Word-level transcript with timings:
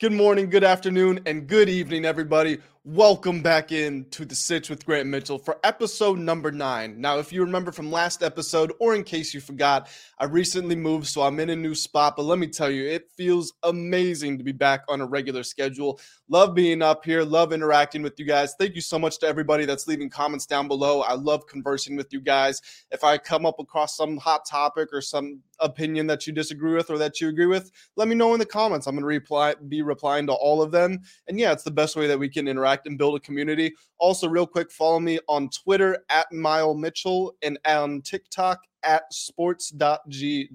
Good 0.00 0.12
morning, 0.12 0.48
good 0.48 0.62
afternoon, 0.62 1.18
and 1.26 1.48
good 1.48 1.68
evening, 1.68 2.04
everybody. 2.04 2.58
Welcome 2.90 3.42
back 3.42 3.70
in 3.70 4.06
to 4.12 4.24
the 4.24 4.34
Sitch 4.34 4.70
with 4.70 4.86
Grant 4.86 5.10
Mitchell 5.10 5.38
for 5.38 5.58
episode 5.62 6.18
number 6.18 6.50
nine. 6.50 6.98
Now, 6.98 7.18
if 7.18 7.34
you 7.34 7.42
remember 7.42 7.70
from 7.70 7.92
last 7.92 8.22
episode, 8.22 8.72
or 8.80 8.94
in 8.94 9.04
case 9.04 9.34
you 9.34 9.40
forgot, 9.40 9.90
I 10.18 10.24
recently 10.24 10.74
moved, 10.74 11.06
so 11.06 11.20
I'm 11.20 11.38
in 11.38 11.50
a 11.50 11.54
new 11.54 11.74
spot. 11.74 12.16
But 12.16 12.22
let 12.22 12.38
me 12.38 12.46
tell 12.46 12.70
you, 12.70 12.88
it 12.88 13.10
feels 13.14 13.52
amazing 13.62 14.38
to 14.38 14.42
be 14.42 14.52
back 14.52 14.84
on 14.88 15.02
a 15.02 15.06
regular 15.06 15.42
schedule. 15.42 16.00
Love 16.30 16.54
being 16.54 16.80
up 16.80 17.04
here, 17.04 17.24
love 17.24 17.52
interacting 17.52 18.00
with 18.00 18.18
you 18.18 18.24
guys. 18.24 18.54
Thank 18.58 18.74
you 18.74 18.80
so 18.80 18.98
much 18.98 19.18
to 19.18 19.26
everybody 19.26 19.66
that's 19.66 19.86
leaving 19.86 20.08
comments 20.08 20.46
down 20.46 20.66
below. 20.66 21.02
I 21.02 21.12
love 21.12 21.46
conversing 21.46 21.94
with 21.94 22.10
you 22.10 22.22
guys. 22.22 22.62
If 22.90 23.04
I 23.04 23.18
come 23.18 23.44
up 23.44 23.60
across 23.60 23.98
some 23.98 24.16
hot 24.16 24.46
topic 24.46 24.88
or 24.94 25.02
some 25.02 25.42
opinion 25.60 26.06
that 26.06 26.26
you 26.26 26.32
disagree 26.32 26.72
with 26.72 26.88
or 26.88 26.96
that 26.98 27.20
you 27.20 27.28
agree 27.28 27.46
with, 27.46 27.70
let 27.96 28.08
me 28.08 28.14
know 28.14 28.32
in 28.32 28.38
the 28.38 28.46
comments. 28.46 28.86
I'm 28.86 28.94
going 28.94 29.02
to 29.02 29.08
reply, 29.08 29.56
be 29.68 29.82
replying 29.82 30.26
to 30.28 30.32
all 30.32 30.62
of 30.62 30.70
them. 30.70 31.00
And 31.26 31.38
yeah, 31.38 31.52
it's 31.52 31.64
the 31.64 31.70
best 31.70 31.96
way 31.96 32.06
that 32.06 32.18
we 32.18 32.28
can 32.28 32.48
interact 32.48 32.77
and 32.86 32.98
build 32.98 33.16
a 33.16 33.20
community. 33.20 33.74
Also, 33.98 34.28
real 34.28 34.46
quick, 34.46 34.70
follow 34.70 35.00
me 35.00 35.18
on 35.28 35.48
Twitter 35.50 36.04
at 36.08 36.30
Mile 36.32 36.74
Mitchell 36.74 37.34
and 37.42 37.58
on 37.66 38.02
TikTok 38.02 38.60
at 38.82 39.12
sports.g.g. 39.12 40.50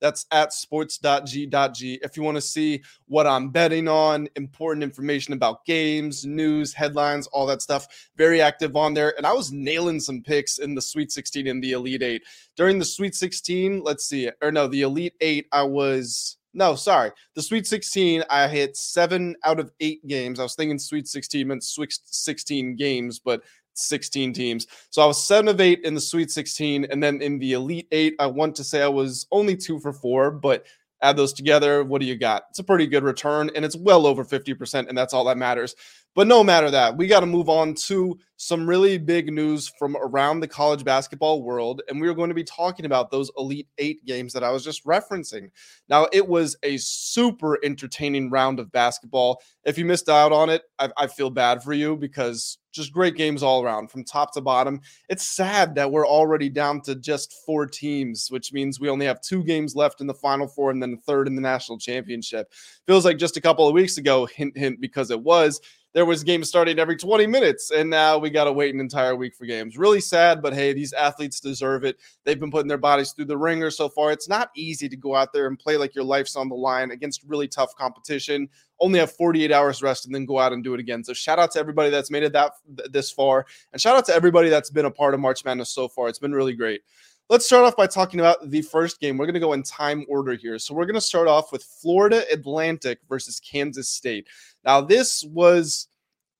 That's 0.00 0.26
at 0.30 0.52
sports.g.g. 0.52 1.98
If 2.02 2.16
you 2.16 2.22
want 2.22 2.36
to 2.36 2.40
see 2.40 2.82
what 3.06 3.26
I'm 3.26 3.50
betting 3.50 3.88
on, 3.88 4.28
important 4.36 4.84
information 4.84 5.34
about 5.34 5.64
games, 5.64 6.24
news, 6.24 6.72
headlines, 6.72 7.26
all 7.28 7.46
that 7.46 7.62
stuff, 7.62 7.86
very 8.16 8.40
active 8.40 8.76
on 8.76 8.94
there. 8.94 9.14
And 9.16 9.26
I 9.26 9.32
was 9.32 9.52
nailing 9.52 10.00
some 10.00 10.22
picks 10.22 10.58
in 10.58 10.74
the 10.74 10.82
Sweet 10.82 11.12
16 11.12 11.46
and 11.46 11.62
the 11.62 11.72
Elite 11.72 12.02
Eight. 12.02 12.22
During 12.56 12.78
the 12.78 12.84
Sweet 12.84 13.14
16, 13.14 13.82
let's 13.82 14.06
see, 14.06 14.30
or 14.42 14.52
no, 14.52 14.66
the 14.66 14.82
Elite 14.82 15.14
Eight, 15.20 15.46
I 15.52 15.62
was 15.62 16.36
no, 16.56 16.74
sorry. 16.74 17.12
The 17.34 17.42
Sweet 17.42 17.66
16, 17.66 18.24
I 18.30 18.48
hit 18.48 18.78
seven 18.78 19.36
out 19.44 19.60
of 19.60 19.70
eight 19.80 20.04
games. 20.06 20.40
I 20.40 20.42
was 20.42 20.54
thinking 20.54 20.78
Sweet 20.78 21.06
16 21.06 21.46
meant 21.46 21.62
Sweet 21.62 21.98
16 22.04 22.76
games, 22.76 23.18
but 23.18 23.42
16 23.74 24.32
teams. 24.32 24.66
So 24.88 25.02
I 25.02 25.06
was 25.06 25.22
seven 25.22 25.48
of 25.48 25.60
eight 25.60 25.84
in 25.84 25.94
the 25.94 26.00
Sweet 26.00 26.30
16. 26.30 26.86
And 26.86 27.02
then 27.02 27.20
in 27.20 27.38
the 27.38 27.52
Elite 27.52 27.88
Eight, 27.92 28.16
I 28.18 28.26
want 28.26 28.56
to 28.56 28.64
say 28.64 28.82
I 28.82 28.88
was 28.88 29.26
only 29.30 29.54
two 29.54 29.78
for 29.80 29.92
four, 29.92 30.30
but 30.30 30.64
add 31.02 31.16
those 31.16 31.32
together. 31.32 31.84
What 31.84 32.00
do 32.00 32.06
you 32.06 32.16
got? 32.16 32.44
It's 32.50 32.58
a 32.58 32.64
pretty 32.64 32.86
good 32.86 33.04
return, 33.04 33.50
and 33.54 33.64
it's 33.64 33.76
well 33.76 34.06
over 34.06 34.24
50%, 34.24 34.88
and 34.88 34.96
that's 34.96 35.14
all 35.14 35.24
that 35.24 35.38
matters. 35.38 35.74
But 36.16 36.26
no 36.26 36.42
matter 36.42 36.70
that, 36.70 36.96
we 36.96 37.08
got 37.08 37.20
to 37.20 37.26
move 37.26 37.50
on 37.50 37.74
to 37.74 38.18
some 38.36 38.66
really 38.66 38.96
big 38.96 39.30
news 39.30 39.70
from 39.78 39.96
around 39.98 40.40
the 40.40 40.48
college 40.48 40.82
basketball 40.82 41.42
world. 41.42 41.82
And 41.88 42.00
we 42.00 42.08
are 42.08 42.14
going 42.14 42.30
to 42.30 42.34
be 42.34 42.42
talking 42.42 42.86
about 42.86 43.10
those 43.10 43.30
Elite 43.36 43.68
Eight 43.76 44.02
games 44.06 44.32
that 44.32 44.42
I 44.42 44.50
was 44.50 44.64
just 44.64 44.82
referencing. 44.86 45.50
Now, 45.90 46.08
it 46.14 46.26
was 46.26 46.56
a 46.62 46.78
super 46.78 47.58
entertaining 47.62 48.30
round 48.30 48.60
of 48.60 48.72
basketball. 48.72 49.42
If 49.64 49.76
you 49.76 49.84
missed 49.84 50.08
out 50.08 50.32
on 50.32 50.48
it, 50.48 50.62
I, 50.78 50.88
I 50.96 51.06
feel 51.06 51.28
bad 51.28 51.62
for 51.62 51.74
you 51.74 51.96
because 51.96 52.56
just 52.76 52.92
great 52.92 53.16
games 53.16 53.42
all 53.42 53.62
around 53.62 53.90
from 53.90 54.04
top 54.04 54.32
to 54.34 54.40
bottom. 54.40 54.80
It's 55.08 55.26
sad 55.26 55.74
that 55.74 55.90
we're 55.90 56.06
already 56.06 56.48
down 56.48 56.80
to 56.82 56.94
just 56.94 57.44
four 57.44 57.66
teams, 57.66 58.28
which 58.30 58.52
means 58.52 58.78
we 58.78 58.88
only 58.88 59.06
have 59.06 59.20
two 59.20 59.42
games 59.42 59.74
left 59.74 60.00
in 60.00 60.06
the 60.06 60.14
final 60.14 60.46
four 60.46 60.70
and 60.70 60.82
then 60.82 60.92
the 60.92 60.96
third 60.98 61.26
in 61.26 61.34
the 61.34 61.42
national 61.42 61.78
championship. 61.78 62.52
Feels 62.86 63.04
like 63.04 63.18
just 63.18 63.36
a 63.36 63.40
couple 63.40 63.66
of 63.66 63.74
weeks 63.74 63.98
ago, 63.98 64.26
hint, 64.26 64.56
hint, 64.56 64.80
because 64.80 65.10
it 65.10 65.20
was 65.20 65.60
there 65.96 66.04
was 66.04 66.22
games 66.22 66.46
starting 66.46 66.78
every 66.78 66.94
20 66.94 67.26
minutes 67.26 67.70
and 67.70 67.88
now 67.88 68.18
we 68.18 68.28
got 68.28 68.44
to 68.44 68.52
wait 68.52 68.74
an 68.74 68.80
entire 68.82 69.16
week 69.16 69.34
for 69.34 69.46
games. 69.46 69.78
Really 69.78 70.02
sad 70.02 70.42
but 70.42 70.52
hey 70.52 70.74
these 70.74 70.92
athletes 70.92 71.40
deserve 71.40 71.84
it. 71.84 71.96
They've 72.22 72.38
been 72.38 72.50
putting 72.50 72.68
their 72.68 72.76
bodies 72.76 73.12
through 73.12 73.24
the 73.24 73.38
ringer 73.38 73.70
so 73.70 73.88
far. 73.88 74.12
It's 74.12 74.28
not 74.28 74.50
easy 74.54 74.90
to 74.90 74.96
go 74.96 75.14
out 75.14 75.32
there 75.32 75.46
and 75.46 75.58
play 75.58 75.78
like 75.78 75.94
your 75.94 76.04
life's 76.04 76.36
on 76.36 76.50
the 76.50 76.54
line 76.54 76.90
against 76.90 77.24
really 77.24 77.48
tough 77.48 77.74
competition. 77.76 78.46
Only 78.78 78.98
have 78.98 79.10
48 79.12 79.50
hours 79.50 79.82
rest 79.82 80.04
and 80.04 80.14
then 80.14 80.26
go 80.26 80.38
out 80.38 80.52
and 80.52 80.62
do 80.62 80.74
it 80.74 80.80
again. 80.80 81.02
So 81.02 81.14
shout 81.14 81.38
out 81.38 81.52
to 81.52 81.60
everybody 81.60 81.88
that's 81.88 82.10
made 82.10 82.24
it 82.24 82.34
that 82.34 82.52
this 82.90 83.10
far 83.10 83.46
and 83.72 83.80
shout 83.80 83.96
out 83.96 84.04
to 84.04 84.14
everybody 84.14 84.50
that's 84.50 84.68
been 84.68 84.84
a 84.84 84.90
part 84.90 85.14
of 85.14 85.20
march 85.20 85.46
madness 85.46 85.70
so 85.70 85.88
far. 85.88 86.08
It's 86.08 86.18
been 86.18 86.34
really 86.34 86.52
great. 86.52 86.82
Let's 87.28 87.44
start 87.44 87.64
off 87.64 87.74
by 87.74 87.88
talking 87.88 88.20
about 88.20 88.50
the 88.50 88.62
first 88.62 89.00
game. 89.00 89.18
We're 89.18 89.26
going 89.26 89.34
to 89.34 89.40
go 89.40 89.54
in 89.54 89.64
time 89.64 90.04
order 90.08 90.34
here. 90.34 90.60
So 90.60 90.74
we're 90.74 90.84
going 90.84 90.94
to 90.94 91.00
start 91.00 91.26
off 91.26 91.50
with 91.50 91.64
Florida 91.64 92.22
Atlantic 92.30 93.00
versus 93.08 93.40
Kansas 93.40 93.88
State. 93.88 94.28
Now, 94.64 94.80
this 94.80 95.24
was 95.24 95.88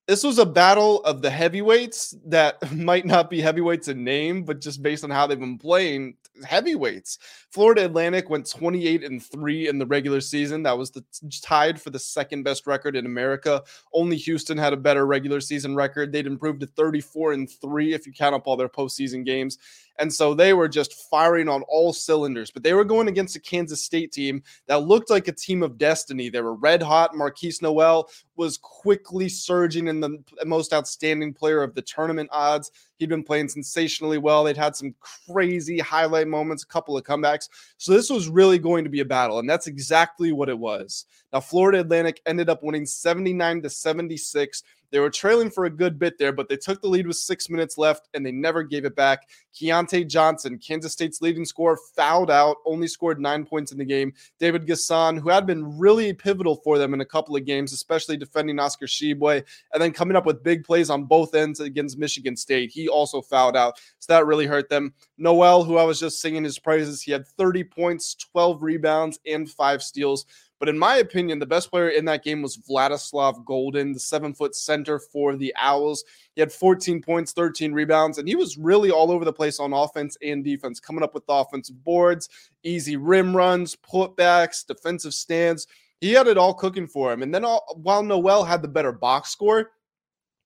this 0.07 0.23
was 0.23 0.39
a 0.39 0.47
battle 0.47 1.03
of 1.05 1.23
the 1.23 1.31
heavyweights 1.31 2.15
that 2.27 2.73
might 2.77 3.07
not 3.07 3.29
be 3.31 3.41
heavyweights 3.41 3.89
in 3.89 4.05
name, 4.05 4.45
but 4.45 4.61
just 4.61 4.83
based 4.83 5.05
on 5.05 5.11
how 5.11 5.27
they've 5.27 5.39
been 5.39 5.59
playing, 5.59 6.17
heavyweights. 6.45 7.19
Florida 7.51 7.85
Atlantic 7.85 8.29
went 8.31 8.51
28 8.51 9.05
and 9.05 9.23
3 9.23 9.69
in 9.69 9.79
the 9.79 9.87
regular 9.87 10.21
season. 10.21 10.63
That 10.63 10.77
was 10.77 10.91
the 10.91 11.05
tied 11.43 11.81
for 11.81 11.91
the 11.91 11.99
second 11.99 12.43
best 12.43 12.67
record 12.67 12.97
in 12.97 13.07
America. 13.07 13.63
Only 13.93 14.17
Houston 14.17 14.59
had 14.59 14.73
a 14.73 14.77
better 14.77 15.07
regular 15.07 15.41
season 15.41 15.75
record. 15.75 16.13
They'd 16.13 16.27
improved 16.27 16.61
to 16.61 16.67
34 16.67 17.33
and 17.33 17.51
3 17.51 17.95
if 17.95 18.07
you 18.07 18.13
count 18.13 18.35
up 18.35 18.47
all 18.47 18.57
their 18.57 18.69
postseason 18.69 19.25
games. 19.25 19.59
And 19.99 20.13
so 20.13 20.35
they 20.35 20.53
were 20.53 20.69
just 20.69 21.09
firing 21.09 21.49
on 21.49 21.63
all 21.63 21.93
cylinders, 21.93 22.51
but 22.51 22.63
they 22.63 22.75
were 22.75 22.85
going 22.85 23.09
against 23.09 23.37
a 23.37 23.41
Kansas 23.41 23.83
State 23.83 24.13
team 24.13 24.43
that 24.67 24.83
looked 24.83 25.11
like 25.11 25.29
a 25.29 25.33
team 25.33 25.63
of 25.63 25.79
destiny. 25.79 26.29
They 26.29 26.41
were 26.41 26.55
red 26.55 26.83
hot. 26.83 27.15
Markquis 27.15 27.63
Nowell 27.63 28.11
was 28.37 28.59
quickly 28.59 29.29
surging 29.29 29.89
in 29.89 30.01
the 30.01 30.23
most 30.45 30.73
outstanding 30.73 31.33
player 31.33 31.63
of 31.63 31.75
the 31.75 31.83
tournament 31.83 32.29
odds. 32.33 32.71
He'd 32.99 33.09
been 33.09 33.23
playing 33.23 33.49
sensationally 33.49 34.19
well. 34.19 34.45
They'd 34.45 34.57
had 34.57 34.77
some 34.77 34.95
crazy 35.01 35.79
highlight 35.79 36.29
moments, 36.29 36.63
a 36.63 36.67
couple 36.67 36.97
of 36.97 37.05
comebacks. 37.05 37.49
So 37.77 37.93
this 37.93 38.11
was 38.11 38.29
really 38.29 38.59
going 38.59 38.85
to 38.85 38.91
be 38.91 39.01
a 39.01 39.05
battle, 39.05 39.39
and 39.39 39.49
that's 39.49 39.67
exactly 39.67 40.33
what 40.33 40.49
it 40.49 40.59
was. 40.59 41.07
Now, 41.33 41.41
Florida 41.41 41.81
Atlantic 41.81 42.23
ended 42.27 42.49
up 42.49 42.63
winning 42.63 42.87
79 42.87 43.63
to 43.63 43.71
76. 43.71 44.63
They 44.97 45.01
were 45.01 45.11
trailing 45.11 45.51
for 45.51 45.67
a 45.67 45.71
good 45.71 45.99
bit 45.99 46.17
there, 46.17 46.33
but 46.33 46.49
they 46.49 46.57
took 46.57 46.81
the 46.81 46.89
lead 46.89 47.07
with 47.07 47.19
six 47.19 47.51
minutes 47.51 47.77
left 47.77 48.09
and 48.15 48.25
they 48.25 48.33
never 48.33 48.63
gave 48.63 48.87
it 48.87 48.97
back. 48.97 49.29
Keyontae 49.55 50.09
Johnson, 50.09 50.59
Kansas 50.59 50.95
State's 50.95 51.21
leading 51.21 51.45
scorer, 51.45 51.79
fouled 51.95 52.31
out, 52.31 52.57
only 52.65 52.89
scored 52.89 53.21
nine 53.21 53.45
points 53.45 53.73
in 53.73 53.77
the 53.77 53.85
game. 53.85 54.15
David 54.39 54.67
N'Guessan, 54.67 55.21
who 55.21 55.29
had 55.29 55.45
been 55.45 55.77
really 55.77 56.15
pivotal 56.15 56.63
for 56.65 56.79
them 56.79 56.95
in 56.95 57.03
a 57.03 57.05
couple 57.05 57.37
of 57.37 57.45
games, 57.45 57.75
especially 57.75 58.17
defending 58.17 58.59
Oscar 58.59 58.87
Tshiebwe, 58.87 59.45
and 59.75 59.83
then 59.83 59.93
coming 59.93 60.17
up 60.17 60.25
with 60.25 60.43
big 60.43 60.65
plays 60.65 60.89
on 60.89 61.05
both 61.05 61.35
ends 61.35 61.61
against 61.61 61.99
Michigan 61.99 62.35
State. 62.35 62.71
He 62.71 62.89
also 62.89 63.21
fouled 63.21 63.55
out, 63.55 63.79
so 63.99 64.15
that 64.15 64.25
really 64.25 64.47
hurt 64.47 64.71
them. 64.71 64.95
Nowell, 65.19 65.63
who 65.63 65.77
I 65.77 65.85
was 65.85 66.01
just 66.01 66.23
singing 66.23 66.45
his 66.45 66.59
praises, 66.59 67.03
he 67.03 67.13
had 67.13 67.29
30 67.29 67.65
points, 67.65 68.15
12 68.15 68.63
rebounds, 68.63 69.19
and 69.27 69.51
five 69.51 69.83
steals. 69.83 70.25
But 70.59 70.69
in 70.71 70.79
my 70.79 70.97
opinion, 70.97 71.39
the 71.39 71.47
best 71.47 71.71
player 71.71 71.91
in 71.91 72.07
that 72.07 72.25
game 72.25 72.41
was 72.41 72.57
Vladislav 72.57 73.45
Goldin, 73.45 73.93
the 73.93 74.01
seven 74.01 74.33
foot 74.33 74.55
center 74.55 74.99
for 74.99 75.37
the 75.37 75.55
Owls. 75.61 76.05
He 76.35 76.41
had 76.41 76.51
14 76.51 77.03
points, 77.03 77.33
13 77.33 77.73
rebounds, 77.73 78.19
and 78.19 78.27
he 78.27 78.37
was 78.37 78.57
really 78.57 78.91
all 78.91 79.11
over 79.11 79.25
the 79.25 79.33
place 79.33 79.61
on 79.61 79.75
offense 79.75 80.17
and 80.23 80.43
defense, 80.43 80.81
coming 80.81 81.03
up 81.03 81.15
with 81.15 81.25
offensive 81.29 81.83
boards, 81.85 82.29
easy 82.63 82.97
rim 82.97 83.37
runs, 83.37 83.77
putbacks, 83.77 84.67
defensive 84.67 85.13
stands. 85.13 85.67
He 86.01 86.13
had 86.13 86.27
it 86.27 86.39
all 86.39 86.55
cooking 86.55 86.87
for 86.87 87.13
him. 87.13 87.23
And 87.23 87.35
then 87.35 87.45
all, 87.45 87.79
while 87.83 88.03
Nowell 88.03 88.45
had 88.45 88.63
the 88.63 88.69
better 88.69 88.93
box 88.93 89.31
score, 89.31 89.73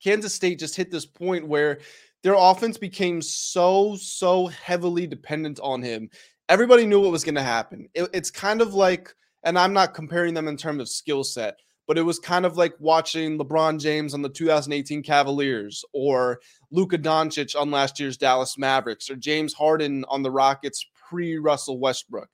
Kansas 0.03 0.35
State 0.35 0.59
just 0.59 0.77
hit 0.77 0.91
this 0.91 1.07
point 1.07 1.47
where 1.47 1.81
their 2.23 2.35
offense 2.37 2.77
became 2.79 3.23
so, 3.23 3.97
so 3.97 4.47
heavily 4.47 5.07
dependent 5.07 5.61
on 5.61 5.83
him. 5.83 6.11
Everybody 6.49 6.85
knew 6.85 7.01
what 7.01 7.13
was 7.13 7.25
going 7.25 7.37
to 7.37 7.43
happen. 7.43 7.89
It, 7.95 8.11
it's 8.13 8.31
kind 8.31 8.61
of 8.61 8.75
like 8.75 9.15
and 9.43 9.59
I'm 9.59 9.73
not 9.73 9.95
comparing 9.95 10.35
them 10.35 10.49
in 10.49 10.57
terms 10.57 10.81
of 10.81 10.89
skill 10.89 11.25
set, 11.25 11.59
but 11.87 11.99
it 11.99 12.03
was 12.03 12.19
kind 12.19 12.47
of 12.47 12.57
like 12.57 12.75
watching 12.79 13.39
LeBron 13.39 13.81
James 13.81 14.15
on 14.15 14.23
the 14.23 14.29
2018 14.29 15.03
Cavaliers 15.03 15.85
or 15.93 16.41
Luka 16.71 16.99
Doncic 16.99 17.59
on 17.61 17.71
last 17.71 17.99
year's 17.99 18.17
Dallas 18.17 18.57
Mavericks 18.59 19.11
or 19.11 19.17
James 19.17 19.55
Harden 19.55 20.05
on 20.09 20.23
the 20.23 20.31
Rockets 20.31 20.87
pre 21.09 21.39
Russell 21.39 21.79
Westbrook. 21.79 22.29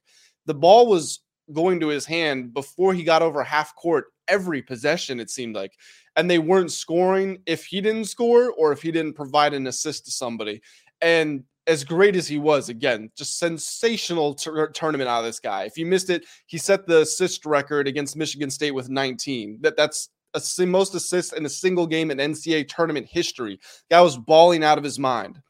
The 0.47 0.55
ball 0.55 0.87
was 0.87 1.21
going 1.53 1.81
to 1.81 1.89
his 1.89 2.05
hand 2.05 2.53
before 2.53 2.93
he 2.93 3.05
got 3.05 3.23
over 3.23 3.43
half 3.43 3.75
court 3.77 4.07
every 4.29 4.63
possession, 4.63 5.21
it 5.21 5.31
seemed 5.31 5.55
like. 5.55 5.73
And 6.17 6.31
they 6.31 6.39
weren't 6.39 6.73
scoring 6.73 7.39
if 7.47 7.67
he 7.67 7.81
didn't 7.81 8.07
score 8.07 8.51
or 8.53 8.73
if 8.73 8.83
he 8.83 8.91
didn't 8.91 9.15
provide 9.15 9.55
an 9.55 9.67
assist 9.67 10.07
to 10.07 10.11
somebody. 10.11 10.63
And 11.01 11.45
as 11.67 11.85
great 11.85 12.17
as 12.17 12.29
he 12.29 12.39
was, 12.39 12.69
again, 12.69 13.11
just 13.17 13.39
sensational 13.39 14.39
er, 14.47 14.69
tournament 14.69 15.09
out 15.09 15.21
of 15.21 15.25
this 15.25 15.41
guy. 15.41 15.65
If 15.65 15.77
you 15.77 15.87
missed 15.87 16.11
it, 16.11 16.25
he 16.47 16.59
set 16.59 16.87
the 16.87 17.01
assist 17.01 17.45
record 17.45 17.89
against 17.89 18.17
Michigan 18.17 18.51
State 18.51 18.73
with 18.73 18.89
19. 18.89 19.59
That 19.63 19.77
that's 19.77 20.09
a, 20.35 20.67
most 20.67 20.95
assists 20.95 21.33
in 21.33 21.47
a 21.47 21.51
single 21.51 21.87
game 21.87 22.11
in 22.11 22.19
NCAA 22.19 22.69
tournament 22.69 23.07
history. 23.11 23.59
Guy 23.91 24.01
was 24.01 24.17
balling 24.17 24.63
out 24.63 24.79
of 24.79 24.85
his 24.85 24.99
mind. 24.99 25.41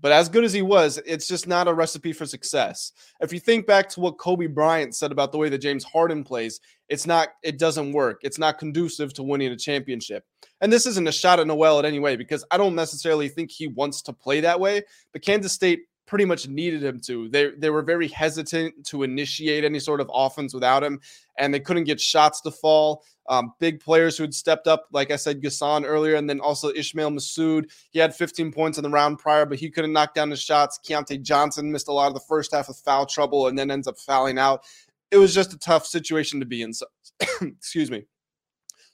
But 0.00 0.12
as 0.12 0.28
good 0.28 0.44
as 0.44 0.52
he 0.52 0.62
was, 0.62 1.00
it's 1.06 1.26
just 1.26 1.46
not 1.46 1.68
a 1.68 1.74
recipe 1.74 2.12
for 2.12 2.26
success. 2.26 2.92
If 3.20 3.32
you 3.32 3.40
think 3.40 3.66
back 3.66 3.88
to 3.90 4.00
what 4.00 4.18
Kobe 4.18 4.46
Bryant 4.46 4.94
said 4.94 5.10
about 5.10 5.32
the 5.32 5.38
way 5.38 5.48
that 5.48 5.58
James 5.58 5.84
Harden 5.84 6.22
plays, 6.22 6.60
it's 6.88 7.06
not, 7.06 7.30
it 7.42 7.58
doesn't 7.58 7.92
work. 7.92 8.20
It's 8.22 8.38
not 8.38 8.58
conducive 8.58 9.14
to 9.14 9.22
winning 9.22 9.52
a 9.52 9.56
championship. 9.56 10.24
And 10.60 10.72
this 10.72 10.86
isn't 10.86 11.08
a 11.08 11.12
shot 11.12 11.40
at 11.40 11.46
Nowell 11.46 11.78
in 11.78 11.86
any 11.86 11.98
way 11.98 12.16
because 12.16 12.44
I 12.50 12.58
don't 12.58 12.74
necessarily 12.74 13.28
think 13.28 13.50
he 13.50 13.68
wants 13.68 14.02
to 14.02 14.12
play 14.12 14.40
that 14.40 14.60
way. 14.60 14.82
But 15.12 15.22
Kansas 15.22 15.52
State 15.52 15.84
pretty 16.06 16.24
much 16.24 16.48
needed 16.48 16.82
him 16.82 17.00
to. 17.00 17.28
They 17.28 17.50
they 17.50 17.70
were 17.70 17.82
very 17.82 18.08
hesitant 18.08 18.86
to 18.86 19.02
initiate 19.02 19.64
any 19.64 19.78
sort 19.78 20.00
of 20.00 20.10
offense 20.12 20.54
without 20.54 20.82
him, 20.82 21.00
and 21.38 21.52
they 21.52 21.60
couldn't 21.60 21.84
get 21.84 22.00
shots 22.00 22.40
to 22.42 22.50
fall. 22.50 23.04
Um, 23.28 23.54
big 23.58 23.80
players 23.80 24.16
who 24.16 24.22
had 24.22 24.34
stepped 24.34 24.68
up, 24.68 24.86
like 24.92 25.10
I 25.10 25.16
said, 25.16 25.42
Gassan 25.42 25.84
earlier, 25.84 26.14
and 26.14 26.30
then 26.30 26.40
also 26.40 26.70
Ismael 26.70 27.10
Massoud. 27.10 27.70
He 27.90 27.98
had 27.98 28.14
15 28.14 28.52
points 28.52 28.78
in 28.78 28.84
the 28.84 28.90
round 28.90 29.18
prior, 29.18 29.44
but 29.44 29.58
he 29.58 29.68
couldn't 29.68 29.92
knock 29.92 30.14
down 30.14 30.30
his 30.30 30.40
shots. 30.40 30.78
Keyontae 30.86 31.22
Johnson 31.22 31.72
missed 31.72 31.88
a 31.88 31.92
lot 31.92 32.06
of 32.06 32.14
the 32.14 32.20
first 32.20 32.54
half 32.54 32.68
with 32.68 32.76
foul 32.78 33.04
trouble 33.04 33.48
and 33.48 33.58
then 33.58 33.70
ends 33.70 33.88
up 33.88 33.98
fouling 33.98 34.38
out. 34.38 34.62
It 35.10 35.16
was 35.16 35.34
just 35.34 35.52
a 35.52 35.58
tough 35.58 35.86
situation 35.86 36.38
to 36.38 36.46
be 36.46 36.62
in. 36.62 36.72
So, 36.72 36.86
excuse 37.40 37.90
me. 37.90 38.04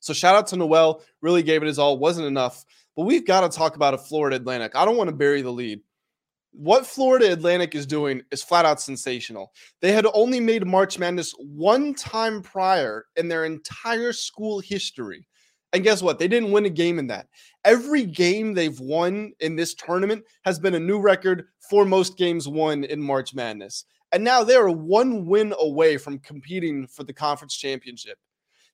So 0.01 0.13
shout 0.13 0.35
out 0.35 0.49
to 0.49 0.57
Nowell, 0.57 1.03
really 1.21 1.43
gave 1.43 1.63
it 1.63 1.67
his 1.67 1.79
all. 1.79 1.99
Wasn't 1.99 2.27
enough, 2.27 2.65
but 2.97 3.05
we've 3.05 3.27
got 3.27 3.43
to 3.43 3.57
talk 3.57 3.77
about 3.77 3.95
a 3.95 3.99
Florida 3.99 4.37
Atlantic. 4.37 4.75
I 4.75 4.85
don't 4.85 4.97
want 4.97 5.09
to 5.09 5.17
bury 5.17 5.43
the 5.43 5.53
lead 5.53 5.81
what 6.53 6.87
Florida 6.87 7.33
Atlantic 7.33 7.75
is 7.75 7.87
doing 7.87 8.23
is 8.31 8.43
flat 8.43 8.65
out 8.65 8.81
sensational. 8.81 9.53
They 9.81 9.93
had 9.93 10.07
only 10.13 10.39
made 10.39 10.67
March 10.67 10.99
Madness 10.99 11.35
one 11.39 11.95
time 11.95 12.43
prior 12.43 13.07
in 13.17 13.29
their 13.29 13.45
entire 13.45 14.13
school 14.13 14.61
history. 14.61 15.27
And 15.73 15.83
guess 15.83 16.03
what? 16.03 16.19
They 16.19 16.29
didn't 16.29 16.53
win 16.53 16.67
a 16.67 16.71
game 16.71 16.99
in 16.99 17.07
that. 17.07 17.29
Every 17.65 18.05
game 18.05 18.53
they've 18.53 18.79
won 18.79 19.33
in 19.41 19.57
this 19.57 19.75
tournament 19.75 20.25
has 20.45 20.59
been 20.59 20.75
a 20.75 20.81
new 20.81 21.01
record 21.01 21.47
for 21.71 21.87
most 21.87 22.19
games 22.19 22.47
won 22.47 22.85
in 22.85 23.01
March 23.01 23.35
Madness. 23.35 23.87
And 24.13 24.23
now 24.23 24.45
they're 24.45 24.69
one 24.69 25.25
win 25.25 25.55
away 25.59 25.97
from 25.97 26.19
competing 26.19 26.87
for 26.87 27.05
the 27.05 27.15
conference 27.15 27.57
championship. 27.57 28.19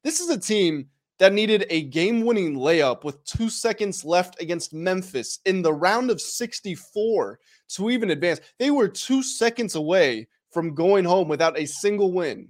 This 0.02 0.18
is 0.18 0.28
a 0.30 0.40
team 0.40 0.88
that 1.18 1.32
needed 1.32 1.66
a 1.68 1.82
game 1.82 2.24
winning 2.24 2.54
layup 2.54 3.04
with 3.04 3.24
two 3.24 3.50
seconds 3.50 4.04
left 4.04 4.40
against 4.40 4.72
Memphis 4.72 5.40
in 5.44 5.62
the 5.62 5.72
round 5.72 6.10
of 6.10 6.20
64 6.20 7.38
to 7.70 7.90
even 7.90 8.10
advance. 8.10 8.40
They 8.58 8.70
were 8.70 8.88
two 8.88 9.22
seconds 9.22 9.74
away 9.74 10.28
from 10.52 10.74
going 10.74 11.04
home 11.04 11.28
without 11.28 11.58
a 11.58 11.66
single 11.66 12.12
win. 12.12 12.48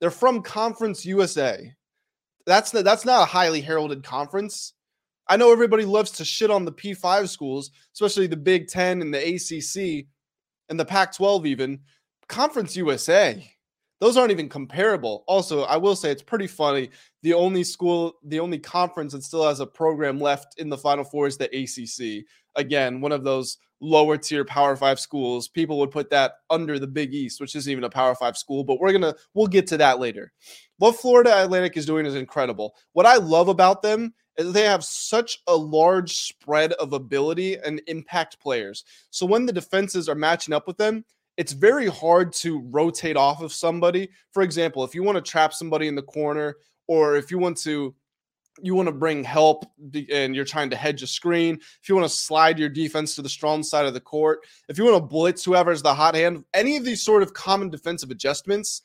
They're 0.00 0.10
from 0.10 0.42
Conference 0.42 1.06
USA. 1.06 1.74
That's 2.44 2.70
the, 2.70 2.82
that's 2.82 3.04
not 3.04 3.22
a 3.22 3.26
highly 3.26 3.60
heralded 3.60 4.02
conference. 4.02 4.74
I 5.28 5.36
know 5.36 5.52
everybody 5.52 5.84
loves 5.84 6.10
to 6.12 6.24
shit 6.24 6.50
on 6.50 6.64
the 6.64 6.72
P5 6.72 7.28
schools, 7.28 7.70
especially 7.94 8.26
the 8.26 8.36
Big 8.36 8.68
10 8.68 9.00
and 9.00 9.14
the 9.14 9.34
ACC 9.36 10.06
and 10.68 10.78
the 10.78 10.84
Pac 10.84 11.14
12 11.16 11.46
even. 11.46 11.80
Conference 12.28 12.76
USA 12.76 13.48
those 14.02 14.16
aren't 14.16 14.32
even 14.32 14.48
comparable. 14.48 15.22
Also, 15.28 15.62
I 15.62 15.76
will 15.76 15.94
say 15.94 16.10
it's 16.10 16.24
pretty 16.24 16.48
funny. 16.48 16.90
The 17.22 17.34
only 17.34 17.62
school, 17.62 18.14
the 18.24 18.40
only 18.40 18.58
conference 18.58 19.12
that 19.12 19.22
still 19.22 19.46
has 19.46 19.60
a 19.60 19.66
program 19.66 20.18
left 20.18 20.58
in 20.58 20.68
the 20.68 20.76
Final 20.76 21.04
Four 21.04 21.28
is 21.28 21.36
the 21.36 21.44
ACC. 21.44 22.24
Again, 22.56 23.00
one 23.00 23.12
of 23.12 23.22
those 23.22 23.58
lower 23.80 24.16
tier 24.16 24.44
Power 24.44 24.74
Five 24.74 24.98
schools. 24.98 25.46
People 25.46 25.78
would 25.78 25.92
put 25.92 26.10
that 26.10 26.32
under 26.50 26.80
the 26.80 26.86
Big 26.88 27.14
East, 27.14 27.40
which 27.40 27.54
isn't 27.54 27.70
even 27.70 27.84
a 27.84 27.90
Power 27.90 28.16
Five 28.16 28.36
school, 28.36 28.64
but 28.64 28.80
we're 28.80 28.90
gonna 28.90 29.14
we'll 29.34 29.46
get 29.46 29.68
to 29.68 29.76
that 29.76 30.00
later. 30.00 30.32
What 30.78 30.96
Florida 30.96 31.40
Atlantic 31.40 31.76
is 31.76 31.86
doing 31.86 32.04
is 32.04 32.16
incredible. 32.16 32.74
What 32.94 33.06
I 33.06 33.18
love 33.18 33.46
about 33.46 33.82
them 33.82 34.14
is 34.36 34.52
they 34.52 34.64
have 34.64 34.82
such 34.82 35.38
a 35.46 35.54
large 35.54 36.16
spread 36.16 36.72
of 36.72 36.92
ability 36.92 37.56
and 37.58 37.80
impact 37.86 38.40
players. 38.40 38.82
So 39.10 39.26
when 39.26 39.46
the 39.46 39.52
defenses 39.52 40.08
are 40.08 40.16
matching 40.16 40.54
up 40.54 40.66
with 40.66 40.76
them, 40.76 41.04
it's 41.36 41.52
very 41.52 41.86
hard 41.86 42.32
to 42.34 42.60
rotate 42.70 43.16
off 43.16 43.42
of 43.42 43.52
somebody. 43.52 44.08
For 44.32 44.42
example, 44.42 44.84
if 44.84 44.94
you 44.94 45.02
want 45.02 45.16
to 45.16 45.30
trap 45.30 45.52
somebody 45.52 45.88
in 45.88 45.94
the 45.94 46.02
corner, 46.02 46.56
or 46.86 47.16
if 47.16 47.30
you 47.30 47.38
want 47.38 47.56
to 47.58 47.94
you 48.60 48.74
want 48.74 48.86
to 48.86 48.92
bring 48.92 49.24
help 49.24 49.64
and 50.12 50.36
you're 50.36 50.44
trying 50.44 50.68
to 50.68 50.76
hedge 50.76 51.02
a 51.02 51.06
screen, 51.06 51.54
if 51.54 51.88
you 51.88 51.94
want 51.94 52.06
to 52.06 52.14
slide 52.14 52.58
your 52.58 52.68
defense 52.68 53.14
to 53.14 53.22
the 53.22 53.28
strong 53.28 53.62
side 53.62 53.86
of 53.86 53.94
the 53.94 54.00
court, 54.00 54.40
if 54.68 54.76
you 54.76 54.84
want 54.84 54.96
to 54.96 55.00
blitz 55.00 55.42
whoever's 55.42 55.80
the 55.80 55.94
hot 55.94 56.14
hand, 56.14 56.44
any 56.52 56.76
of 56.76 56.84
these 56.84 57.02
sort 57.02 57.22
of 57.22 57.32
common 57.32 57.70
defensive 57.70 58.10
adjustments, 58.10 58.82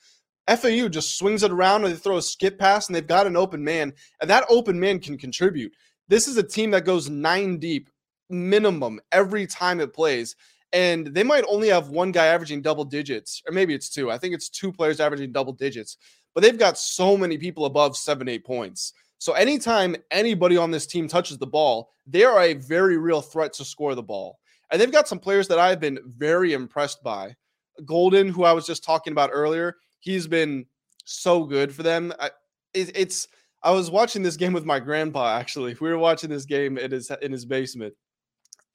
FAU 0.48 0.88
just 0.88 1.18
swings 1.18 1.44
it 1.44 1.52
around 1.52 1.84
and 1.84 1.94
they 1.94 1.98
throw 1.98 2.16
a 2.16 2.22
skip 2.22 2.58
pass 2.58 2.88
and 2.88 2.96
they've 2.96 3.06
got 3.06 3.28
an 3.28 3.36
open 3.36 3.62
man, 3.62 3.92
and 4.22 4.30
that 4.30 4.46
open 4.50 4.80
man 4.80 5.00
can 5.00 5.18
contribute. 5.18 5.74
This 6.08 6.30
is 6.30 6.38
a 6.38 6.44
team 6.44 6.72
that 6.72 6.86
goes 6.86 7.10
nine 7.10 7.58
deep 7.58 7.90
minimum 8.30 9.02
every 9.12 9.46
time 9.48 9.82
it 9.82 9.94
plays 9.94 10.36
and 10.74 11.08
they 11.08 11.24
might 11.24 11.46
only 11.48 11.70
have 11.70 11.90
one 11.90 12.12
guy 12.12 12.28
averaging 12.28 12.62
double 12.62 12.86
digits, 12.86 13.42
or 13.48 13.54
maybe 13.54 13.74
it's 13.74 13.90
two. 13.90 14.12
I 14.12 14.18
think 14.18 14.34
it's 14.34 14.50
two 14.50 14.72
players 14.72 15.00
averaging 15.00 15.32
double 15.32 15.54
digits, 15.54 15.98
but 16.34 16.44
they've 16.44 16.58
got 16.58 16.78
so 16.78 17.18
many 17.18 17.38
people 17.38 17.66
above 17.66 17.96
seven, 17.96 18.28
eight 18.28 18.46
points. 18.46 18.94
So 19.20 19.34
anytime 19.34 19.96
anybody 20.12 20.58
on 20.58 20.72
this 20.72 20.86
team 20.86 21.08
touches 21.08 21.38
the 21.38 21.48
ball, 21.48 21.90
they 22.06 22.24
are 22.24 22.42
a 22.42 22.54
very 22.54 22.98
real 22.98 23.22
threat 23.22 23.54
to 23.54 23.66
score 23.66 23.96
the 23.96 24.04
ball. 24.04 24.38
And 24.72 24.80
they've 24.80 24.92
got 24.92 25.08
some 25.08 25.20
players 25.20 25.48
that 25.48 25.60
I've 25.60 25.80
been 25.80 26.00
very 26.06 26.54
impressed 26.54 27.02
by. 27.04 27.36
Goldin, 27.84 28.30
who 28.30 28.44
I 28.44 28.52
was 28.52 28.66
just 28.66 28.84
talking 28.84 29.14
about 29.14 29.30
earlier, 29.34 29.78
he's 30.00 30.28
been 30.28 30.66
so 31.06 31.46
good 31.46 31.74
for 31.74 31.84
them. 31.84 32.14
I, 32.20 32.32
it, 32.74 32.92
it's 32.96 33.28
I 33.64 33.72
was 33.72 33.90
watching 33.90 34.24
this 34.24 34.38
game 34.38 34.54
with 34.54 34.66
my 34.66 34.80
grandpa. 34.80 35.38
Actually, 35.38 35.76
we 35.80 35.90
were 35.90 35.98
watching 35.98 36.30
this 36.30 36.46
game 36.46 36.78
in 36.78 36.92
his 36.92 37.12
in 37.22 37.32
his 37.32 37.46
basement, 37.46 37.94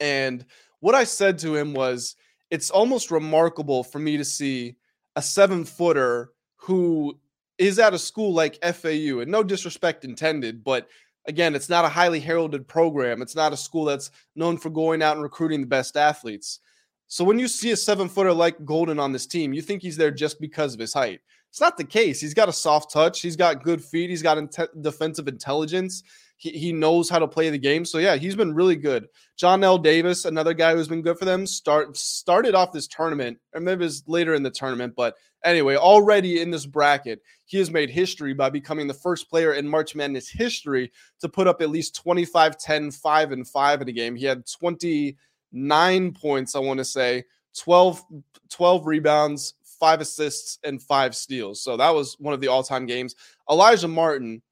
and 0.00 0.44
what 0.82 0.96
I 0.96 1.05
said 1.05 1.38
to 1.38 1.55
him 1.55 1.75
was, 1.75 2.17
it's 2.50 2.70
almost 2.70 3.12
remarkable 3.12 3.84
for 3.84 4.00
me 4.00 4.17
to 4.17 4.25
see 4.25 4.75
a 5.14 5.23
seven 5.23 5.64
footer 5.64 6.32
who 6.56 7.17
is 7.56 7.79
at 7.79 7.94
a 7.94 7.99
school 7.99 8.34
like 8.34 8.58
FAU, 8.64 9.20
and 9.20 9.31
no 9.31 9.44
disrespect 9.44 10.05
intended, 10.05 10.64
but 10.64 10.88
again, 11.26 11.55
it's 11.55 11.69
not 11.69 11.84
a 11.84 11.88
highly 11.88 12.19
heralded 12.19 12.67
program. 12.67 13.23
It's 13.23 13.37
not 13.37 13.52
a 13.52 13.56
school 13.56 13.84
that's 13.84 14.11
known 14.34 14.58
for 14.58 14.70
going 14.70 15.02
out 15.02 15.14
and 15.14 15.23
recruiting 15.23 15.61
the 15.61 15.69
best 15.69 15.96
athletes. 15.96 16.58
So 17.06 17.23
when 17.23 17.38
you 17.38 17.46
see 17.46 17.70
a 17.70 17.76
seven 17.76 18.08
footer 18.08 18.32
like 18.32 18.58
Goldin 18.64 19.00
on 19.00 19.12
this 19.12 19.26
team, 19.26 19.52
you 19.52 19.62
think 19.62 19.82
he's 19.82 19.96
there 19.96 20.11
just 20.11 20.40
because 20.40 20.75
of 20.75 20.81
his 20.81 20.93
height. 20.93 21.20
It's 21.49 21.61
not 21.61 21.76
the 21.76 21.85
case. 21.85 22.20
He's 22.20 22.35
got 22.35 22.49
a 22.49 22.52
soft 22.52 22.90
touch. 22.90 23.20
He's 23.20 23.37
got 23.37 23.62
good 23.62 23.85
feet. 23.85 24.11
He's 24.11 24.23
got 24.23 24.38
defensive 24.81 25.28
intelligence. 25.28 26.02
He, 26.42 26.50
he 26.50 26.72
knows 26.72 27.08
how 27.08 27.20
to 27.20 27.28
play 27.28 27.50
the 27.50 27.58
game. 27.58 27.84
So 27.84 27.98
yeah, 27.98 28.16
he's 28.16 28.34
been 28.34 28.52
really 28.52 28.74
good. 28.74 29.06
Johnell 29.40 29.80
Davis, 29.80 30.24
another 30.24 30.54
guy 30.54 30.74
who's 30.74 30.88
been 30.88 31.00
good 31.00 31.16
for 31.16 31.24
them, 31.24 31.46
start 31.46 31.96
started 31.96 32.56
off 32.56 32.72
this 32.72 32.88
tournament, 32.88 33.38
or 33.54 33.60
maybe 33.60 33.84
it's 33.84 34.02
later 34.08 34.34
in 34.34 34.42
the 34.42 34.50
tournament, 34.50 34.94
but 34.96 35.14
anyway, 35.44 35.76
already 35.76 36.40
in 36.40 36.50
this 36.50 36.66
bracket, 36.66 37.20
he 37.44 37.58
has 37.58 37.70
made 37.70 37.90
history 37.90 38.34
by 38.34 38.50
becoming 38.50 38.88
the 38.88 38.94
first 38.94 39.30
player 39.30 39.52
in 39.52 39.68
March 39.68 39.94
Madness 39.94 40.28
history 40.28 40.90
to 41.20 41.28
put 41.28 41.46
up 41.46 41.62
at 41.62 41.70
least 41.70 41.94
25, 41.94 42.58
10, 42.58 42.90
5, 42.90 43.30
and 43.30 43.46
5 43.46 43.82
in 43.82 43.88
a 43.88 43.92
game. 43.92 44.16
He 44.16 44.24
had 44.24 44.44
29 44.44 46.12
points, 46.14 46.56
I 46.56 46.58
want 46.58 46.78
to 46.78 46.84
say, 46.84 47.22
12, 47.56 48.02
12 48.50 48.86
rebounds, 48.86 49.54
five 49.78 50.00
assists, 50.00 50.58
and 50.64 50.82
five 50.82 51.14
steals. 51.14 51.62
So 51.62 51.76
that 51.76 51.94
was 51.94 52.16
one 52.18 52.34
of 52.34 52.40
the 52.40 52.49
all-time 52.49 52.87
games. 52.87 53.14
Alijah 53.49 53.88
Martin 53.88 54.42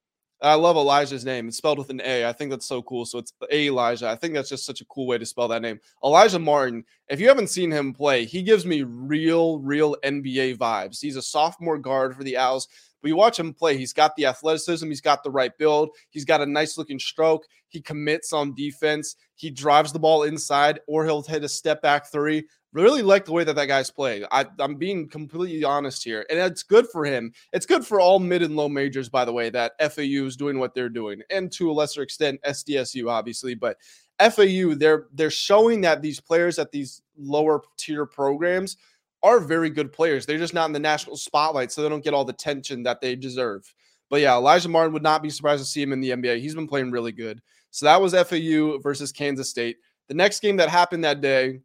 I 0.42 0.54
love 0.54 0.76
Alijah's 0.76 1.24
name. 1.24 1.48
It's 1.48 1.58
spelled 1.58 1.78
with 1.78 1.90
an 1.90 2.00
A. 2.02 2.26
I 2.26 2.32
think 2.32 2.50
that's 2.50 2.66
so 2.66 2.82
cool. 2.82 3.04
So 3.04 3.18
it's 3.18 3.32
A 3.50 3.66
Elijah. 3.66 4.08
I 4.08 4.16
think 4.16 4.32
that's 4.32 4.48
just 4.48 4.64
such 4.64 4.80
a 4.80 4.86
cool 4.86 5.06
way 5.06 5.18
to 5.18 5.26
spell 5.26 5.48
that 5.48 5.62
name. 5.62 5.80
Alijah 6.02 6.42
Martin. 6.42 6.84
If 7.08 7.20
you 7.20 7.28
haven't 7.28 7.48
seen 7.48 7.70
him 7.70 7.92
play, 7.92 8.24
he 8.24 8.42
gives 8.42 8.64
me 8.64 8.82
real, 8.82 9.58
real 9.58 9.96
NBA 10.02 10.56
vibes. 10.56 11.00
He's 11.00 11.16
a 11.16 11.22
sophomore 11.22 11.78
guard 11.78 12.16
for 12.16 12.24
the 12.24 12.38
Owls. 12.38 12.68
But 13.02 13.08
you 13.08 13.16
watch 13.16 13.38
him 13.38 13.54
play, 13.54 13.76
he's 13.76 13.92
got 13.92 14.14
the 14.16 14.26
athleticism, 14.26 14.86
he's 14.86 15.00
got 15.00 15.22
the 15.22 15.30
right 15.30 15.56
build, 15.56 15.90
he's 16.10 16.24
got 16.24 16.42
a 16.42 16.46
nice 16.46 16.76
looking 16.76 16.98
stroke, 16.98 17.46
he 17.68 17.80
commits 17.80 18.32
on 18.32 18.54
defense, 18.54 19.16
he 19.36 19.50
drives 19.50 19.92
the 19.92 19.98
ball 19.98 20.24
inside, 20.24 20.80
or 20.86 21.04
he'll 21.04 21.22
hit 21.22 21.44
a 21.44 21.48
step 21.48 21.80
back 21.80 22.10
three. 22.10 22.46
Really 22.72 23.02
like 23.02 23.24
the 23.24 23.32
way 23.32 23.42
that 23.42 23.56
that 23.56 23.66
guy's 23.66 23.90
playing. 23.90 24.24
I, 24.30 24.46
am 24.60 24.76
being 24.76 25.08
completely 25.08 25.64
honest 25.64 26.04
here, 26.04 26.24
and 26.30 26.38
it's 26.38 26.62
good 26.62 26.86
for 26.88 27.04
him. 27.04 27.32
It's 27.52 27.66
good 27.66 27.84
for 27.84 28.00
all 28.00 28.20
mid 28.20 28.42
and 28.42 28.54
low 28.54 28.68
majors, 28.68 29.08
by 29.08 29.24
the 29.24 29.32
way, 29.32 29.50
that 29.50 29.72
FAU 29.80 30.26
is 30.26 30.36
doing 30.36 30.60
what 30.60 30.72
they're 30.72 30.88
doing, 30.88 31.20
and 31.30 31.50
to 31.52 31.68
a 31.70 31.72
lesser 31.72 32.02
extent 32.02 32.40
SDSU, 32.46 33.10
obviously. 33.10 33.56
But 33.56 33.78
FAU, 34.20 34.74
they're 34.76 35.06
they're 35.12 35.30
showing 35.30 35.80
that 35.80 36.00
these 36.00 36.20
players 36.20 36.60
at 36.60 36.70
these 36.70 37.02
lower 37.18 37.60
tier 37.76 38.06
programs 38.06 38.76
are 39.22 39.40
very 39.40 39.70
good 39.70 39.92
players. 39.92 40.24
They're 40.24 40.38
just 40.38 40.54
not 40.54 40.66
in 40.66 40.72
the 40.72 40.78
national 40.78 41.16
spotlight, 41.16 41.72
so 41.72 41.82
they 41.82 41.88
don't 41.88 42.04
get 42.04 42.14
all 42.14 42.24
the 42.24 42.32
attention 42.32 42.84
that 42.84 43.00
they 43.00 43.16
deserve. 43.16 43.74
But 44.10 44.20
yeah, 44.20 44.32
Alijah 44.32 44.68
Martin 44.68 44.92
would 44.92 45.02
not 45.02 45.22
be 45.22 45.30
surprised 45.30 45.62
to 45.62 45.68
see 45.68 45.82
him 45.82 45.92
in 45.92 46.00
the 46.00 46.10
NBA. 46.10 46.40
He's 46.40 46.54
been 46.54 46.68
playing 46.68 46.90
really 46.90 47.12
good. 47.12 47.40
So 47.70 47.86
that 47.86 48.00
was 48.00 48.14
FAU 48.14 48.78
versus 48.78 49.12
Kansas 49.12 49.50
State. 49.50 49.78
The 50.08 50.14
next 50.14 50.40
game 50.40 50.56
that 50.56 50.68
happened 50.68 51.04
that 51.04 51.20
day 51.20 51.60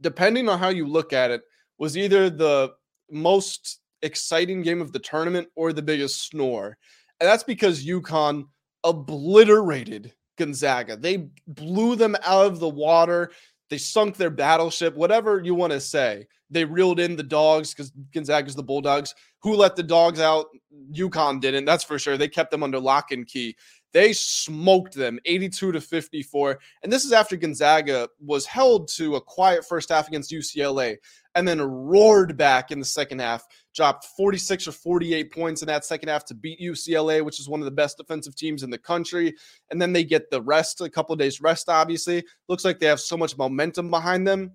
depending 0.00 0.48
on 0.48 0.58
how 0.58 0.68
you 0.68 0.86
look 0.86 1.12
at 1.12 1.30
it, 1.30 1.42
was 1.78 1.96
either 1.96 2.30
the 2.30 2.72
most 3.10 3.80
exciting 4.02 4.62
game 4.62 4.80
of 4.80 4.92
the 4.92 4.98
tournament 4.98 5.48
or 5.56 5.72
the 5.72 5.82
biggest 5.82 6.28
snore. 6.28 6.76
And 7.20 7.28
that's 7.28 7.44
because 7.44 7.84
UConn 7.84 8.44
obliterated 8.84 10.12
Gonzaga. 10.36 10.96
They 10.96 11.28
blew 11.46 11.96
them 11.96 12.16
out 12.22 12.46
of 12.46 12.60
the 12.60 12.68
water. 12.68 13.32
They 13.68 13.78
sunk 13.78 14.16
their 14.16 14.30
battleship, 14.30 14.94
whatever 14.94 15.42
you 15.42 15.54
want 15.54 15.72
to 15.72 15.80
say. 15.80 16.26
They 16.50 16.64
reeled 16.64 17.00
in 17.00 17.16
the 17.16 17.22
dogs 17.22 17.74
because 17.74 17.90
Gonzaga's 18.14 18.54
the 18.54 18.62
Bulldogs. 18.62 19.14
Who 19.42 19.54
let 19.54 19.74
the 19.74 19.82
dogs 19.82 20.20
out? 20.20 20.46
UConn 20.92 21.40
didn't. 21.40 21.64
That's 21.64 21.82
for 21.82 21.98
sure. 21.98 22.16
They 22.16 22.28
kept 22.28 22.52
them 22.52 22.62
under 22.62 22.78
lock 22.78 23.10
and 23.10 23.26
key. 23.26 23.56
They 23.92 24.12
smoked 24.12 24.94
them 24.94 25.18
82 25.24 25.72
to 25.72 25.80
54. 25.80 26.58
And 26.82 26.92
this 26.92 27.04
is 27.04 27.12
after 27.12 27.36
Gonzaga 27.36 28.08
was 28.20 28.44
held 28.44 28.88
to 28.88 29.16
a 29.16 29.20
quiet 29.20 29.64
first 29.64 29.88
half 29.88 30.08
against 30.08 30.30
UCLA 30.30 30.96
and 31.34 31.46
then 31.46 31.60
roared 31.60 32.36
back 32.36 32.70
in 32.70 32.78
the 32.78 32.84
second 32.84 33.20
half, 33.20 33.46
dropped 33.74 34.06
46 34.16 34.68
or 34.68 34.72
48 34.72 35.32
points 35.32 35.62
in 35.62 35.68
that 35.68 35.84
second 35.84 36.08
half 36.08 36.24
to 36.26 36.34
beat 36.34 36.60
UCLA, 36.60 37.24
which 37.24 37.40
is 37.40 37.48
one 37.48 37.60
of 37.60 37.64
the 37.64 37.70
best 37.70 37.98
defensive 37.98 38.34
teams 38.34 38.62
in 38.62 38.70
the 38.70 38.78
country. 38.78 39.34
And 39.70 39.80
then 39.80 39.92
they 39.92 40.04
get 40.04 40.30
the 40.30 40.42
rest, 40.42 40.80
a 40.80 40.90
couple 40.90 41.14
days 41.16 41.40
rest, 41.40 41.68
obviously. 41.68 42.24
Looks 42.48 42.64
like 42.64 42.78
they 42.78 42.86
have 42.86 43.00
so 43.00 43.16
much 43.16 43.36
momentum 43.36 43.90
behind 43.90 44.26
them. 44.26 44.52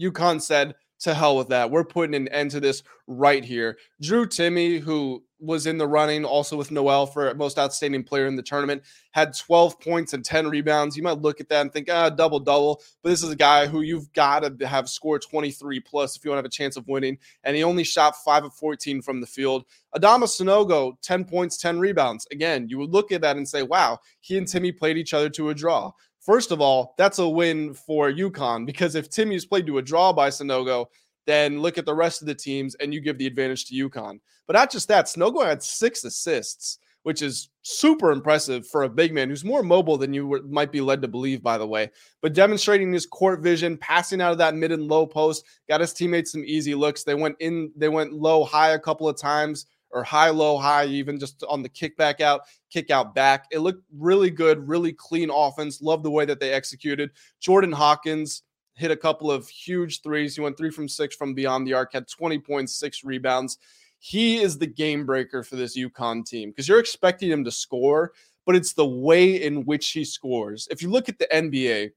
UConn 0.00 0.40
said, 0.40 0.74
to 1.00 1.14
hell 1.14 1.36
with 1.36 1.48
that. 1.48 1.70
We're 1.70 1.84
putting 1.84 2.14
an 2.14 2.28
end 2.28 2.50
to 2.52 2.60
this 2.60 2.82
right 3.06 3.44
here. 3.44 3.76
Drew 4.00 4.26
Timme, 4.26 4.80
who 4.80 5.22
was 5.44 5.66
in 5.66 5.78
the 5.78 5.86
running 5.86 6.24
also 6.24 6.56
with 6.56 6.70
Nowell 6.70 7.06
for 7.06 7.32
most 7.34 7.58
outstanding 7.58 8.02
player 8.02 8.26
in 8.26 8.36
the 8.36 8.42
tournament, 8.42 8.82
had 9.12 9.36
12 9.36 9.80
points 9.80 10.12
and 10.12 10.24
10 10.24 10.48
rebounds. 10.48 10.96
You 10.96 11.02
might 11.02 11.20
look 11.20 11.40
at 11.40 11.48
that 11.48 11.60
and 11.60 11.72
think, 11.72 11.88
ah, 11.90 12.10
double 12.10 12.40
double. 12.40 12.82
But 13.02 13.10
this 13.10 13.22
is 13.22 13.30
a 13.30 13.36
guy 13.36 13.66
who 13.66 13.82
you've 13.82 14.12
got 14.12 14.58
to 14.58 14.66
have 14.66 14.88
scored 14.88 15.22
23 15.22 15.80
plus 15.80 16.16
if 16.16 16.24
you 16.24 16.30
want 16.30 16.38
to 16.38 16.40
have 16.40 16.46
a 16.46 16.48
chance 16.48 16.76
of 16.76 16.88
winning. 16.88 17.18
And 17.44 17.56
he 17.56 17.62
only 17.62 17.84
shot 17.84 18.16
5 18.16 18.44
of 18.44 18.54
14 18.54 19.02
from 19.02 19.20
the 19.20 19.26
field. 19.26 19.64
Adama 19.94 20.24
Sanogo, 20.24 20.94
10 21.02 21.24
points, 21.24 21.56
10 21.58 21.78
rebounds. 21.78 22.26
Again, 22.32 22.68
you 22.68 22.78
would 22.78 22.90
look 22.90 23.12
at 23.12 23.20
that 23.20 23.36
and 23.36 23.48
say, 23.48 23.62
wow, 23.62 23.98
he 24.20 24.38
and 24.38 24.46
Timme 24.46 24.76
played 24.76 24.96
each 24.96 25.14
other 25.14 25.28
to 25.30 25.50
a 25.50 25.54
draw. 25.54 25.92
First 26.24 26.52
of 26.52 26.60
all, 26.62 26.94
that's 26.96 27.18
a 27.18 27.28
win 27.28 27.74
for 27.74 28.10
UConn 28.10 28.64
because 28.64 28.94
if 28.94 29.10
Timme's 29.10 29.44
played 29.44 29.66
to 29.66 29.76
a 29.76 29.82
draw 29.82 30.10
by 30.10 30.30
Sanogo, 30.30 30.86
then 31.26 31.60
look 31.60 31.78
at 31.78 31.86
the 31.86 31.94
rest 31.94 32.20
of 32.20 32.26
the 32.26 32.34
teams 32.34 32.74
and 32.76 32.92
you 32.92 33.00
give 33.00 33.18
the 33.18 33.26
advantage 33.26 33.66
to 33.66 33.88
UConn. 33.88 34.20
But 34.46 34.54
not 34.54 34.70
just 34.70 34.88
that, 34.88 35.06
Sanogo 35.06 35.44
had 35.44 35.62
six 35.62 36.04
assists, 36.04 36.78
which 37.02 37.22
is 37.22 37.50
super 37.62 38.10
impressive 38.10 38.66
for 38.66 38.82
a 38.82 38.88
big 38.88 39.12
man 39.12 39.28
who's 39.28 39.44
more 39.44 39.62
mobile 39.62 39.96
than 39.96 40.12
you 40.12 40.42
might 40.48 40.72
be 40.72 40.80
led 40.80 41.02
to 41.02 41.08
believe, 41.08 41.42
by 41.42 41.56
the 41.58 41.66
way. 41.66 41.90
But 42.20 42.34
demonstrating 42.34 42.92
his 42.92 43.06
court 43.06 43.40
vision, 43.40 43.76
passing 43.78 44.20
out 44.20 44.32
of 44.32 44.38
that 44.38 44.54
mid 44.54 44.72
and 44.72 44.88
low 44.88 45.06
post, 45.06 45.44
got 45.68 45.80
his 45.80 45.92
teammates 45.92 46.32
some 46.32 46.44
easy 46.44 46.74
looks. 46.74 47.04
They 47.04 47.14
went 47.14 47.36
in, 47.40 47.72
they 47.76 47.88
went 47.88 48.12
low, 48.12 48.44
high 48.44 48.70
a 48.70 48.78
couple 48.78 49.08
of 49.08 49.18
times 49.18 49.66
or 49.94 50.02
high, 50.02 50.30
low, 50.30 50.58
high, 50.58 50.86
even 50.86 51.18
just 51.18 51.42
on 51.48 51.62
the 51.62 51.68
kick 51.68 51.96
back 51.96 52.20
out, 52.20 52.42
kick 52.68 52.90
out 52.90 53.14
back. 53.14 53.46
It 53.52 53.60
looked 53.60 53.84
really 53.96 54.28
good, 54.28 54.68
really 54.68 54.92
clean 54.92 55.30
offense. 55.30 55.80
Love 55.80 56.02
the 56.02 56.10
way 56.10 56.24
that 56.24 56.40
they 56.40 56.52
executed. 56.52 57.10
Jordan 57.40 57.70
Hawkins 57.72 58.42
hit 58.74 58.90
a 58.90 58.96
couple 58.96 59.30
of 59.30 59.48
huge 59.48 60.02
threes. 60.02 60.34
He 60.34 60.40
went 60.40 60.56
three 60.56 60.70
from 60.70 60.88
six 60.88 61.14
from 61.16 61.34
beyond 61.34 61.66
the 61.66 61.74
arc, 61.74 61.92
had 61.92 62.08
20 62.08 62.38
points, 62.40 62.74
six 62.74 63.04
rebounds. 63.04 63.58
He 63.98 64.42
is 64.42 64.58
the 64.58 64.66
game 64.66 65.06
breaker 65.06 65.42
for 65.42 65.56
this 65.56 65.78
UConn 65.78 66.26
team 66.26 66.50
because 66.50 66.68
you're 66.68 66.80
expecting 66.80 67.30
him 67.30 67.44
to 67.44 67.50
score, 67.50 68.12
but 68.44 68.56
it's 68.56 68.74
the 68.74 68.86
way 68.86 69.42
in 69.42 69.64
which 69.64 69.90
he 69.90 70.04
scores. 70.04 70.68
If 70.70 70.82
you 70.82 70.90
look 70.90 71.08
at 71.08 71.18
the 71.18 71.28
NBA, 71.32 71.92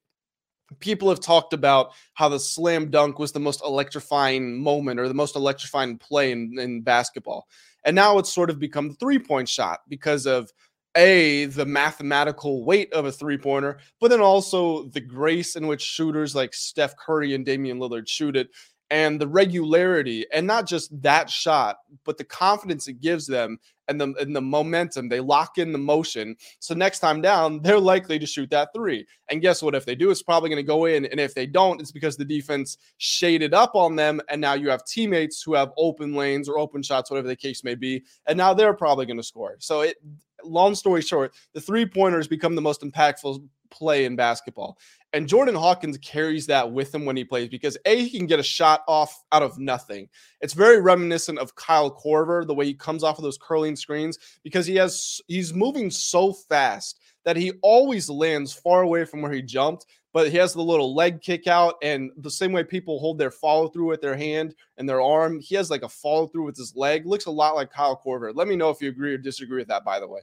people 0.79 1.09
have 1.09 1.19
talked 1.19 1.53
about 1.53 1.91
how 2.13 2.29
the 2.29 2.39
slam 2.39 2.89
dunk 2.89 3.19
was 3.19 3.31
the 3.31 3.39
most 3.39 3.61
electrifying 3.63 4.61
moment 4.61 4.99
or 4.99 5.07
the 5.07 5.13
most 5.13 5.35
electrifying 5.35 5.97
play 5.97 6.31
in, 6.31 6.57
in 6.59 6.81
basketball. 6.81 7.47
And 7.85 7.95
now 7.95 8.17
it's 8.17 8.33
sort 8.33 8.49
of 8.49 8.59
become 8.59 8.89
the 8.89 8.95
three 8.95 9.19
point 9.19 9.47
shot 9.47 9.81
because 9.87 10.25
of 10.25 10.51
a 10.97 11.45
the 11.45 11.65
mathematical 11.65 12.65
weight 12.65 12.91
of 12.91 13.05
a 13.05 13.11
three 13.11 13.37
pointer, 13.37 13.77
but 14.01 14.09
then 14.09 14.19
also 14.19 14.83
the 14.89 14.99
grace 14.99 15.55
in 15.55 15.67
which 15.67 15.81
shooters 15.81 16.35
like 16.35 16.53
Steph 16.53 16.97
Curry 16.97 17.33
and 17.35 17.45
Damian 17.45 17.79
Lillard 17.79 18.07
shoot 18.07 18.35
it, 18.35 18.49
and 18.89 19.19
the 19.19 19.27
regularity, 19.27 20.25
and 20.33 20.47
not 20.47 20.65
just 20.65 21.01
that 21.01 21.29
shot, 21.29 21.77
but 22.05 22.17
the 22.17 22.23
confidence 22.23 22.87
it 22.87 23.01
gives 23.01 23.27
them 23.27 23.59
and 23.87 23.99
the 23.99 24.13
and 24.19 24.35
the 24.35 24.41
momentum. 24.41 25.09
They 25.09 25.19
lock 25.19 25.57
in 25.57 25.71
the 25.71 25.77
motion. 25.77 26.35
So 26.59 26.73
next 26.73 26.99
time 26.99 27.21
down, 27.21 27.61
they're 27.63 27.79
likely 27.79 28.19
to 28.19 28.25
shoot 28.25 28.49
that 28.51 28.69
three. 28.73 29.05
And 29.29 29.41
guess 29.41 29.61
what? 29.61 29.75
If 29.75 29.85
they 29.85 29.95
do, 29.95 30.09
it's 30.09 30.23
probably 30.23 30.49
going 30.49 30.57
to 30.57 30.63
go 30.63 30.85
in. 30.85 31.05
And 31.05 31.19
if 31.19 31.33
they 31.33 31.45
don't, 31.45 31.81
it's 31.81 31.91
because 31.91 32.17
the 32.17 32.25
defense 32.25 32.77
shaded 32.97 33.53
up 33.53 33.75
on 33.75 33.95
them. 33.95 34.21
And 34.29 34.39
now 34.39 34.53
you 34.53 34.69
have 34.69 34.85
teammates 34.85 35.41
who 35.41 35.53
have 35.53 35.71
open 35.77 36.13
lanes 36.13 36.47
or 36.47 36.57
open 36.57 36.81
shots, 36.81 37.09
whatever 37.09 37.27
the 37.27 37.35
case 37.35 37.63
may 37.63 37.75
be. 37.75 38.03
And 38.25 38.37
now 38.37 38.53
they're 38.53 38.73
probably 38.73 39.05
going 39.05 39.17
to 39.17 39.23
score. 39.23 39.55
So 39.59 39.81
it 39.81 39.97
long 40.43 40.75
story 40.75 41.01
short, 41.01 41.33
the 41.53 41.61
three 41.61 41.85
pointers 41.85 42.27
become 42.27 42.55
the 42.55 42.61
most 42.61 42.81
impactful 42.81 43.43
play 43.69 44.05
in 44.05 44.15
basketball. 44.15 44.77
And 45.13 45.27
Jordan 45.27 45.55
Hawkins 45.55 45.97
carries 45.99 46.47
that 46.47 46.69
with 46.69 46.93
him 46.93 47.05
when 47.05 47.15
he 47.15 47.23
plays 47.23 47.47
because 47.47 47.77
A, 47.85 48.03
he 48.03 48.17
can 48.17 48.27
get 48.27 48.39
a 48.39 48.43
shot 48.43 48.83
off 48.87 49.23
out 49.31 49.41
of 49.41 49.57
nothing. 49.57 50.09
It's 50.41 50.53
very 50.53 50.81
reminiscent 50.81 51.39
of 51.39 51.55
Kyle 51.55 51.89
Korver, 51.89 52.45
the 52.45 52.53
way 52.53 52.65
he 52.65 52.73
comes 52.73 53.03
off 53.03 53.17
of 53.17 53.23
those 53.23 53.37
curling 53.37 53.77
screens, 53.77 54.19
because 54.43 54.65
he 54.65 54.75
has 54.75 55.21
he's 55.27 55.53
moving 55.53 55.89
so 55.89 56.33
fast 56.33 56.99
that 57.23 57.37
he 57.37 57.53
always 57.61 58.09
lands 58.09 58.53
far 58.53 58.81
away 58.81 59.05
from 59.05 59.21
where 59.21 59.31
he 59.31 59.41
jumped, 59.41 59.85
but 60.13 60.29
he 60.29 60.37
has 60.37 60.53
the 60.53 60.61
little 60.61 60.93
leg 60.93 61.21
kick 61.21 61.47
out. 61.47 61.75
And 61.81 62.11
the 62.17 62.31
same 62.31 62.51
way 62.51 62.63
people 62.63 62.99
hold 62.99 63.17
their 63.17 63.31
follow 63.31 63.69
through 63.69 63.87
with 63.87 64.01
their 64.01 64.15
hand 64.15 64.55
and 64.77 64.87
their 64.87 65.01
arm, 65.01 65.39
he 65.39 65.55
has 65.55 65.69
like 65.69 65.83
a 65.83 65.89
follow 65.89 66.27
through 66.27 66.45
with 66.45 66.57
his 66.57 66.75
leg. 66.75 67.05
Looks 67.05 67.25
a 67.25 67.31
lot 67.31 67.55
like 67.55 67.71
Kyle 67.71 68.01
Korver. 68.05 68.33
Let 68.35 68.47
me 68.47 68.55
know 68.57 68.69
if 68.69 68.81
you 68.81 68.89
agree 68.89 69.13
or 69.13 69.17
disagree 69.17 69.59
with 69.59 69.67
that, 69.69 69.85
by 69.85 69.99
the 69.99 70.07
way. 70.07 70.21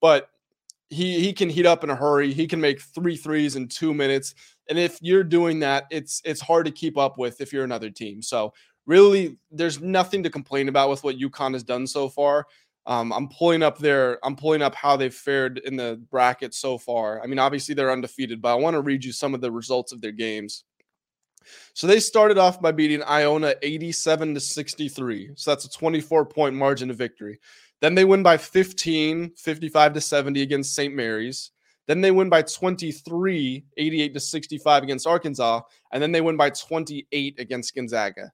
But 0.00 0.30
he 0.90 1.20
he 1.20 1.32
can 1.32 1.48
heat 1.48 1.66
up 1.66 1.84
in 1.84 1.90
a 1.90 1.96
hurry. 1.96 2.32
He 2.32 2.46
can 2.46 2.60
make 2.60 2.80
three 2.80 3.16
threes 3.16 3.56
in 3.56 3.68
two 3.68 3.92
minutes. 3.92 4.34
And 4.68 4.78
if 4.78 4.98
you're 5.00 5.24
doing 5.24 5.60
that, 5.60 5.84
it's 5.90 6.22
it's 6.24 6.40
hard 6.40 6.66
to 6.66 6.72
keep 6.72 6.96
up 6.96 7.18
with 7.18 7.40
if 7.40 7.52
you're 7.52 7.64
another 7.64 7.90
team. 7.90 8.22
So 8.22 8.52
really, 8.86 9.38
there's 9.50 9.80
nothing 9.80 10.22
to 10.22 10.30
complain 10.30 10.68
about 10.68 10.90
with 10.90 11.04
what 11.04 11.18
UConn 11.18 11.52
has 11.54 11.64
done 11.64 11.86
so 11.86 12.08
far. 12.08 12.46
Um, 12.86 13.12
I'm 13.12 13.28
pulling 13.28 13.62
up 13.62 13.78
their 13.78 14.24
I'm 14.24 14.36
pulling 14.36 14.62
up 14.62 14.74
how 14.74 14.96
they've 14.96 15.14
fared 15.14 15.58
in 15.58 15.76
the 15.76 16.00
bracket 16.10 16.54
so 16.54 16.78
far. 16.78 17.20
I 17.22 17.26
mean, 17.26 17.40
obviously 17.40 17.74
they're 17.74 17.90
undefeated, 17.90 18.40
but 18.40 18.52
I 18.52 18.54
want 18.54 18.74
to 18.74 18.80
read 18.80 19.04
you 19.04 19.12
some 19.12 19.34
of 19.34 19.40
the 19.40 19.50
results 19.50 19.92
of 19.92 20.00
their 20.00 20.12
games. 20.12 20.64
So 21.74 21.86
they 21.86 22.00
started 22.00 22.38
off 22.38 22.60
by 22.60 22.72
beating 22.72 23.02
Iona 23.04 23.54
87 23.62 24.34
to 24.34 24.40
63. 24.40 25.30
So 25.34 25.50
that's 25.50 25.64
a 25.64 25.70
24 25.70 26.26
point 26.26 26.54
margin 26.54 26.90
of 26.90 26.96
victory. 26.96 27.40
Then 27.80 27.94
they 27.94 28.04
win 28.04 28.22
by 28.22 28.36
15, 28.36 29.32
55 29.36 29.92
to 29.92 30.00
70 30.00 30.42
against 30.42 30.74
St. 30.74 30.94
Mary's. 30.94 31.50
Then 31.86 32.00
they 32.00 32.10
win 32.10 32.28
by 32.28 32.42
23, 32.42 33.64
88 33.76 34.14
to 34.14 34.20
65 34.20 34.82
against 34.82 35.06
Arkansas. 35.06 35.60
And 35.92 36.02
then 36.02 36.12
they 36.12 36.20
win 36.20 36.36
by 36.36 36.50
28 36.50 37.38
against 37.38 37.74
Gonzaga. 37.74 38.32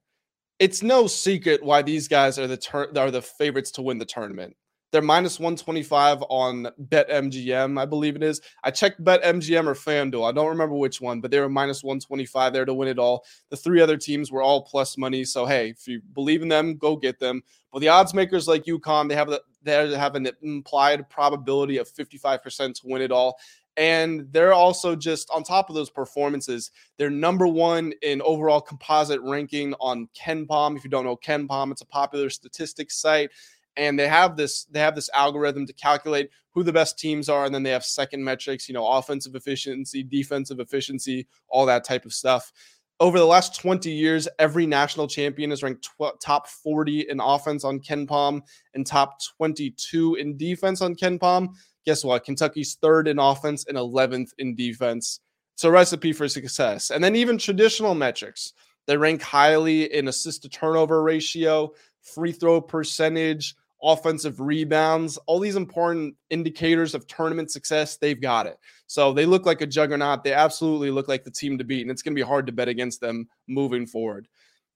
It's 0.58 0.82
no 0.82 1.06
secret 1.06 1.62
why 1.62 1.82
these 1.82 2.08
guys 2.08 2.38
are 2.38 2.46
the 2.46 2.56
ter- 2.56 2.92
are 2.96 3.10
the 3.10 3.22
favorites 3.22 3.72
to 3.72 3.82
win 3.82 3.98
the 3.98 4.04
tournament. 4.04 4.56
They're 4.92 5.00
minus 5.00 5.40
125 5.40 6.22
on 6.28 6.68
BetMGM, 6.88 7.80
I 7.80 7.86
believe 7.86 8.14
it 8.14 8.22
is. 8.22 8.42
I 8.62 8.70
checked 8.70 9.02
BetMGM 9.02 9.66
or 9.66 9.74
FanDuel. 9.74 10.28
I 10.28 10.32
don't 10.32 10.48
remember 10.48 10.74
which 10.74 11.00
one, 11.00 11.22
but 11.22 11.30
they 11.30 11.40
were 11.40 11.48
minus 11.48 11.82
125 11.82 12.52
there 12.52 12.66
to 12.66 12.74
win 12.74 12.88
it 12.88 12.98
all. 12.98 13.24
The 13.48 13.56
three 13.56 13.80
other 13.80 13.96
teams 13.96 14.30
were 14.30 14.42
all 14.42 14.60
plus 14.60 14.98
money. 14.98 15.24
So, 15.24 15.46
hey, 15.46 15.70
if 15.70 15.88
you 15.88 16.02
believe 16.12 16.42
in 16.42 16.48
them, 16.48 16.76
go 16.76 16.94
get 16.94 17.18
them. 17.18 17.42
But 17.72 17.78
the 17.78 17.88
odds 17.88 18.12
makers 18.12 18.46
like 18.46 18.64
UConn, 18.64 19.08
they 19.08 19.14
have 19.14 19.30
the, 19.30 19.42
they 19.62 19.96
have 19.96 20.14
an 20.14 20.28
implied 20.42 21.08
probability 21.08 21.78
of 21.78 21.90
55% 21.90 22.74
to 22.74 22.80
win 22.84 23.00
it 23.00 23.10
all. 23.10 23.38
And 23.78 24.30
they're 24.30 24.52
also 24.52 24.94
just 24.94 25.30
on 25.30 25.42
top 25.42 25.70
of 25.70 25.74
those 25.74 25.88
performances, 25.88 26.70
they're 26.98 27.08
number 27.08 27.46
one 27.46 27.94
in 28.02 28.20
overall 28.20 28.60
composite 28.60 29.22
ranking 29.22 29.72
on 29.80 30.10
KenPom. 30.14 30.76
If 30.76 30.84
you 30.84 30.90
don't 30.90 31.06
know 31.06 31.16
KenPom, 31.16 31.72
it's 31.72 31.80
a 31.80 31.86
popular 31.86 32.28
statistics 32.28 32.98
site 32.98 33.30
and 33.76 33.98
they 33.98 34.08
have 34.08 34.36
this 34.36 34.64
they 34.64 34.80
have 34.80 34.94
this 34.94 35.10
algorithm 35.14 35.66
to 35.66 35.72
calculate 35.72 36.30
who 36.50 36.62
the 36.62 36.72
best 36.72 36.98
teams 36.98 37.28
are 37.28 37.44
and 37.44 37.54
then 37.54 37.62
they 37.62 37.70
have 37.70 37.84
second 37.84 38.22
metrics 38.22 38.68
you 38.68 38.74
know 38.74 38.86
offensive 38.86 39.34
efficiency 39.34 40.02
defensive 40.02 40.60
efficiency 40.60 41.26
all 41.48 41.66
that 41.66 41.84
type 41.84 42.04
of 42.04 42.12
stuff. 42.12 42.52
Over 43.00 43.18
the 43.18 43.24
last 43.24 43.60
20 43.60 43.90
years 43.90 44.28
every 44.38 44.66
national 44.66 45.08
champion 45.08 45.52
is 45.52 45.62
ranked 45.62 45.84
tw- 45.84 46.20
top 46.20 46.46
40 46.48 47.08
in 47.08 47.20
offense 47.20 47.64
on 47.64 47.80
kenpom 47.80 48.42
and 48.74 48.86
top 48.86 49.18
22 49.38 50.16
in 50.16 50.36
defense 50.36 50.82
on 50.82 50.94
kenpom 50.94 51.54
guess 51.84 52.04
what? 52.04 52.24
Kentucky's 52.24 52.76
third 52.80 53.08
in 53.08 53.18
offense 53.18 53.66
and 53.66 53.76
11th 53.76 54.30
in 54.38 54.54
defense. 54.54 55.20
It's 55.54 55.64
a 55.64 55.70
recipe 55.70 56.12
for 56.12 56.28
success. 56.28 56.90
And 56.90 57.02
then 57.02 57.16
even 57.16 57.38
traditional 57.38 57.94
metrics. 57.94 58.52
They 58.86 58.96
rank 58.96 59.22
highly 59.22 59.92
in 59.92 60.08
assist 60.08 60.42
to 60.42 60.48
turnover 60.48 61.02
ratio 61.02 61.72
free 62.00 62.32
throw 62.32 62.60
percentage 62.60 63.54
offensive 63.82 64.40
rebounds, 64.40 65.16
all 65.26 65.38
these 65.38 65.56
important 65.56 66.14
indicators 66.30 66.94
of 66.94 67.06
tournament 67.06 67.50
success, 67.50 67.96
they've 67.96 68.20
got 68.20 68.46
it. 68.46 68.56
So 68.86 69.12
they 69.12 69.26
look 69.26 69.46
like 69.46 69.60
a 69.60 69.66
juggernaut. 69.66 70.22
They 70.22 70.32
absolutely 70.32 70.90
look 70.90 71.08
like 71.08 71.24
the 71.24 71.30
team 71.30 71.58
to 71.58 71.64
beat, 71.64 71.82
and 71.82 71.90
it's 71.90 72.02
going 72.02 72.14
to 72.14 72.20
be 72.20 72.26
hard 72.26 72.46
to 72.46 72.52
bet 72.52 72.68
against 72.68 73.00
them 73.00 73.28
moving 73.48 73.86
forward. 73.86 74.28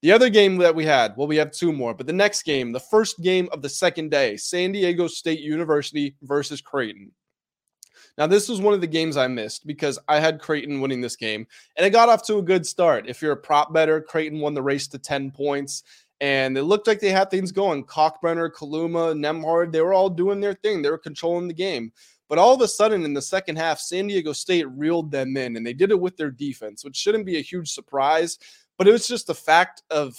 The 0.03 0.13
other 0.13 0.29
game 0.29 0.59
that 0.59 0.75
we 0.75 0.85
had, 0.85 1.15
well, 1.17 1.27
we 1.27 1.37
have 1.37 1.51
two 1.51 1.73
more, 1.73 1.95
but 1.95 2.07
the 2.07 2.13
next 2.13 2.43
game, 2.43 2.73
the 2.73 2.81
first 2.81 3.23
game 3.23 3.49
of 3.53 3.63
the 3.63 3.69
second 3.69 4.11
day, 4.11 4.37
San 4.37 4.73
Diego 4.73 5.07
State 5.07 5.41
University 5.41 6.17
versus 6.23 6.61
Creighton. 6.61 7.13
Now, 8.19 8.27
this 8.27 8.49
was 8.49 8.61
one 8.61 8.73
of 8.73 8.81
the 8.81 8.87
games 8.87 9.17
I 9.17 9.27
missed 9.27 9.67
because 9.67 9.99
I 10.09 10.21
had 10.21 10.41
Creighton 10.41 10.81
winning 10.81 11.01
this 11.01 11.17
game, 11.17 11.47
and 11.77 11.85
it 11.85 11.91
got 11.91 12.09
off 12.09 12.23
to 12.27 12.39
a 12.39 12.43
good 12.43 12.67
start. 12.67 13.09
If 13.09 13.21
you're 13.21 13.33
a 13.33 13.37
prop 13.37 13.75
better, 13.75 14.01
Creighton 14.01 14.41
won 14.41 14.55
the 14.55 14.63
race 14.63 14.89
to 14.89 14.99
10 14.99 15.33
points 15.33 15.83
and 16.21 16.57
it 16.57 16.63
looked 16.63 16.87
like 16.87 17.01
they 17.01 17.11
had 17.11 17.31
things 17.31 17.53
going. 17.53 17.85
Kalkbrenner, 17.85 18.51
Kaluma, 18.51 19.15
Nembhard, 19.15 19.73
they 19.73 19.83
were 19.83 19.93
all 19.93 20.09
doing 20.09 20.41
their 20.41 20.55
thing. 20.55 20.83
They 20.83 20.91
were 20.91 20.99
controlling 20.99 21.49
the 21.49 21.55
game. 21.55 21.93
But 22.29 22.39
all 22.39 22.55
of 22.55 22.61
a 22.61 22.69
sudden, 22.69 23.05
in 23.05 23.15
the 23.15 23.23
second 23.23 23.57
half, 23.57 23.79
San 23.79 24.09
Diego 24.09 24.33
State 24.33 24.69
reeled 24.71 25.11
them 25.11 25.37
in, 25.37 25.57
and 25.57 25.65
they 25.65 25.73
did 25.73 25.91
it 25.91 26.01
with 26.01 26.17
their 26.17 26.31
defense, 26.31 26.85
which 26.85 26.97
shouldn't 26.97 27.27
be 27.27 27.37
a 27.37 27.43
huge 27.43 27.71
surprise. 27.71 28.39
But 28.79 28.89
it 28.89 28.93
was 28.93 29.07
just 29.07 29.27
the 29.27 29.35
fact 29.35 29.83
of 29.91 30.17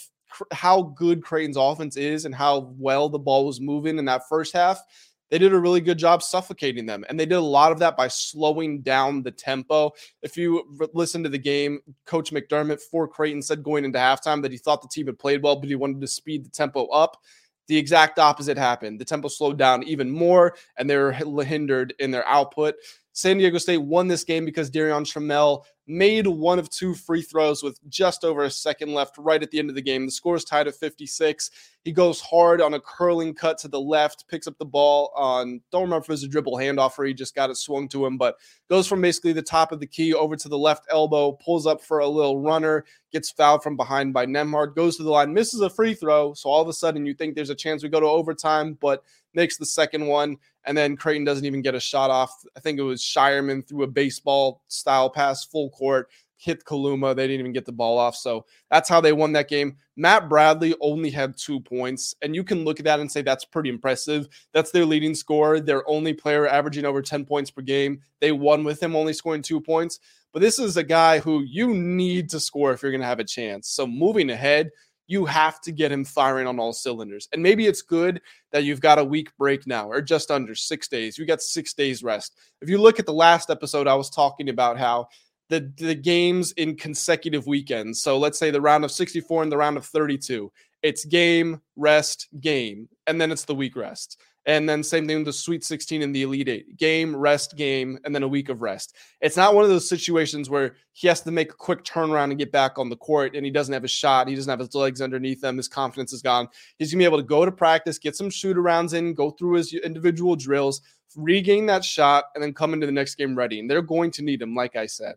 how 0.52 0.82
good 0.82 1.22
Creighton's 1.22 1.56
offense 1.56 1.96
is 1.96 2.24
and 2.24 2.34
how 2.34 2.72
well 2.78 3.08
the 3.08 3.18
ball 3.18 3.46
was 3.46 3.60
moving 3.60 3.98
in 3.98 4.04
that 4.06 4.28
first 4.28 4.52
half 4.52 4.82
they 5.30 5.38
did 5.38 5.52
a 5.52 5.58
really 5.58 5.80
good 5.80 5.98
job 5.98 6.22
suffocating 6.22 6.86
them. 6.86 7.04
And 7.08 7.18
they 7.18 7.26
did 7.26 7.36
a 7.36 7.40
lot 7.40 7.72
of 7.72 7.78
that 7.80 7.96
by 7.96 8.08
slowing 8.08 8.80
down 8.80 9.22
the 9.22 9.30
tempo. 9.30 9.92
If 10.22 10.36
you 10.36 10.64
listen 10.94 11.22
to 11.22 11.28
the 11.28 11.38
game, 11.38 11.80
Coach 12.06 12.30
McDermott 12.30 12.80
for 12.80 13.06
Creighton 13.06 13.42
said 13.42 13.62
going 13.62 13.84
into 13.84 13.98
halftime 13.98 14.42
that 14.42 14.52
he 14.52 14.58
thought 14.58 14.82
the 14.82 14.88
team 14.88 15.06
had 15.06 15.18
played 15.18 15.42
well, 15.42 15.56
but 15.56 15.68
he 15.68 15.74
wanted 15.74 16.00
to 16.00 16.06
speed 16.06 16.44
the 16.44 16.50
tempo 16.50 16.86
up. 16.86 17.18
The 17.66 17.76
exact 17.76 18.18
opposite 18.18 18.56
happened. 18.56 18.98
The 18.98 19.04
tempo 19.04 19.28
slowed 19.28 19.58
down 19.58 19.82
even 19.82 20.10
more, 20.10 20.56
and 20.78 20.88
they 20.88 20.96
were 20.96 21.12
hindered 21.12 21.92
in 21.98 22.10
their 22.10 22.26
output. 22.26 22.76
San 23.12 23.36
Diego 23.36 23.58
State 23.58 23.78
won 23.82 24.08
this 24.08 24.24
game 24.24 24.46
because 24.46 24.70
Darrion 24.70 25.04
Trammell 25.04 25.64
made 25.88 26.26
one 26.26 26.58
of 26.58 26.68
two 26.68 26.94
free 26.94 27.22
throws 27.22 27.62
with 27.62 27.80
just 27.88 28.22
over 28.22 28.44
a 28.44 28.50
second 28.50 28.92
left 28.92 29.16
right 29.16 29.42
at 29.42 29.50
the 29.50 29.58
end 29.58 29.70
of 29.70 29.74
the 29.74 29.82
game. 29.82 30.04
The 30.04 30.12
score 30.12 30.36
is 30.36 30.44
tied 30.44 30.68
at 30.68 30.74
56. 30.74 31.50
He 31.84 31.92
goes 31.92 32.20
hard 32.20 32.60
on 32.60 32.74
a 32.74 32.80
curling 32.80 33.32
cut 33.34 33.56
to 33.58 33.68
the 33.68 33.80
left, 33.80 34.28
picks 34.28 34.46
up 34.46 34.58
the 34.58 34.66
ball 34.66 35.10
on, 35.16 35.62
don't 35.72 35.82
remember 35.82 36.04
if 36.04 36.08
it 36.10 36.12
was 36.12 36.24
a 36.24 36.28
dribble 36.28 36.56
handoff 36.56 36.98
or 36.98 37.06
he 37.06 37.14
just 37.14 37.34
got 37.34 37.48
it 37.48 37.56
swung 37.56 37.88
to 37.88 38.04
him, 38.04 38.18
but 38.18 38.36
goes 38.68 38.86
from 38.86 39.00
basically 39.00 39.32
the 39.32 39.40
top 39.40 39.72
of 39.72 39.80
the 39.80 39.86
key 39.86 40.12
over 40.12 40.36
to 40.36 40.48
the 40.48 40.58
left 40.58 40.84
elbow, 40.90 41.32
pulls 41.32 41.66
up 41.66 41.80
for 41.80 42.00
a 42.00 42.08
little 42.08 42.38
runner, 42.38 42.84
gets 43.10 43.30
fouled 43.30 43.62
from 43.62 43.76
behind 43.76 44.12
by 44.12 44.26
Nembhard, 44.26 44.76
goes 44.76 44.98
to 44.98 45.02
the 45.02 45.10
line, 45.10 45.32
misses 45.32 45.62
a 45.62 45.70
free 45.70 45.94
throw. 45.94 46.34
So 46.34 46.50
all 46.50 46.60
of 46.60 46.68
a 46.68 46.74
sudden 46.74 47.06
you 47.06 47.14
think 47.14 47.34
there's 47.34 47.48
a 47.48 47.54
chance 47.54 47.82
we 47.82 47.88
go 47.88 48.00
to 48.00 48.06
overtime, 48.06 48.76
but 48.78 49.02
makes 49.32 49.56
the 49.56 49.66
second 49.66 50.06
one. 50.06 50.36
And 50.64 50.76
then 50.76 50.96
Creighton 50.96 51.24
doesn't 51.24 51.46
even 51.46 51.62
get 51.62 51.74
a 51.74 51.80
shot 51.80 52.10
off. 52.10 52.44
I 52.56 52.60
think 52.60 52.78
it 52.78 52.82
was 52.82 53.02
Scheierman 53.02 53.66
threw 53.66 53.84
a 53.84 53.86
baseball 53.86 54.62
style 54.68 55.08
pass 55.08 55.44
full 55.44 55.70
court, 55.78 56.08
hit 56.38 56.64
Kaluma. 56.64 57.14
They 57.14 57.26
didn't 57.26 57.40
even 57.40 57.52
get 57.52 57.66
the 57.66 57.72
ball 57.72 57.98
off. 57.98 58.16
So 58.16 58.46
that's 58.70 58.88
how 58.88 59.00
they 59.00 59.12
won 59.12 59.32
that 59.32 59.48
game. 59.48 59.76
Matt 59.96 60.28
Bradley 60.28 60.74
only 60.80 61.10
had 61.10 61.36
two 61.36 61.60
points. 61.60 62.14
And 62.22 62.34
you 62.34 62.44
can 62.44 62.64
look 62.64 62.78
at 62.78 62.84
that 62.84 63.00
and 63.00 63.10
say 63.10 63.22
that's 63.22 63.44
pretty 63.44 63.68
impressive. 63.68 64.28
That's 64.52 64.70
their 64.70 64.86
leading 64.86 65.14
scorer, 65.14 65.60
their 65.60 65.88
only 65.88 66.14
player 66.14 66.46
averaging 66.46 66.84
over 66.84 67.02
10 67.02 67.24
points 67.24 67.50
per 67.50 67.62
game. 67.62 68.00
They 68.20 68.32
won 68.32 68.64
with 68.64 68.82
him 68.82 68.96
only 68.96 69.12
scoring 69.12 69.42
two 69.42 69.60
points. 69.60 70.00
But 70.32 70.40
this 70.40 70.58
is 70.58 70.76
a 70.76 70.84
guy 70.84 71.18
who 71.18 71.42
you 71.42 71.74
need 71.74 72.30
to 72.30 72.40
score 72.40 72.72
if 72.72 72.82
you're 72.82 72.92
going 72.92 73.00
to 73.00 73.06
have 73.06 73.20
a 73.20 73.24
chance. 73.24 73.68
So 73.68 73.86
moving 73.86 74.30
ahead, 74.30 74.70
you 75.08 75.24
have 75.24 75.60
to 75.62 75.72
get 75.72 75.90
him 75.90 76.04
firing 76.04 76.46
on 76.46 76.60
all 76.60 76.74
cylinders. 76.74 77.28
And 77.32 77.42
maybe 77.42 77.66
it's 77.66 77.80
good 77.80 78.20
that 78.52 78.64
you've 78.64 78.82
got 78.82 78.98
a 78.98 79.04
week 79.04 79.34
break 79.38 79.66
now 79.66 79.90
or 79.90 80.02
just 80.02 80.30
under 80.30 80.54
six 80.54 80.86
days. 80.86 81.16
You 81.16 81.24
got 81.24 81.40
six 81.40 81.72
days 81.72 82.02
rest. 82.02 82.36
If 82.60 82.68
you 82.68 82.76
look 82.76 82.98
at 82.98 83.06
the 83.06 83.12
last 83.12 83.48
episode, 83.48 83.86
I 83.88 83.94
was 83.94 84.10
talking 84.10 84.50
about 84.50 84.78
how 84.78 85.08
the, 85.48 85.72
the 85.78 85.94
games 85.94 86.52
in 86.52 86.76
consecutive 86.76 87.46
weekends. 87.46 88.02
So 88.02 88.18
let's 88.18 88.38
say 88.38 88.50
the 88.50 88.60
round 88.60 88.84
of 88.84 88.90
64 88.90 89.42
and 89.42 89.52
the 89.52 89.56
round 89.56 89.76
of 89.76 89.86
32. 89.86 90.52
It's 90.82 91.04
game, 91.04 91.60
rest, 91.76 92.28
game, 92.40 92.88
and 93.06 93.20
then 93.20 93.32
it's 93.32 93.44
the 93.44 93.54
week 93.54 93.76
rest. 93.76 94.20
And 94.48 94.66
then 94.66 94.82
same 94.82 95.06
thing 95.06 95.18
with 95.18 95.26
the 95.26 95.32
Sweet 95.34 95.62
16 95.62 96.00
and 96.00 96.14
the 96.14 96.22
Elite 96.22 96.48
Eight 96.48 96.76
game, 96.78 97.14
rest, 97.14 97.54
game, 97.56 97.98
and 98.04 98.14
then 98.14 98.22
a 98.22 98.28
week 98.28 98.48
of 98.48 98.62
rest. 98.62 98.96
It's 99.20 99.36
not 99.36 99.54
one 99.54 99.62
of 99.62 99.68
those 99.68 99.86
situations 99.86 100.48
where 100.48 100.76
he 100.92 101.06
has 101.06 101.20
to 101.22 101.30
make 101.30 101.50
a 101.50 101.56
quick 101.56 101.84
turnaround 101.84 102.30
and 102.30 102.38
get 102.38 102.50
back 102.50 102.78
on 102.78 102.88
the 102.88 102.96
court 102.96 103.36
and 103.36 103.44
he 103.44 103.50
doesn't 103.50 103.74
have 103.74 103.84
a 103.84 103.88
shot. 103.88 104.26
He 104.26 104.34
doesn't 104.34 104.48
have 104.48 104.58
his 104.58 104.74
legs 104.74 105.02
underneath 105.02 105.44
him. 105.44 105.58
His 105.58 105.68
confidence 105.68 106.14
is 106.14 106.22
gone. 106.22 106.48
He's 106.78 106.90
going 106.90 106.98
to 106.98 107.02
be 107.02 107.04
able 107.04 107.18
to 107.18 107.28
go 107.28 107.44
to 107.44 107.52
practice, 107.52 107.98
get 107.98 108.16
some 108.16 108.30
shoot 108.30 108.56
arounds 108.56 108.94
in, 108.94 109.12
go 109.12 109.32
through 109.32 109.56
his 109.56 109.74
individual 109.74 110.34
drills, 110.34 110.80
regain 111.14 111.66
that 111.66 111.84
shot, 111.84 112.24
and 112.34 112.42
then 112.42 112.54
come 112.54 112.72
into 112.72 112.86
the 112.86 112.92
next 112.92 113.16
game 113.16 113.36
ready. 113.36 113.60
And 113.60 113.70
they're 113.70 113.82
going 113.82 114.10
to 114.12 114.22
need 114.22 114.40
him, 114.40 114.54
like 114.54 114.76
I 114.76 114.86
said. 114.86 115.16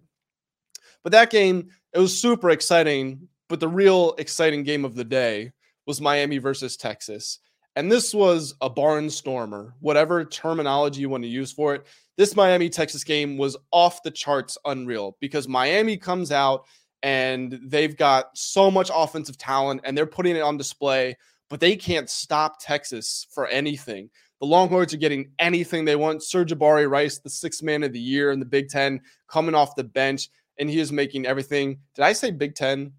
But 1.03 1.12
that 1.13 1.29
game, 1.29 1.70
it 1.93 2.00
was 2.00 2.20
super 2.20 2.50
exciting. 2.50 3.27
But 3.50 3.60
the 3.60 3.67
real 3.67 4.15
exciting 4.17 4.63
game 4.63 4.86
of 4.86 4.96
the 4.96 5.03
day 5.03 5.51
was 5.86 6.00
Miami 6.00 6.38
versus 6.38 6.77
Texas. 6.77 7.39
And 7.75 7.91
this 7.91 8.13
was 8.13 8.54
a 8.62 8.69
barnstormer, 8.69 9.71
whatever 9.80 10.25
terminology 10.25 11.02
you 11.02 11.10
want 11.10 11.23
to 11.23 11.30
use 11.30 11.52
for 11.52 11.73
it. 11.75 11.88
This 12.17 12.36
Miami 12.36 12.69
Texas 12.69 13.04
game 13.04 13.38
was 13.38 13.58
off 13.71 14.04
the 14.04 14.12
charts 14.12 14.58
unreal 14.65 15.17
because 15.21 15.47
Miami 15.47 15.97
comes 15.97 16.32
out 16.32 16.65
and 17.02 17.60
they've 17.63 17.95
got 17.95 18.38
so 18.38 18.69
much 18.69 18.91
offensive 18.93 19.38
talent 19.38 19.82
and 19.84 19.97
they're 19.97 20.06
putting 20.06 20.36
it 20.36 20.41
on 20.41 20.58
display, 20.58 21.17
but 21.49 21.60
they 21.60 21.75
can't 21.75 22.10
stop 22.10 22.62
Texas 22.62 23.25
for 23.32 23.47
anything. 23.47 24.10
The 24.41 24.47
Longhorns 24.47 24.93
are 24.93 24.97
getting 24.97 25.32
anything 25.39 25.86
they 25.86 25.95
want. 25.95 26.21
Sir'Jabari 26.21 26.89
Rice, 26.89 27.19
the 27.19 27.30
sixth 27.30 27.63
man 27.63 27.84
of 27.84 27.93
the 27.93 27.99
year 27.99 28.32
in 28.32 28.39
the 28.39 28.45
Big 28.45 28.69
Ten, 28.69 28.99
coming 29.28 29.56
off 29.56 29.75
the 29.75 29.84
bench, 29.84 30.30
and 30.62 30.69
he 30.69 30.80
is 30.80 30.91
making 30.91 31.26
everything. 31.26 31.80
Did 31.95 32.04
I 32.04 32.13
say 32.13 32.32
Big 32.32 32.56
Ten? 32.56 32.93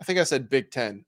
I 0.00 0.04
think 0.04 0.18
I 0.18 0.24
said 0.24 0.50
Big 0.50 0.72
Ten. 0.72 1.04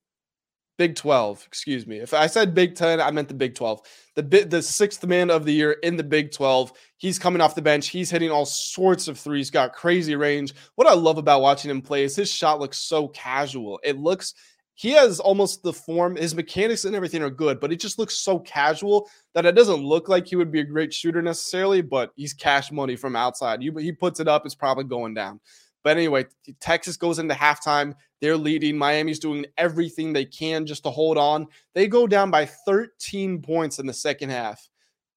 Big 0.78 0.94
12, 0.94 1.44
excuse 1.46 1.86
me. 1.86 1.98
If 1.98 2.14
I 2.14 2.26
said 2.26 2.54
Big 2.54 2.74
10, 2.74 3.00
I 3.00 3.10
meant 3.10 3.28
the 3.28 3.34
Big 3.34 3.54
12. 3.54 3.82
The 4.16 4.22
the 4.22 4.62
sixth 4.62 5.04
man 5.04 5.30
of 5.30 5.44
the 5.44 5.52
year 5.52 5.72
in 5.82 5.96
the 5.96 6.04
Big 6.04 6.32
12. 6.32 6.72
He's 6.96 7.18
coming 7.18 7.42
off 7.42 7.54
the 7.54 7.60
bench. 7.60 7.88
He's 7.88 8.10
hitting 8.10 8.30
all 8.30 8.46
sorts 8.46 9.08
of 9.08 9.18
threes, 9.18 9.50
got 9.50 9.74
crazy 9.74 10.16
range. 10.16 10.54
What 10.76 10.86
I 10.86 10.94
love 10.94 11.18
about 11.18 11.42
watching 11.42 11.70
him 11.70 11.82
play 11.82 12.04
is 12.04 12.16
his 12.16 12.32
shot 12.32 12.60
looks 12.60 12.78
so 12.78 13.08
casual. 13.08 13.80
It 13.82 13.98
looks 13.98 14.34
he 14.80 14.92
has 14.92 15.20
almost 15.20 15.62
the 15.62 15.74
form, 15.74 16.16
his 16.16 16.34
mechanics 16.34 16.86
and 16.86 16.96
everything 16.96 17.22
are 17.22 17.28
good, 17.28 17.60
but 17.60 17.70
it 17.70 17.78
just 17.78 17.98
looks 17.98 18.16
so 18.16 18.38
casual 18.38 19.10
that 19.34 19.44
it 19.44 19.54
doesn't 19.54 19.84
look 19.84 20.08
like 20.08 20.26
he 20.26 20.36
would 20.36 20.50
be 20.50 20.60
a 20.60 20.64
great 20.64 20.94
shooter 20.94 21.20
necessarily, 21.20 21.82
but 21.82 22.12
he's 22.16 22.32
cash 22.32 22.72
money 22.72 22.96
from 22.96 23.14
outside. 23.14 23.62
You, 23.62 23.76
he 23.76 23.92
puts 23.92 24.20
it 24.20 24.28
up, 24.28 24.46
it's 24.46 24.54
probably 24.54 24.84
going 24.84 25.12
down. 25.12 25.38
But 25.82 25.96
anyway, 25.96 26.26
Texas 26.60 26.96
goes 26.96 27.18
into 27.18 27.34
halftime. 27.34 27.94
They're 28.20 28.36
leading. 28.36 28.76
Miami's 28.76 29.18
doing 29.18 29.46
everything 29.56 30.12
they 30.12 30.24
can 30.24 30.66
just 30.66 30.82
to 30.84 30.90
hold 30.90 31.16
on. 31.16 31.46
They 31.74 31.88
go 31.88 32.06
down 32.06 32.30
by 32.30 32.46
13 32.46 33.40
points 33.40 33.78
in 33.78 33.86
the 33.86 33.92
second 33.92 34.30
half. 34.30 34.68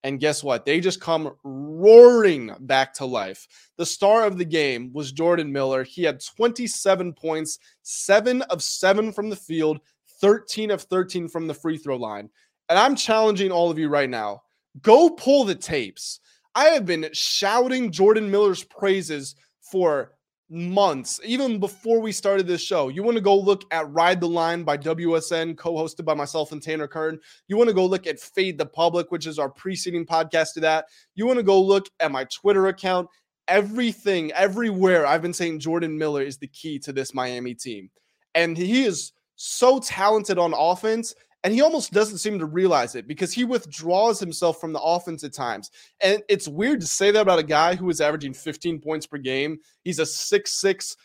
And 0.05 0.19
guess 0.19 0.43
what? 0.43 0.65
They 0.65 0.81
just 0.81 0.99
come 0.99 1.33
roaring 1.43 2.51
back 2.61 2.93
to 2.95 3.05
life. 3.05 3.47
The 3.77 3.85
star 3.85 4.25
of 4.25 4.37
the 4.37 4.45
game 4.45 4.91
was 4.93 5.13
Jordan 5.13 5.51
Miller. 5.51 5.83
He 5.83 6.03
had 6.03 6.23
27 6.23 7.13
points, 7.13 7.59
seven 7.83 8.41
of 8.43 8.61
seven 8.61 9.13
from 9.13 9.29
the 9.29 9.35
field, 9.35 9.79
13 10.19 10.71
of 10.71 10.81
13 10.81 11.29
from 11.29 11.47
the 11.47 11.53
free 11.53 11.77
throw 11.77 11.95
line. 11.95 12.29
And 12.69 12.77
I'm 12.77 12.95
challenging 12.95 13.51
all 13.51 13.71
of 13.71 13.79
you 13.79 13.87
right 13.87 14.09
now 14.09 14.43
go 14.81 15.09
pull 15.09 15.43
the 15.43 15.55
tapes. 15.55 16.19
I 16.55 16.65
have 16.65 16.85
been 16.85 17.09
shouting 17.13 17.91
Jordan 17.91 18.29
Miller's 18.29 18.63
praises 18.63 19.35
for 19.61 20.11
months, 20.53 21.19
even 21.25 21.59
before 21.59 21.99
we 21.99 22.11
started 22.11 22.45
this 22.45 22.61
show. 22.61 22.89
You 22.89 23.01
want 23.01 23.15
to 23.15 23.21
go 23.21 23.35
look 23.35 23.63
at 23.71 23.91
Ride 23.91 24.21
the 24.21 24.27
Line 24.27 24.63
by 24.63 24.77
WSN, 24.77 25.57
co 25.57 25.73
hosted 25.73 26.05
by 26.05 26.13
myself 26.13 26.51
and 26.51 26.61
Tanner 26.61 26.87
Kern. 26.87 27.19
You 27.47 27.57
want 27.57 27.69
to 27.69 27.73
go 27.73 27.85
look 27.85 28.05
at 28.05 28.19
Fade 28.19 28.57
the 28.57 28.65
Public, 28.65 29.11
which 29.11 29.25
is 29.25 29.39
our 29.39 29.49
preceding 29.49 30.05
podcast 30.05 30.53
to 30.53 30.59
that. 30.61 30.85
You 31.15 31.25
want 31.25 31.39
to 31.39 31.43
go 31.43 31.59
look 31.59 31.87
at 31.99 32.11
my 32.11 32.25
Twitter 32.25 32.67
account. 32.67 33.09
Everything, 33.47 34.31
everywhere, 34.33 35.05
I've 35.05 35.21
been 35.21 35.33
saying 35.33 35.59
Jordan 35.59 35.97
Miller 35.97 36.21
is 36.21 36.37
the 36.37 36.47
key 36.47 36.79
to 36.79 36.93
this 36.93 37.13
Miami 37.13 37.55
team. 37.55 37.89
And 38.35 38.55
he 38.55 38.85
is 38.85 39.11
so 39.35 39.79
talented 39.79 40.37
on 40.37 40.53
offense 40.53 41.13
and 41.43 41.53
he 41.53 41.61
almost 41.61 41.91
doesn't 41.91 42.19
seem 42.19 42.39
to 42.39 42.45
realize 42.45 42.95
it 42.95 43.07
because 43.07 43.33
he 43.33 43.43
withdraws 43.43 44.19
himself 44.19 44.61
from 44.61 44.71
the 44.71 44.81
offense 44.81 45.23
at 45.23 45.33
times. 45.33 45.71
And 46.01 46.23
it's 46.29 46.47
weird 46.47 46.81
to 46.81 46.87
say 46.87 47.11
that 47.11 47.21
about 47.21 47.39
a 47.39 47.43
guy 47.43 47.75
who 47.75 47.89
is 47.89 47.99
averaging 47.99 48.33
15 48.33 48.79
points 48.79 49.05
per 49.05 49.17
game. 49.17 49.59
He's 49.83 49.99
a 49.99 50.05
six-six 50.05 50.95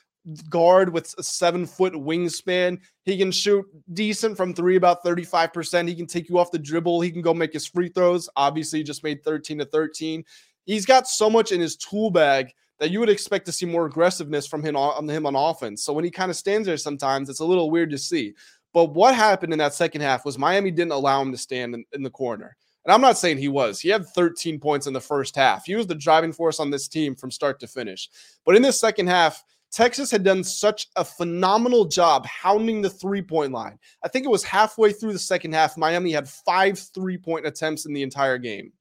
guard 0.48 0.92
with 0.92 1.14
a 1.18 1.22
seven 1.22 1.66
foot 1.66 1.94
wingspan. 1.94 2.78
He 3.04 3.18
can 3.18 3.32
shoot 3.32 3.64
decent 3.94 4.36
from 4.36 4.54
three, 4.54 4.76
about 4.76 5.04
35%. 5.04 5.88
He 5.88 5.94
can 5.94 6.06
take 6.06 6.28
you 6.28 6.38
off 6.38 6.50
the 6.50 6.58
dribble. 6.58 7.00
He 7.00 7.10
can 7.10 7.22
go 7.22 7.34
make 7.34 7.52
his 7.52 7.66
free 7.66 7.88
throws. 7.88 8.28
Obviously, 8.36 8.80
he 8.80 8.84
just 8.84 9.04
made 9.04 9.24
13 9.24 9.58
to 9.58 9.64
13. 9.64 10.24
He's 10.66 10.86
got 10.86 11.08
so 11.08 11.30
much 11.30 11.50
in 11.50 11.60
his 11.60 11.76
tool 11.76 12.10
bag 12.10 12.52
that 12.78 12.90
you 12.90 13.00
would 13.00 13.08
expect 13.08 13.46
to 13.46 13.52
see 13.52 13.66
more 13.66 13.86
aggressiveness 13.86 14.46
from 14.46 14.62
him 14.62 14.76
on 14.76 15.08
him 15.08 15.26
on 15.26 15.34
offense. 15.34 15.82
So 15.82 15.92
when 15.92 16.04
he 16.04 16.10
kind 16.10 16.30
of 16.30 16.36
stands 16.36 16.66
there 16.66 16.76
sometimes, 16.76 17.28
it's 17.28 17.40
a 17.40 17.44
little 17.44 17.70
weird 17.70 17.90
to 17.90 17.98
see. 17.98 18.34
But 18.72 18.94
what 18.94 19.14
happened 19.14 19.52
in 19.52 19.58
that 19.58 19.74
second 19.74 20.02
half 20.02 20.24
was 20.24 20.38
Miami 20.38 20.70
didn't 20.70 20.92
allow 20.92 21.22
him 21.22 21.32
to 21.32 21.38
stand 21.38 21.74
in, 21.74 21.84
in, 21.92 22.02
the 22.02 22.10
corner. 22.10 22.56
And 22.84 22.92
I'm 22.92 23.00
not 23.00 23.18
saying 23.18 23.38
he 23.38 23.48
was. 23.48 23.80
He 23.80 23.88
had 23.88 24.06
13 24.06 24.60
points 24.60 24.86
in 24.86 24.92
the 24.92 25.00
first 25.00 25.34
half. 25.36 25.64
He 25.64 25.74
was 25.74 25.86
the 25.86 25.94
driving 25.94 26.32
force 26.32 26.60
on 26.60 26.70
this 26.70 26.88
team 26.88 27.14
from 27.14 27.30
start 27.30 27.60
to 27.60 27.66
finish. 27.66 28.08
But 28.44 28.56
in 28.56 28.62
this 28.62 28.78
second 28.78 29.08
half, 29.08 29.42
Texas 29.70 30.10
had 30.10 30.24
done 30.24 30.42
such 30.42 30.88
a 30.96 31.04
phenomenal 31.04 31.84
job 31.84 32.24
hounding 32.26 32.80
the 32.80 32.90
three 32.90 33.22
point 33.22 33.52
line. 33.52 33.78
I 34.02 34.08
think 34.08 34.24
it 34.24 34.30
was 34.30 34.44
halfway 34.44 34.92
through 34.92 35.12
the 35.12 35.18
second 35.18 35.52
half. 35.52 35.76
Miami 35.76 36.12
had 36.12 36.28
five 36.28 36.78
three 36.78 37.18
point 37.18 37.46
attempts 37.46 37.84
in 37.84 37.92
the 37.92 38.02
entire 38.02 38.38
game. 38.38 38.72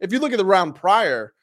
If 0.00 0.12
you 0.12 0.18
look 0.18 0.32
at 0.32 0.38
the 0.38 0.44
round 0.44 0.76
prior, 0.76 1.34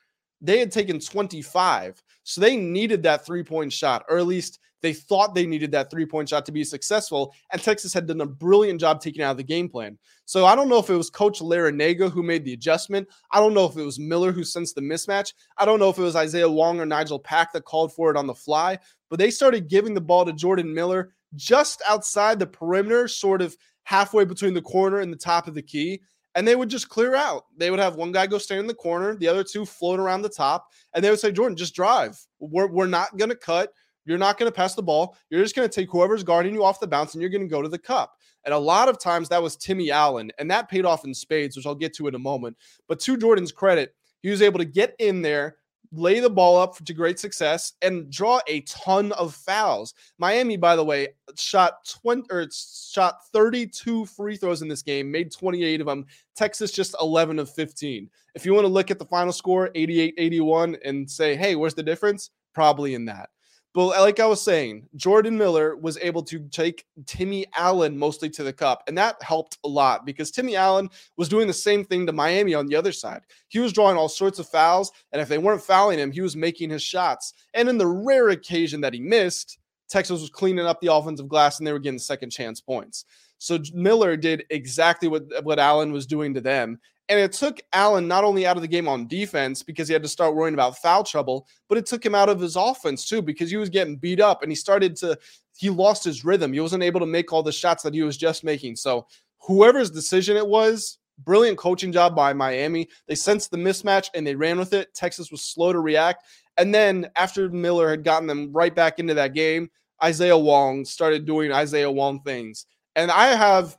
they 0.42 0.60
had 0.60 0.72
taken 0.72 1.00
25. 1.00 2.02
So 2.28 2.42
they 2.42 2.58
needed 2.58 3.04
that 3.04 3.26
three 3.26 3.44
point 3.44 3.72
shot, 3.72 4.04
or 4.10 4.18
at 4.18 4.26
least 4.26 4.60
They 4.86 4.94
thought 4.94 5.34
they 5.34 5.48
needed 5.48 5.72
that 5.72 5.90
three 5.90 6.06
point 6.06 6.30
shot 6.30 6.46
to 6.46 6.52
be 6.52 6.64
successful, 6.64 7.34
and 7.52 7.60
Texas 7.60 7.92
had 7.92 8.06
done 8.06 8.22
a 8.22 8.26
brilliant 8.28 8.80
job 8.80 9.02
taking 9.02 9.24
out 9.24 9.32
of 9.32 9.38
the 9.38 9.44
game 9.44 9.68
plan. 9.68 9.98
So 10.26 10.46
I 10.46 10.56
don't 10.56 10.70
know 10.70 10.78
if 10.78 10.92
it 10.92 10.96
was 10.96 11.10
Coach 11.10 11.40
Larrañaga 11.40 12.12
who 12.12 12.22
made 12.22 12.46
the 12.46 12.54
adjustment. 12.54 13.08
I 13.32 13.40
don't 13.40 13.56
know 13.56 13.66
if 13.66 13.76
it 13.78 13.82
was 13.84 14.00
Miller 14.00 14.32
who 14.32 14.44
sensed 14.44 14.76
the 14.76 14.82
mismatch. 14.82 15.34
I 15.58 15.66
don't 15.66 15.80
know 15.80 15.90
if 15.90 15.98
it 15.98 16.04
was 16.04 16.16
Isaiah 16.16 16.48
Wong 16.48 16.80
or 16.80 16.86
Nigel 16.86 17.18
Pack 17.18 17.52
that 17.54 17.66
called 17.66 17.96
for 17.96 18.12
it 18.12 18.18
on 18.18 18.28
the 18.28 18.36
fly, 18.36 18.78
but 19.10 19.18
they 19.18 19.32
started 19.32 19.70
giving 19.70 19.96
the 19.96 20.02
ball 20.02 20.24
to 20.24 20.34
Jordan 20.34 20.72
Miller 20.72 21.14
just 21.34 21.82
outside 21.88 22.38
the 22.38 22.46
perimeter, 22.46 23.08
sort 23.08 23.42
of 23.42 23.58
halfway 23.86 24.24
between 24.24 24.54
the 24.54 24.62
corner 24.62 25.00
and 25.00 25.12
the 25.12 25.18
top 25.18 25.48
of 25.48 25.56
the 25.56 25.64
key 25.64 26.00
and 26.36 26.48
they 26.48 26.56
would 26.56 26.70
just 26.70 26.90
clear 26.90 27.16
out. 27.16 27.46
They 27.58 27.72
would 27.72 27.80
have 27.80 27.96
one 27.96 28.12
guy 28.12 28.28
go 28.28 28.38
stand 28.38 28.60
in 28.60 28.68
the 28.68 28.74
corner, 28.74 29.16
the 29.16 29.28
other 29.28 29.44
two 29.44 29.66
float 29.66 30.00
around 30.00 30.22
the 30.22 30.30
top, 30.30 30.68
and 30.94 31.04
they 31.04 31.10
would 31.10 31.20
say, 31.20 31.32
Jordan, 31.32 31.58
just 31.58 31.74
drive. 31.74 32.20
We're, 32.40 32.68
we're 32.68 32.88
not 32.88 33.18
going 33.18 33.30
to 33.30 33.36
cut. 33.36 33.72
You're 34.06 34.20
not 34.20 34.38
going 34.38 34.52
to 34.52 34.56
pass 34.56 34.76
the 34.76 34.84
ball. 34.84 35.18
You're 35.30 35.42
just 35.42 35.56
going 35.56 35.68
to 35.68 35.74
take 35.74 35.90
whoever's 35.90 36.24
guarding 36.24 36.54
you 36.54 36.64
off 36.64 36.80
the 36.80 36.88
bounce 36.88 37.14
and 37.14 37.22
you're 37.22 37.32
going 37.32 37.42
to 37.42 37.48
go 37.48 37.62
to 37.62 37.70
the 37.70 37.80
cup. 37.80 38.14
And 38.44 38.54
a 38.54 38.60
lot 38.60 38.90
of 38.90 39.00
times 39.00 39.30
that 39.30 39.42
was 39.42 39.56
Timmy 39.56 39.90
Allen, 39.90 40.32
and 40.38 40.52
that 40.52 40.70
paid 40.70 40.86
off 40.86 41.06
in 41.06 41.14
spades, 41.16 41.56
which 41.56 41.66
I'll 41.66 41.74
get 41.74 41.96
to 41.96 42.08
in 42.08 42.14
a 42.14 42.20
moment. 42.20 42.58
But 42.88 43.00
to 43.00 43.18
Jordan's 43.18 43.52
credit, 43.52 43.96
he 44.22 44.30
was 44.30 44.44
able 44.44 44.60
to 44.60 44.66
get 44.66 44.96
in 45.00 45.24
there, 45.24 45.58
lay 45.98 46.20
the 46.20 46.30
ball 46.30 46.58
up 46.58 46.78
to 46.78 46.94
great 46.94 47.20
success 47.20 47.74
and 47.82 48.10
draw 48.10 48.40
a 48.48 48.62
ton 48.62 49.12
of 49.14 49.36
fouls. 49.36 49.94
Miami, 50.18 50.58
by 50.58 50.76
the 50.76 50.84
way, 50.84 51.10
shot 51.38 51.86
20 52.02 52.28
or 52.32 52.48
shot 52.52 53.20
32 53.34 54.06
free 54.06 54.38
throws 54.38 54.62
in 54.62 54.68
this 54.68 54.82
game, 54.82 55.12
made 55.12 55.32
28 55.32 55.82
of 55.82 55.88
them. 55.88 56.06
Texas 56.36 56.72
just 56.72 56.96
11 57.02 57.40
of 57.40 57.50
15. 57.50 58.10
If 58.36 58.46
you 58.46 58.54
want 58.54 58.66
to 58.66 58.72
look 58.72 58.92
at 58.92 59.00
the 59.00 59.06
final 59.06 59.34
score, 59.34 59.70
88-81 59.76 60.78
and 60.84 61.10
say, 61.10 61.36
"Hey, 61.36 61.56
where's 61.56 61.74
the 61.74 61.84
difference?" 61.84 62.32
Probably 62.54 62.94
in 62.94 63.06
that. 63.06 63.30
But 63.76 63.88
like 63.88 64.22
I 64.22 64.26
was 64.26 64.42
saying, 64.42 64.88
Jordan 64.96 65.38
Miller 65.38 65.76
was 65.76 65.98
able 65.98 66.24
to 66.24 66.40
take 66.48 66.86
Timmy 67.06 67.46
Allen 67.58 67.98
mostly 67.98 68.30
to 68.30 68.42
the 68.42 68.54
cup. 68.54 68.84
And 68.88 68.98
that 68.98 69.22
helped 69.22 69.58
a 69.66 69.68
lot 69.68 70.06
because 70.06 70.32
Timmy 70.32 70.56
Allen 70.56 70.90
was 71.18 71.28
doing 71.28 71.46
the 71.46 71.54
same 71.54 71.84
thing 71.84 72.06
to 72.06 72.14
Miami 72.14 72.54
on 72.54 72.68
the 72.68 72.76
other 72.78 72.94
side. 72.94 73.24
He 73.50 73.60
was 73.60 73.74
drawing 73.74 73.98
all 73.98 74.08
sorts 74.08 74.40
of 74.40 74.48
fouls. 74.48 74.94
And 75.12 75.22
if 75.22 75.28
they 75.28 75.38
weren't 75.38 75.62
fouling 75.62 76.00
him, 76.00 76.14
he 76.14 76.22
was 76.22 76.38
making 76.38 76.70
his 76.70 76.84
shots. 76.84 77.34
And 77.54 77.68
in 77.68 77.78
the 77.78 77.86
rare 77.86 78.30
occasion 78.30 78.80
that 78.80 78.94
he 78.94 79.02
missed, 79.02 79.60
Texas 79.90 80.22
was 80.22 80.30
cleaning 80.30 80.66
up 80.66 80.80
the 80.80 80.94
offensive 80.94 81.28
glass 81.28 81.60
and 81.60 81.68
they 81.68 81.74
were 81.74 81.80
getting 81.80 82.00
second 82.00 82.30
chance 82.30 82.62
points. 82.62 83.04
So 83.40 83.60
Miller 83.74 84.16
did 84.16 84.46
exactly 84.52 85.10
what, 85.10 85.26
what 85.44 85.60
Allen 85.60 85.92
was 85.92 86.06
doing 86.06 86.34
to 86.36 86.42
them. 86.42 86.80
And 87.08 87.20
it 87.20 87.34
took 87.34 87.62
Allen 87.72 88.08
not 88.08 88.24
only 88.24 88.48
out 88.48 88.56
of 88.56 88.64
the 88.64 88.68
game 88.68 88.88
on 88.88 89.08
defense 89.08 89.62
because 89.62 89.88
he 89.88 89.94
had 89.94 90.02
to 90.04 90.10
start 90.10 90.36
worrying 90.36 90.56
about 90.56 90.78
foul 90.78 91.04
trouble, 91.04 91.48
but 91.70 91.78
it 91.78 91.86
took 91.86 92.04
him 92.04 92.16
out 92.16 92.30
of 92.30 92.40
his 92.40 92.56
offense 92.56 93.08
too 93.08 93.22
because 93.22 93.52
he 93.52 93.58
was 93.58 93.70
getting 93.70 93.96
beat 93.96 94.20
up 94.20 94.42
and 94.42 94.52
he 94.52 94.56
started 94.56 94.96
to, 94.98 95.18
he 95.56 95.70
lost 95.70 96.04
his 96.04 96.26
rhythm. 96.26 96.52
He 96.52 96.60
wasn't 96.60 96.84
able 96.84 97.00
to 97.00 97.06
make 97.06 97.32
all 97.32 97.44
the 97.44 97.52
shots 97.52 97.84
that 97.84 97.94
he 97.94 98.02
was 98.02 98.18
just 98.18 98.44
making. 98.44 98.76
So, 98.76 99.06
whoever's 99.38 99.92
decision 99.92 100.36
it 100.36 100.48
was, 100.48 100.98
brilliant 101.20 101.58
coaching 101.58 101.92
job 101.92 102.16
by 102.16 102.34
Miami. 102.34 102.90
They 103.08 103.16
sensed 103.16 103.52
the 103.52 103.58
mismatch 103.58 104.10
and 104.14 104.26
they 104.26 104.36
ran 104.36 104.58
with 104.58 104.74
it. 104.74 104.94
Texas 104.94 105.32
was 105.32 105.42
slow 105.42 105.72
to 105.72 105.80
react. 105.80 106.24
And 106.58 106.74
then 106.74 107.10
after 107.16 107.50
Miller 107.50 107.90
had 107.90 108.04
gotten 108.04 108.28
them 108.28 108.52
right 108.52 108.74
back 108.74 109.00
into 109.00 109.14
that 109.14 109.34
game, 109.34 109.70
Isaiah 110.04 110.38
Wong 110.38 110.86
started 110.86 111.26
doing 111.26 111.52
Isaiah 111.52 111.92
Wong 111.92 112.22
things. 112.22 112.66
And 112.96 113.12
I 113.12 113.28
have 113.28 113.78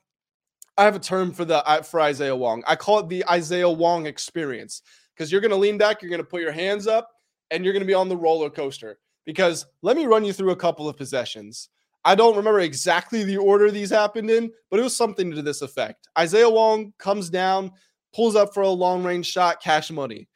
I 0.78 0.84
have 0.84 0.96
a 0.96 1.00
term 1.00 1.32
for 1.32 1.44
the 1.44 1.62
for 1.84 2.00
Isaiah 2.00 2.36
Wong. 2.36 2.62
I 2.66 2.76
call 2.76 2.98
it 2.98 3.08
the 3.08 3.26
Isaiah 3.28 3.70
Wong 3.70 4.06
experience 4.06 4.82
because 5.14 5.32
you're 5.32 5.40
going 5.40 5.50
to 5.50 5.56
lean 5.56 5.78
back, 5.78 6.02
you're 6.02 6.10
going 6.10 6.20
to 6.20 6.24
put 6.24 6.42
your 6.42 6.52
hands 6.52 6.86
up, 6.86 7.10
and 7.50 7.64
you're 7.64 7.72
going 7.72 7.82
to 7.82 7.86
be 7.86 7.94
on 7.94 8.08
the 8.08 8.16
roller 8.16 8.50
coaster. 8.50 8.98
Because 9.24 9.66
let 9.82 9.96
me 9.96 10.06
run 10.06 10.24
you 10.24 10.32
through 10.32 10.50
a 10.50 10.56
couple 10.56 10.88
of 10.88 10.96
possessions. 10.96 11.70
I 12.04 12.14
don't 12.14 12.36
remember 12.36 12.60
exactly 12.60 13.24
the 13.24 13.38
order 13.38 13.70
these 13.70 13.90
happened 13.90 14.30
in, 14.30 14.52
but 14.70 14.78
it 14.78 14.84
was 14.84 14.96
something 14.96 15.32
to 15.32 15.42
this 15.42 15.62
effect. 15.62 16.08
Isaiah 16.16 16.48
Wong 16.48 16.92
comes 16.98 17.30
down, 17.30 17.72
pulls 18.14 18.36
up 18.36 18.54
for 18.54 18.62
a 18.62 18.68
long 18.68 19.02
range 19.02 19.26
shot, 19.26 19.60
cash 19.60 19.90
money. 19.90 20.28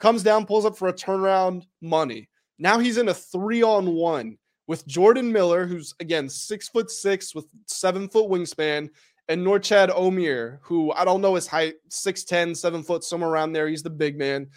Comes 0.00 0.24
down, 0.24 0.46
pulls 0.46 0.64
up 0.64 0.76
for 0.76 0.88
a 0.88 0.92
turnaround, 0.92 1.64
money. 1.80 2.28
Now 2.58 2.78
he's 2.80 2.98
in 2.98 3.08
a 3.08 3.14
three 3.14 3.62
on 3.62 3.94
one 3.94 4.36
with 4.66 4.86
Jordan 4.86 5.30
Miller, 5.30 5.66
who's 5.66 5.94
again 6.00 6.28
six 6.28 6.68
foot 6.68 6.90
six 6.90 7.34
with 7.34 7.46
seven 7.66 8.08
foot 8.08 8.28
wingspan, 8.28 8.88
and 9.28 9.46
Norchad 9.46 9.90
Omier, 9.90 10.58
who 10.62 10.92
I 10.92 11.04
don't 11.04 11.20
know 11.20 11.34
his 11.34 11.46
height, 11.46 11.74
6'10, 11.90 12.56
7 12.56 12.82
foot, 12.82 13.04
somewhere 13.04 13.30
around 13.30 13.52
there. 13.52 13.68
He's 13.68 13.82
the 13.82 13.90
big 13.90 14.18
man. 14.18 14.48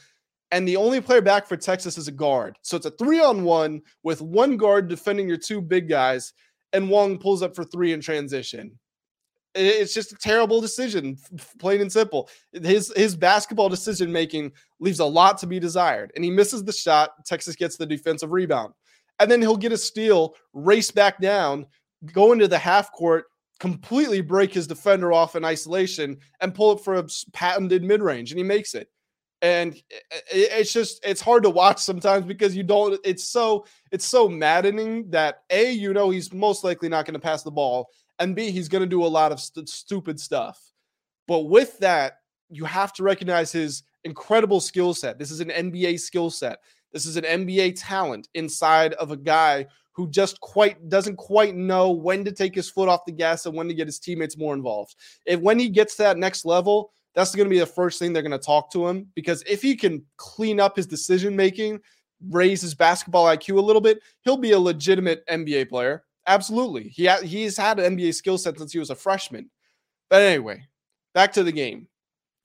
And 0.52 0.68
the 0.68 0.78
only 0.78 1.02
player 1.02 1.22
back 1.22 1.48
for 1.48 1.58
Texas 1.58 1.98
is 1.98 2.08
a 2.08 2.12
guard. 2.12 2.58
So 2.62 2.78
it's 2.78 2.86
a 2.86 2.92
three 2.92 3.22
on 3.22 3.44
one 3.44 3.82
with 4.04 4.22
one 4.22 4.58
guard 4.58 4.88
defending 4.88 5.28
your 5.28 5.38
two 5.38 5.62
big 5.62 5.90
guys, 5.90 6.34
and 6.74 6.90
Wong 6.90 7.18
pulls 7.18 7.42
up 7.42 7.56
for 7.56 7.64
three 7.64 7.94
in 7.94 8.02
transition. 8.02 8.78
It's 9.54 9.94
just 9.94 10.12
a 10.12 10.18
terrible 10.18 10.60
decision, 10.60 11.18
plain 11.60 11.80
and 11.80 11.92
simple. 11.92 12.30
His 12.52 12.92
his 12.96 13.16
basketball 13.16 13.70
decision 13.70 14.12
making 14.12 14.52
leaves 14.80 15.00
a 15.00 15.06
lot 15.06 15.38
to 15.40 15.48
be 15.48 15.60
desired, 15.60 16.12
and 16.16 16.24
he 16.26 16.30
misses 16.30 16.64
the 16.64 16.74
shot. 16.74 17.26
Texas 17.26 17.56
gets 17.56 17.78
the 17.78 17.86
defensive 17.86 18.32
rebound, 18.32 18.74
and 19.20 19.32
then 19.32 19.42
he'll 19.42 19.56
get 19.56 19.72
a 19.72 19.78
steal, 19.78 20.36
race 20.54 20.92
back 20.92 21.22
down, 21.22 21.66
go 22.12 22.34
into 22.34 22.50
the 22.50 22.58
half 22.58 22.92
court, 22.92 23.26
completely 23.60 24.22
break 24.22 24.54
his 24.54 24.68
defender 24.68 25.14
off 25.14 25.36
in 25.36 25.46
isolation 25.46 26.18
and 26.42 26.56
pull 26.56 26.74
it 26.74 26.82
for 26.82 26.96
a 26.96 27.08
patented 27.34 27.84
mid 27.84 28.02
range, 28.02 28.32
and 28.32 28.38
he 28.38 28.44
makes 28.44 28.76
it. 28.76 28.90
And 29.42 29.76
eh, 29.92 29.98
eh, 30.32 30.48
it's 30.60 30.74
just 30.74 31.06
it's 31.06 31.22
hard 31.22 31.44
to 31.44 31.50
watch 31.50 31.80
sometimes 31.80 32.26
because 32.26 32.56
you 32.56 32.64
don't. 32.64 33.00
It's 33.04 33.28
so 33.28 33.66
it's 33.92 34.06
so 34.06 34.28
maddening 34.28 35.10
that 35.12 35.44
a 35.50 35.72
you 35.72 35.94
know 35.94 36.10
he's 36.10 36.34
most 36.34 36.64
likely 36.64 36.90
not 36.90 37.06
going 37.06 37.14
to 37.14 37.20
pass 37.20 37.44
the 37.44 37.52
ball, 37.52 37.90
and 38.20 38.36
b 38.36 38.52
he's 38.52 38.70
going 38.70 38.84
to 38.84 38.90
do 38.90 39.06
a 39.06 39.08
lot 39.08 39.32
of 39.32 39.40
st- 39.40 39.70
stupid 39.70 40.20
stuff. 40.20 40.60
But 41.28 41.42
with 41.42 41.78
that, 41.80 42.20
you 42.50 42.66
have 42.66 42.94
to 42.94 43.04
recognize 43.04 43.52
his 43.52 43.84
incredible 44.04 44.62
skill 44.62 44.94
set. 44.94 45.18
This 45.18 45.32
is 45.32 45.40
an 45.40 45.50
NBA 45.50 46.00
skill 46.00 46.30
set. 46.30 46.60
This 46.96 47.06
is 47.06 47.18
an 47.18 47.26
NBA 47.26 47.74
talent 47.76 48.30
inside 48.36 48.94
of 48.94 49.12
a 49.12 49.18
guy 49.18 49.68
who 49.92 50.10
just 50.10 50.40
quite 50.40 50.88
doesn't 50.88 51.18
quite 51.18 51.54
know 51.54 51.92
when 51.92 52.24
to 52.24 52.32
take 52.32 52.56
his 52.56 52.70
foot 52.70 52.88
off 52.88 53.04
the 53.06 53.12
gas 53.12 53.46
and 53.46 53.54
when 53.54 53.68
to 53.68 53.74
get 53.74 53.90
his 53.90 54.00
teammates 54.00 54.38
more 54.38 54.54
involved. 54.54 54.96
If 55.26 55.42
when 55.42 55.60
he 55.60 55.68
gets 55.68 55.98
to 55.98 56.04
that 56.04 56.18
next 56.18 56.46
level, 56.46 56.94
that's 57.14 57.36
going 57.36 57.48
to 57.48 57.54
be 57.54 57.60
the 57.60 57.66
first 57.66 58.00
thing 58.00 58.14
they're 58.14 58.22
going 58.22 58.32
to 58.32 58.38
talk 58.38 58.72
to 58.72 58.88
him 58.88 59.08
because 59.14 59.44
if 59.46 59.62
he 59.62 59.76
can 59.76 60.06
clean 60.16 60.62
up 60.62 60.78
his 60.78 60.88
decision 60.88 61.36
making, 61.36 61.82
raise 62.30 62.62
his 62.62 62.74
basketball 62.74 63.26
IQ 63.26 63.58
a 63.58 63.62
little 63.62 63.82
bit, 63.82 64.00
he'll 64.22 64.38
be 64.38 64.54
a 64.54 64.60
legitimate 64.60 65.28
NBA 65.28 65.68
player. 65.68 66.06
Absolutely. 66.28 66.88
He 66.88 67.08
ha- 67.08 67.22
he's 67.22 67.58
had 67.58 67.78
an 67.78 67.98
NBA 67.98 68.14
skill 68.14 68.38
set 68.38 68.58
since 68.58 68.72
he 68.72 68.80
was 68.80 68.90
a 68.90 68.96
freshman. 68.96 69.50
But 70.10 70.22
anyway, 70.22 70.64
back 71.14 71.34
to 71.34 71.44
the 71.44 71.52
game. 71.52 71.90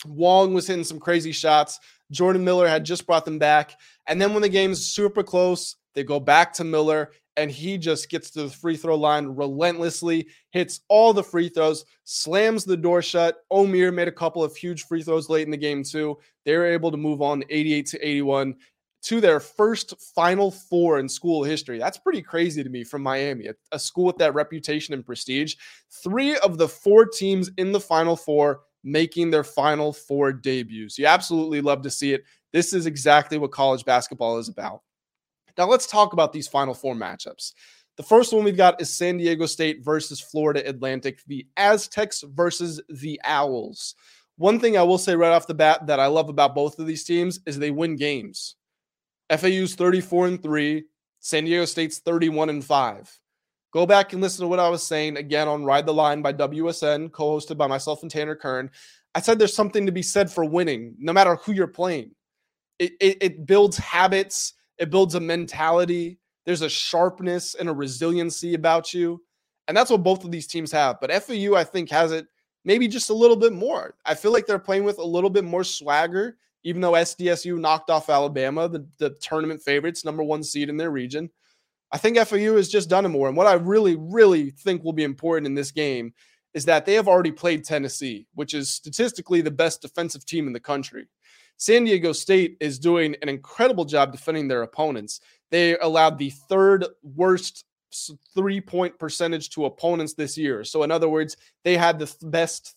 Wong 0.05 0.55
was 0.55 0.67
hitting 0.67 0.83
some 0.83 0.99
crazy 0.99 1.31
shots. 1.31 1.79
Jordan 2.11 2.45
Miller 2.45 2.67
had 2.67 2.85
just 2.85 3.07
brought 3.07 3.25
them 3.25 3.39
back. 3.39 3.79
And 4.07 4.21
then 4.21 4.33
when 4.33 4.43
the 4.43 4.49
game's 4.49 4.85
super 4.85 5.23
close, 5.23 5.77
they 5.95 6.05
go 6.05 6.21
back 6.21 6.53
to 6.55 6.65
Miller 6.65 7.11
and 7.37 7.51
he 7.51 7.79
just 7.79 8.11
gets 8.11 8.31
to 8.31 8.43
the 8.43 8.51
free 8.51 8.77
throw 8.77 8.97
line 8.97 9.29
relentlessly, 9.29 10.29
hits 10.51 10.81
all 10.89 11.13
the 11.13 11.23
free 11.23 11.49
throws, 11.49 11.85
slams 12.05 12.65
the 12.65 12.77
door 12.77 13.03
shut. 13.03 13.39
Omier 13.51 13.95
made 13.95 14.09
a 14.09 14.13
couple 14.13 14.45
of 14.45 14.55
huge 14.55 14.85
free 14.85 15.03
throws 15.03 15.29
late 15.29 15.45
in 15.45 15.51
the 15.51 15.57
game, 15.57 15.83
too. 15.83 16.19
They 16.45 16.57
were 16.57 16.67
able 16.67 16.91
to 16.91 16.97
move 16.97 17.23
on 17.23 17.45
88 17.49 17.87
to 17.87 18.07
81 18.07 18.57
to 19.03 19.21
their 19.21 19.41
first 19.41 19.95
Final 20.15 20.51
Four 20.51 20.99
in 20.99 21.09
school 21.09 21.43
history. 21.43 21.79
That's 21.79 21.99
pretty 21.99 22.21
crazy 22.21 22.63
to 22.63 22.69
me 22.69 22.85
from 22.85 23.03
Miami, 23.03 23.49
a, 23.73 23.79
school 23.79 24.05
with 24.05 24.19
that 24.19 24.35
reputation 24.35 24.93
and 24.93 25.07
prestige. 25.07 25.55
Three 26.03 26.37
of 26.39 26.59
the 26.59 26.69
four 26.69 27.07
teams 27.07 27.51
in 27.57 27.73
the 27.73 27.81
Final 27.81 28.17
Four 28.17 28.61
making 28.83 29.31
their 29.31 29.45
Final 29.45 29.93
Four 29.93 30.33
debuts. 30.33 30.99
You 30.99 31.07
absolutely 31.07 31.61
love 31.61 31.83
to 31.83 31.91
see 31.91 32.13
it. 32.13 32.25
This 32.53 32.73
is 32.73 32.87
exactly 32.87 33.39
what 33.39 33.53
college 33.53 33.85
basketball 33.85 34.39
is 34.39 34.49
about. 34.49 34.83
Now 35.59 35.69
let's 35.69 35.87
talk 35.87 36.13
about 36.13 36.33
these 36.33 36.49
Final 36.49 36.75
Four 36.75 36.95
matchups. 36.95 37.53
The 37.97 38.03
first 38.03 38.33
one 38.33 38.45
we've 38.45 38.57
got 38.57 38.81
is 38.81 38.89
San 38.89 39.19
Diego 39.19 39.47
State 39.47 39.85
versus 39.85 40.21
Florida 40.21 40.67
Atlantic, 40.67 41.21
the 41.27 41.47
Aztecs 41.57 42.23
versus 42.23 42.81
the 42.89 43.21
Owls. 43.25 43.95
One 44.39 44.59
thing 44.59 44.79
I 44.79 44.83
will 44.83 44.97
say 44.97 45.15
right 45.15 45.33
off 45.33 45.47
the 45.47 45.53
bat 45.53 45.87
that 45.87 46.01
I 46.01 46.07
love 46.07 46.31
about 46.31 46.55
both 46.55 46.79
of 46.79 46.87
these 46.87 47.05
teams 47.05 47.41
is 47.45 47.59
they 47.59 47.71
win 47.71 47.97
games. 47.97 48.57
FAU's 49.31 49.75
34 49.75 50.29
and 50.29 50.43
3, 50.43 50.85
San 51.19 51.45
Diego 51.45 51.67
State's 51.67 51.99
31 51.99 52.49
and 52.49 52.65
5. 52.65 53.21
Go 53.73 53.87
back 53.87 54.13
and 54.13 54.21
listen 54.21 54.43
to 54.43 54.49
what 54.49 54.59
I 54.59 54.69
was 54.69 54.83
saying 54.83 55.17
again 55.17 55.47
on 55.47 55.65
Ride 55.65 55.87
the 55.87 55.95
Line 55.95 56.23
by 56.23 56.33
WSN, 56.33 57.13
co 57.13 57.37
hosted 57.37 57.57
by 57.57 57.67
myself 57.67 58.03
and 58.03 58.11
Tanner 58.11 58.35
Kern. 58.35 58.71
I 59.15 59.21
said 59.21 59.39
there's 59.39 59.55
something 59.55 59.87
to 59.87 59.93
be 59.93 60.03
said 60.03 60.31
for 60.31 60.45
winning, 60.45 60.95
no 60.99 61.13
matter 61.13 61.37
who 61.37 61.53
you're 61.53 61.67
playing. 61.67 62.13
It, 62.79 62.93
it, 63.01 63.19
it 63.21 63.47
builds 63.47 63.77
habits, 63.77 64.55
it 64.79 64.91
builds 64.91 65.15
a 65.15 65.21
mentality. 65.21 66.19
There's 66.47 66.63
a 66.63 66.69
sharpness 66.69 67.55
and 67.55 67.69
a 67.69 67.73
resiliency 67.73 68.55
about 68.55 68.95
you. 68.95 69.23
And 69.69 69.77
that's 69.77 69.91
what 69.91 70.03
both 70.03 70.25
of 70.25 70.31
these 70.31 70.47
teams 70.47 70.73
have. 70.73 70.99
But 71.01 71.13
FAU, 71.23 71.55
I 71.55 71.65
think, 71.65 71.91
has 71.91 72.13
it 72.13 72.27
maybe 72.65 72.89
just 72.89 73.11
a 73.11 73.15
little 73.15 73.37
bit 73.37 73.53
more. 73.53 73.95
I 74.05 74.15
feel 74.15 74.33
like 74.33 74.47
they're 74.47 74.59
playing 74.59 74.85
with 74.85 74.99
a 74.99 75.05
little 75.05 75.31
bit 75.31 75.45
more 75.45 75.65
swagger, 75.65 76.39
even 76.65 76.81
though 76.81 76.93
SDSU 76.93 77.59
knocked 77.59 77.91
off 77.91 78.11
Alabama, 78.11 78.69
the, 78.69 78.87
the 78.99 79.11
tournament 79.21 79.63
favorites, 79.63 80.05
number 80.05 80.23
one 80.23 80.43
seed 80.43 80.69
in 80.69 80.77
their 80.77 80.91
region. 80.91 81.31
I 81.93 81.99
think 81.99 82.17
FAU 82.19 82.57
has 82.57 82.69
just 82.69 82.89
done 82.89 83.05
it 83.05 83.09
more. 83.09 83.29
And 83.29 83.37
what 83.37 83.47
I 83.47 83.55
really, 83.55 83.97
really 83.97 84.51
think 84.51 84.85
will 84.85 84.93
be 84.93 85.05
important 85.05 85.47
in 85.47 85.55
this 85.55 85.71
game 85.71 86.13
is 86.55 86.65
that 86.65 86.87
they 86.87 86.95
have 86.95 87.09
already 87.09 87.33
played 87.33 87.65
Tennessee, 87.65 88.27
which 88.35 88.55
is 88.55 88.71
statistically 88.71 89.41
the 89.41 89.51
best 89.51 89.83
defensive 89.83 90.25
team 90.25 90.47
in 90.47 90.53
the 90.53 90.61
country. 90.61 91.07
San 91.57 91.85
Diego 91.85 92.13
State 92.13 92.57
is 92.61 92.79
doing 92.79 93.15
an 93.23 93.29
incredible 93.29 93.85
job 93.85 94.13
defending 94.13 94.49
their 94.49 94.63
opponents. 94.63 95.21
They 95.51 95.77
allowed 95.79 96.19
the 96.19 96.31
third 96.49 96.87
worst 97.03 97.65
three 98.35 98.61
point 98.61 98.99
percentage 98.99 99.51
to 99.51 99.67
opponents 99.67 100.15
this 100.15 100.39
year. 100.39 100.65
So, 100.65 100.83
in 100.85 100.91
other 100.91 101.09
words, 101.09 101.37
they 101.65 101.77
had 101.77 101.99
the 101.99 102.13
best 102.23 102.75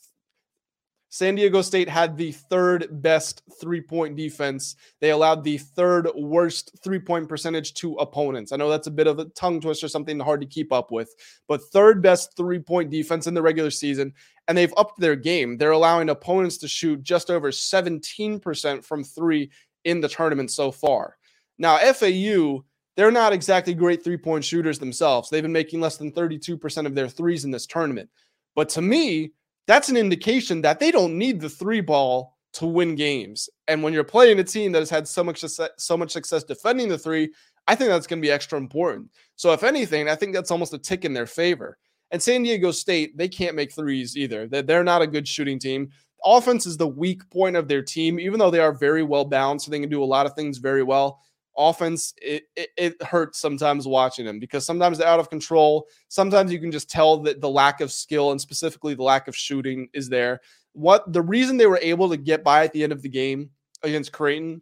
San 1.13 1.35
Diego 1.35 1.61
State 1.61 1.87
had 1.87 2.17
the 2.17 2.31
third 2.31 2.87
best 3.03 3.43
three 3.61 3.81
point 3.81 4.15
defense. 4.15 4.75
They 4.99 5.11
allowed 5.11 5.43
the 5.43 5.59
third 5.59 6.09
worst 6.15 6.71
three 6.83 6.97
point 6.97 7.29
percentage 7.29 7.75
to 7.75 7.93
opponents. 7.97 8.51
I 8.51 8.55
know 8.55 8.67
that's 8.67 8.87
a 8.87 8.91
bit 8.91 9.05
of 9.05 9.19
a 9.19 9.25
tongue 9.25 9.61
twister, 9.61 9.87
something 9.87 10.19
hard 10.19 10.41
to 10.41 10.47
keep 10.47 10.73
up 10.73 10.89
with, 10.89 11.13
but 11.47 11.61
third 11.65 12.01
best 12.01 12.35
three 12.35 12.57
point 12.57 12.89
defense 12.89 13.27
in 13.27 13.35
the 13.35 13.43
regular 13.43 13.69
season. 13.69 14.11
And 14.47 14.57
they've 14.57 14.73
upped 14.75 14.99
their 14.99 15.15
game. 15.15 15.55
They're 15.55 15.69
allowing 15.69 16.09
opponents 16.09 16.57
to 16.57 16.67
shoot 16.67 17.03
just 17.03 17.29
over 17.29 17.51
17% 17.51 18.83
from 18.83 19.03
three 19.03 19.51
in 19.85 20.01
the 20.01 20.09
tournament 20.09 20.49
so 20.49 20.71
far. 20.71 21.17
Now, 21.59 21.77
FAU, 21.93 22.63
they're 22.97 23.11
not 23.11 23.33
exactly 23.33 23.75
great 23.75 24.03
three 24.03 24.17
point 24.17 24.43
shooters 24.45 24.79
themselves. 24.79 25.29
They've 25.29 25.43
been 25.43 25.53
making 25.53 25.79
less 25.79 25.97
than 25.97 26.11
32% 26.11 26.87
of 26.87 26.95
their 26.95 27.07
threes 27.07 27.45
in 27.45 27.51
this 27.51 27.67
tournament. 27.67 28.09
But 28.55 28.69
to 28.69 28.81
me, 28.81 29.33
that's 29.67 29.89
an 29.89 29.97
indication 29.97 30.61
that 30.61 30.79
they 30.79 30.91
don't 30.91 31.17
need 31.17 31.39
the 31.39 31.49
three 31.49 31.81
ball 31.81 32.37
to 32.53 32.65
win 32.65 32.95
games. 32.95 33.49
And 33.67 33.81
when 33.81 33.93
you're 33.93 34.03
playing 34.03 34.39
a 34.39 34.43
team 34.43 34.71
that 34.73 34.79
has 34.79 34.89
had 34.89 35.07
so 35.07 35.23
much 35.23 35.39
success, 35.39 35.69
so 35.77 35.97
much 35.97 36.11
success 36.11 36.43
defending 36.43 36.89
the 36.89 36.97
three, 36.97 37.31
I 37.67 37.75
think 37.75 37.89
that's 37.89 38.07
going 38.07 38.19
to 38.21 38.25
be 38.25 38.31
extra 38.31 38.57
important. 38.57 39.09
So 39.35 39.53
if 39.53 39.63
anything, 39.63 40.09
I 40.09 40.15
think 40.15 40.33
that's 40.33 40.51
almost 40.51 40.73
a 40.73 40.77
tick 40.77 41.05
in 41.05 41.13
their 41.13 41.25
favor. 41.25 41.77
And 42.11 42.21
San 42.21 42.43
Diego 42.43 42.71
State, 42.71 43.17
they 43.17 43.27
can't 43.27 43.55
make 43.55 43.73
threes 43.73 44.15
either. 44.15 44.47
They're 44.47 44.83
not 44.83 45.01
a 45.01 45.07
good 45.07 45.27
shooting 45.27 45.57
team. 45.57 45.89
Offense 46.25 46.65
is 46.65 46.77
the 46.77 46.87
weak 46.87 47.27
point 47.31 47.55
of 47.55 47.67
their 47.67 47.81
team, 47.81 48.19
even 48.19 48.37
though 48.37 48.51
they 48.51 48.59
are 48.59 48.73
very 48.73 49.03
well 49.03 49.25
balanced. 49.25 49.69
They 49.69 49.79
can 49.79 49.89
do 49.89 50.03
a 50.03 50.05
lot 50.05 50.25
of 50.25 50.33
things 50.33 50.57
very 50.59 50.83
well 50.83 51.19
offense 51.57 52.13
it, 52.21 52.43
it, 52.55 52.69
it, 52.77 53.03
hurts 53.03 53.39
sometimes 53.39 53.87
watching 53.87 54.25
them 54.25 54.39
because 54.39 54.65
sometimes 54.65 54.97
they're 54.97 55.07
out 55.07 55.19
of 55.19 55.29
control. 55.29 55.87
Sometimes 56.07 56.51
you 56.51 56.59
can 56.59 56.71
just 56.71 56.89
tell 56.89 57.17
that 57.17 57.41
the 57.41 57.49
lack 57.49 57.81
of 57.81 57.91
skill 57.91 58.31
and 58.31 58.41
specifically 58.41 58.95
the 58.95 59.03
lack 59.03 59.27
of 59.27 59.35
shooting 59.35 59.87
is 59.93 60.09
there. 60.09 60.41
What 60.73 61.11
the 61.11 61.21
reason 61.21 61.57
they 61.57 61.67
were 61.67 61.79
able 61.81 62.09
to 62.09 62.17
get 62.17 62.43
by 62.43 62.63
at 62.63 62.73
the 62.73 62.83
end 62.83 62.91
of 62.91 63.01
the 63.01 63.09
game 63.09 63.51
against 63.83 64.11
creighton 64.11 64.61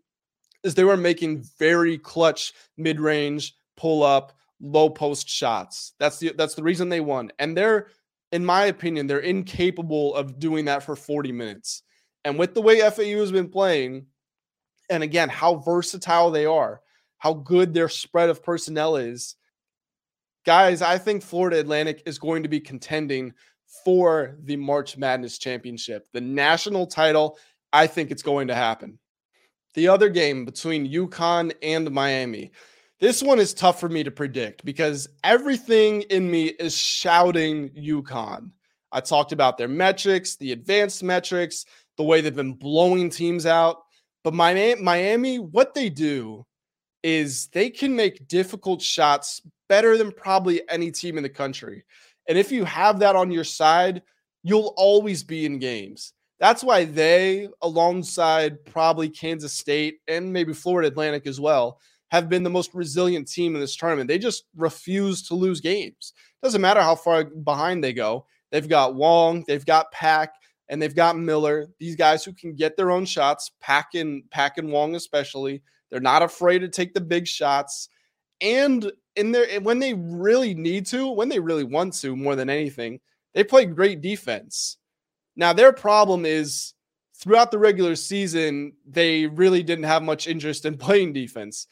is 0.63 0.75
they 0.75 0.83
were 0.83 0.97
making 0.97 1.45
very 1.57 1.97
clutch 1.97 2.53
mid-range 2.77 3.55
pull 3.77 4.03
up 4.03 4.33
low 4.59 4.89
post 4.89 5.27
shots. 5.27 5.93
That's 5.99 6.19
the 6.19 6.33
that's 6.37 6.55
the 6.55 6.63
reason 6.63 6.89
they 6.89 7.01
won. 7.01 7.31
And 7.39 7.55
they're 7.55 7.87
in 8.31 8.45
my 8.45 8.65
opinion 8.65 9.07
they're 9.07 9.19
incapable 9.19 10.13
of 10.15 10.39
doing 10.39 10.65
that 10.65 10.83
for 10.83 10.95
40 10.95 11.31
minutes. 11.31 11.83
And 12.23 12.37
with 12.37 12.53
the 12.53 12.61
way 12.61 12.81
fau 12.81 13.01
has 13.01 13.31
been 13.31 13.49
playing 13.49 14.05
and 14.89 15.03
again, 15.03 15.29
how 15.29 15.55
versatile 15.55 16.31
they 16.31 16.45
are, 16.45 16.81
how 17.17 17.33
good 17.33 17.73
their 17.73 17.89
spread 17.89 18.29
of 18.29 18.43
personnel 18.43 18.95
is. 18.95 19.35
Guys, 20.45 20.81
I 20.81 20.97
think 20.97 21.21
Florida 21.21 21.59
Atlantic 21.59 22.03
is 22.05 22.17
going 22.17 22.43
to 22.43 22.49
be 22.49 22.59
contending 22.59 23.33
for 23.85 24.37
the 24.43 24.55
March 24.55 24.97
Madness 24.97 25.37
Championship, 25.37 26.07
the 26.13 26.21
national 26.21 26.87
title. 26.87 27.37
I 27.71 27.87
think 27.87 28.11
it's 28.11 28.23
going 28.23 28.47
to 28.47 28.55
happen. 28.55 28.99
The 29.75 29.87
other 29.87 30.09
game 30.09 30.43
between 30.43 30.91
UConn 30.91 31.53
and 31.61 31.89
Miami. 31.91 32.51
This 32.99 33.23
one 33.23 33.39
is 33.39 33.53
tough 33.53 33.79
for 33.79 33.89
me 33.89 34.03
to 34.03 34.11
predict 34.11 34.63
because 34.65 35.07
everything 35.23 36.01
in 36.03 36.29
me 36.29 36.47
is 36.47 36.77
shouting 36.77 37.69
UConn. 37.69 38.51
I 38.91 38.99
talked 38.99 39.31
about 39.31 39.57
their 39.57 39.67
metrics, 39.67 40.35
the 40.35 40.51
advanced 40.51 41.01
metrics, 41.01 41.65
the 41.97 42.03
way 42.03 42.21
they've 42.21 42.35
been 42.35 42.53
blowing 42.53 43.09
teams 43.09 43.45
out. 43.45 43.83
But 44.23 44.33
Miami, 44.33 45.39
what 45.39 45.73
they 45.73 45.89
do 45.89 46.45
is 47.03 47.47
they 47.47 47.69
can 47.69 47.95
make 47.95 48.27
difficult 48.27 48.81
shots 48.81 49.41
better 49.67 49.97
than 49.97 50.11
probably 50.11 50.61
any 50.69 50.91
team 50.91 51.17
in 51.17 51.23
the 51.23 51.29
country. 51.29 51.83
And 52.27 52.37
if 52.37 52.51
you 52.51 52.63
have 52.65 52.99
that 52.99 53.15
on 53.15 53.31
your 53.31 53.43
side, 53.43 54.03
you'll 54.43 54.73
always 54.77 55.23
be 55.23 55.45
in 55.45 55.59
games. 55.59 56.13
That's 56.39 56.63
why 56.63 56.85
they, 56.85 57.49
alongside 57.61 58.65
probably 58.65 59.09
Kansas 59.09 59.53
State 59.53 59.99
and 60.07 60.31
maybe 60.31 60.53
Florida 60.53 60.87
Atlantic 60.87 61.27
as 61.27 61.39
well, 61.39 61.79
have 62.09 62.29
been 62.29 62.43
the 62.43 62.49
most 62.49 62.73
resilient 62.73 63.27
team 63.27 63.55
in 63.55 63.61
this 63.61 63.75
tournament. 63.75 64.07
They 64.07 64.17
just 64.17 64.43
refuse 64.55 65.27
to 65.27 65.33
lose 65.33 65.61
games. 65.61 66.13
Doesn't 66.43 66.61
matter 66.61 66.81
how 66.81 66.95
far 66.95 67.23
behind 67.23 67.83
they 67.83 67.93
go. 67.93 68.25
They've 68.51 68.67
got 68.67 68.95
Wong, 68.95 69.45
they've 69.47 69.65
got 69.65 69.91
Pack, 69.91 70.33
and 70.71 70.81
they've 70.81 70.95
got 70.95 71.17
Miller. 71.19 71.67
These 71.79 71.97
guys 71.97 72.23
who 72.23 72.31
can 72.31 72.55
get 72.55 72.77
their 72.77 72.91
own 72.91 73.05
shots, 73.05 73.51
Pack 73.59 73.93
and 73.93 74.27
Pack 74.31 74.57
and 74.57 74.71
Wong 74.71 74.95
especially. 74.95 75.61
They're 75.91 75.99
not 75.99 76.23
afraid 76.23 76.59
to 76.59 76.69
take 76.69 76.93
the 76.93 77.01
big 77.01 77.27
shots. 77.27 77.89
And 78.39 78.89
in 79.17 79.33
there, 79.33 79.59
when 79.59 79.79
they 79.79 79.93
really 79.93 80.53
need 80.53 80.85
to, 80.87 81.11
when 81.11 81.27
they 81.27 81.39
really 81.39 81.65
want 81.65 81.93
to, 81.95 82.15
more 82.15 82.37
than 82.37 82.49
anything, 82.49 83.01
they 83.33 83.43
play 83.43 83.65
great 83.65 83.99
defense. 83.99 84.77
Now, 85.35 85.51
their 85.51 85.73
problem 85.73 86.25
is 86.25 86.73
throughout 87.15 87.51
the 87.51 87.59
regular 87.59 87.97
season, 87.97 88.71
they 88.87 89.27
really 89.27 89.63
didn't 89.63 89.83
have 89.83 90.03
much 90.03 90.25
interest 90.25 90.65
in 90.65 90.77
playing 90.77 91.11
defense. 91.11 91.67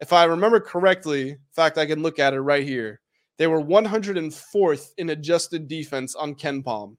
If 0.00 0.14
I 0.14 0.24
remember 0.24 0.60
correctly, 0.60 1.32
in 1.32 1.38
fact, 1.52 1.76
I 1.76 1.84
can 1.84 2.02
look 2.02 2.18
at 2.18 2.32
it 2.32 2.40
right 2.40 2.66
here. 2.66 3.00
They 3.36 3.46
were 3.46 3.62
104th 3.62 4.92
in 4.96 5.10
adjusted 5.10 5.68
defense 5.68 6.14
on 6.14 6.34
KenPom. 6.34 6.96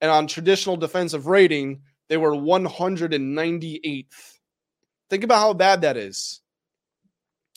And 0.00 0.10
on 0.10 0.26
traditional 0.26 0.76
defensive 0.76 1.26
rating, 1.26 1.80
they 2.08 2.16
were 2.16 2.32
198th. 2.32 4.38
Think 5.10 5.24
about 5.24 5.38
how 5.38 5.54
bad 5.54 5.82
that 5.82 5.96
is. 5.96 6.40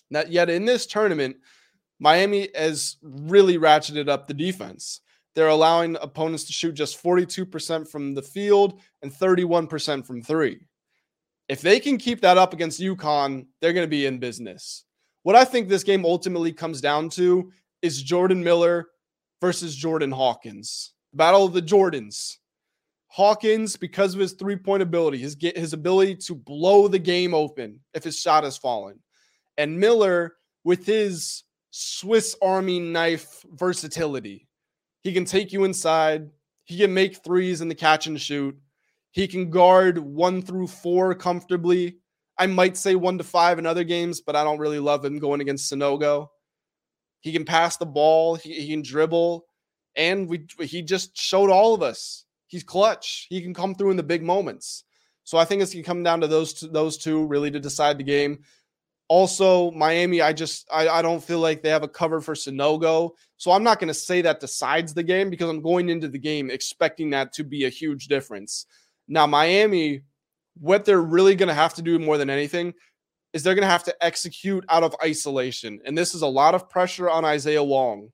Not 0.10 0.32
yet 0.32 0.49
in 0.49 0.65
this 0.65 0.86
tournament, 0.86 1.38
Miami 1.99 2.49
has 2.56 2.97
really 3.01 3.58
ratcheted 3.58 4.10
up 4.10 4.27
the 4.27 4.34
defense. 4.34 5.01
They're 5.36 5.47
allowing 5.47 5.95
opponents 6.01 6.45
to 6.45 6.54
shoot 6.54 6.73
just 6.73 7.01
42% 7.01 7.88
from 7.88 8.13
the 8.13 8.21
field 8.21 8.82
and 9.01 9.13
31% 9.13 10.06
from 10.06 10.21
three. 10.21 10.60
If 11.47 11.62
they 11.62 11.80
can 11.80 11.97
keep 11.97 12.21
that 12.21 12.38
up 12.38 12.54
against 12.54 12.82
UConn, 12.82 13.47
they're 13.60 13.73
going 13.73 13.86
to 13.86 13.89
be 13.89 14.06
in 14.06 14.19
business. 14.19 14.86
What 15.23 15.36
I 15.36 15.45
think 15.45 15.69
this 15.69 15.84
game 15.84 16.06
ultimately 16.06 16.51
comes 16.51 16.82
down 16.82 17.10
to 17.12 17.51
is 17.82 18.01
Jordan 18.01 18.43
Miller 18.43 18.88
versus 19.39 19.75
Jordan 19.75 20.12
Hawkins. 20.12 20.93
Battle 21.13 21.45
of 21.45 21.54
the 21.54 21.62
Jordans. 21.62 22.38
Hawkins, 23.08 23.76
because 23.76 24.13
of 24.13 24.21
his 24.21 24.34
three 24.34 24.56
point 24.56 24.82
ability, 24.82 25.17
his 25.17 25.36
get 25.36 25.58
his 25.58 25.74
ability 25.74 26.15
to 26.15 26.36
blow 26.36 26.88
the 26.88 27.00
game 27.00 27.34
open 27.34 27.82
if 27.93 28.04
his 28.04 28.17
shot 28.17 28.45
has 28.45 28.58
fallen, 28.58 29.00
and 29.58 29.80
Miller 29.80 30.36
with 30.63 30.86
his 30.86 31.43
Swiss 31.71 32.38
Army 32.41 32.80
knife 32.80 33.43
versatility, 33.52 34.47
he 35.02 35.12
can 35.12 35.26
take 35.26 35.52
you 35.52 35.65
inside. 35.65 36.30
He 36.63 36.78
can 36.78 36.93
make 36.93 37.24
threes 37.24 37.60
in 37.60 37.67
the 37.67 37.76
catch 37.76 38.08
and 38.08 38.19
shoot. 38.19 38.56
He 39.12 39.28
can 39.28 39.50
guard 39.50 39.97
one 39.97 40.41
through 40.41 40.67
four 40.67 41.13
comfortably. 41.13 41.97
I 42.38 42.47
might 42.47 42.78
say 42.78 42.95
one 42.95 43.17
to 43.17 43.26
five 43.26 43.60
in 43.60 43.65
other 43.65 43.84
games, 43.84 44.21
but 44.21 44.38
I 44.38 44.43
don't 44.45 44.60
really 44.60 44.80
love 44.80 45.04
him 45.04 45.19
going 45.19 45.41
against 45.41 45.71
Sanogo. 45.71 46.28
He 47.19 47.34
can 47.34 47.43
pass 47.43 47.76
the 47.76 47.86
ball. 47.86 48.36
He, 48.36 48.54
he 48.54 48.69
can 48.69 48.84
dribble 48.84 49.45
and 49.95 50.27
we 50.27 50.47
he 50.60 50.82
just 50.82 51.17
showed 51.17 51.49
all 51.49 51.73
of 51.73 51.82
us 51.82 52.25
he's 52.51 52.63
clutch. 52.63 53.27
He 53.30 53.41
can 53.41 53.54
come 53.54 53.73
through 53.73 53.91
in 53.91 53.97
the 53.97 54.04
big 54.04 54.21
moments. 54.21 54.84
So 55.23 55.38
I 55.38 55.45
think 55.45 55.62
it's 55.62 55.73
gonna 55.73 55.84
come 55.84 56.04
down 56.04 56.19
to 56.21 56.27
those 56.27 56.54
two, 56.54 56.67
those 56.67 56.97
two 56.97 57.25
really 57.25 57.49
to 57.49 57.60
decide 57.60 57.97
the 57.97 58.04
game. 58.04 58.39
Also, 59.08 59.71
Miami, 59.71 60.21
I 60.21 60.34
just 60.34 60.67
I, 60.71 60.88
I 60.89 61.01
don't 61.01 61.23
feel 61.23 61.39
like 61.39 61.63
they 61.63 61.69
have 61.69 61.84
a 61.84 61.88
cover 61.88 62.19
for 62.19 62.34
Sanogo. 62.34 63.12
So 63.38 63.51
I'm 63.51 63.63
not 63.63 63.80
gonna 63.80 63.93
say 63.93 64.21
that 64.21 64.41
decides 64.41 64.93
the 64.93 65.04
game 65.04 65.30
because 65.30 65.49
I'm 65.49 65.62
going 65.62 65.89
into 65.89 66.10
the 66.10 66.19
game 66.19 66.51
expecting 66.51 67.10
that 67.12 67.32
to 67.34 67.43
be 67.43 67.65
a 67.65 67.69
huge 67.69 68.08
difference. 68.08 68.65
Now, 69.08 69.25
Miami, 69.25 70.01
what 70.60 70.84
they're 70.84 71.01
really 71.01 71.36
gonna 71.36 71.54
have 71.54 71.73
to 71.75 71.82
do 71.82 71.97
more 71.99 72.17
than 72.17 72.30
anything 72.30 72.73
is 73.32 73.43
they're 73.43 73.56
gonna 73.56 73.67
have 73.67 73.86
to 73.86 73.95
execute 74.04 74.65
out 74.67 74.84
of 74.84 74.93
isolation. 75.01 75.80
And 75.86 75.97
this 75.97 76.13
is 76.13 76.21
a 76.21 76.27
lot 76.27 76.54
of 76.54 76.69
pressure 76.69 77.10
on 77.10 77.23
Isaiah 77.23 77.63
Wong 77.63 78.10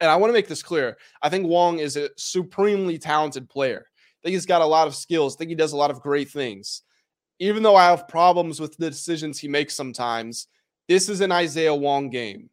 and 0.00 0.10
I 0.10 0.16
want 0.16 0.30
to 0.30 0.34
make 0.34 0.48
this 0.48 0.62
clear. 0.62 0.96
I 1.22 1.28
think 1.28 1.46
Wong 1.46 1.78
is 1.78 1.96
a 1.96 2.10
supremely 2.16 2.98
talented 2.98 3.48
player. 3.48 3.86
I 3.86 4.18
think 4.22 4.34
he's 4.34 4.46
got 4.46 4.62
a 4.62 4.66
lot 4.66 4.86
of 4.86 4.94
skills. 4.94 5.34
I 5.34 5.38
think 5.38 5.50
he 5.50 5.54
does 5.54 5.72
a 5.72 5.76
lot 5.76 5.90
of 5.90 6.00
great 6.00 6.30
things. 6.30 6.82
Even 7.38 7.62
though 7.62 7.76
I 7.76 7.86
have 7.86 8.08
problems 8.08 8.60
with 8.60 8.76
the 8.76 8.90
decisions 8.90 9.38
he 9.38 9.48
makes 9.48 9.74
sometimes, 9.74 10.48
this 10.88 11.08
is 11.08 11.20
an 11.20 11.32
Isaiah 11.32 11.74
Wong 11.74 12.10
game. 12.10 12.50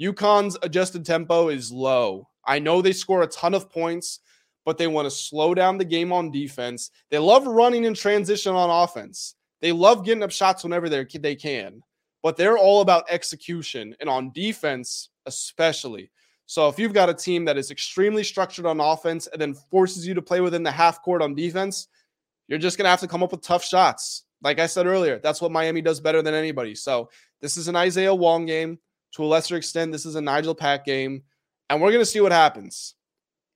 UConn's 0.00 0.56
adjusted 0.62 1.04
tempo 1.04 1.48
is 1.48 1.70
low. 1.70 2.28
I 2.46 2.58
know 2.58 2.80
they 2.82 2.92
score 2.92 3.22
a 3.22 3.26
ton 3.26 3.54
of 3.54 3.70
points, 3.70 4.20
but 4.64 4.78
they 4.78 4.86
want 4.86 5.06
to 5.06 5.10
slow 5.10 5.54
down 5.54 5.78
the 5.78 5.84
game 5.84 6.12
on 6.12 6.30
defense. 6.30 6.90
They 7.10 7.18
love 7.18 7.46
running 7.46 7.84
in 7.84 7.94
transition 7.94 8.54
on 8.54 8.70
offense. 8.70 9.34
They 9.60 9.72
love 9.72 10.04
getting 10.04 10.22
up 10.22 10.30
shots 10.30 10.62
whenever 10.64 10.88
they 10.88 11.04
they 11.04 11.36
can. 11.36 11.82
but 12.22 12.36
they're 12.36 12.58
all 12.58 12.80
about 12.80 13.04
execution 13.10 13.94
and 14.00 14.08
on 14.08 14.32
defense, 14.32 15.10
especially. 15.26 16.10
So 16.46 16.68
if 16.68 16.78
you've 16.78 16.92
got 16.92 17.08
a 17.08 17.14
team 17.14 17.44
that 17.46 17.56
is 17.56 17.70
extremely 17.70 18.22
structured 18.22 18.66
on 18.66 18.80
offense 18.80 19.26
and 19.28 19.40
then 19.40 19.54
forces 19.54 20.06
you 20.06 20.14
to 20.14 20.22
play 20.22 20.40
within 20.40 20.62
the 20.62 20.70
half 20.70 21.02
court 21.02 21.22
on 21.22 21.34
defense, 21.34 21.88
you're 22.48 22.58
just 22.58 22.76
going 22.76 22.84
to 22.84 22.90
have 22.90 23.00
to 23.00 23.08
come 23.08 23.22
up 23.22 23.32
with 23.32 23.40
tough 23.40 23.64
shots. 23.64 24.24
Like 24.42 24.58
I 24.58 24.66
said 24.66 24.86
earlier, 24.86 25.18
that's 25.18 25.40
what 25.40 25.52
Miami 25.52 25.80
does 25.80 26.00
better 26.00 26.20
than 26.20 26.34
anybody. 26.34 26.74
So 26.74 27.08
this 27.40 27.56
is 27.56 27.68
an 27.68 27.76
Isaiah 27.76 28.14
Wong 28.14 28.44
game. 28.44 28.78
To 29.12 29.24
a 29.24 29.26
lesser 29.26 29.56
extent, 29.56 29.92
this 29.92 30.04
is 30.04 30.16
a 30.16 30.20
Nigel 30.20 30.54
Pack 30.54 30.84
game. 30.84 31.22
And 31.70 31.80
we're 31.80 31.92
going 31.92 32.02
to 32.02 32.06
see 32.06 32.20
what 32.20 32.32
happens. 32.32 32.94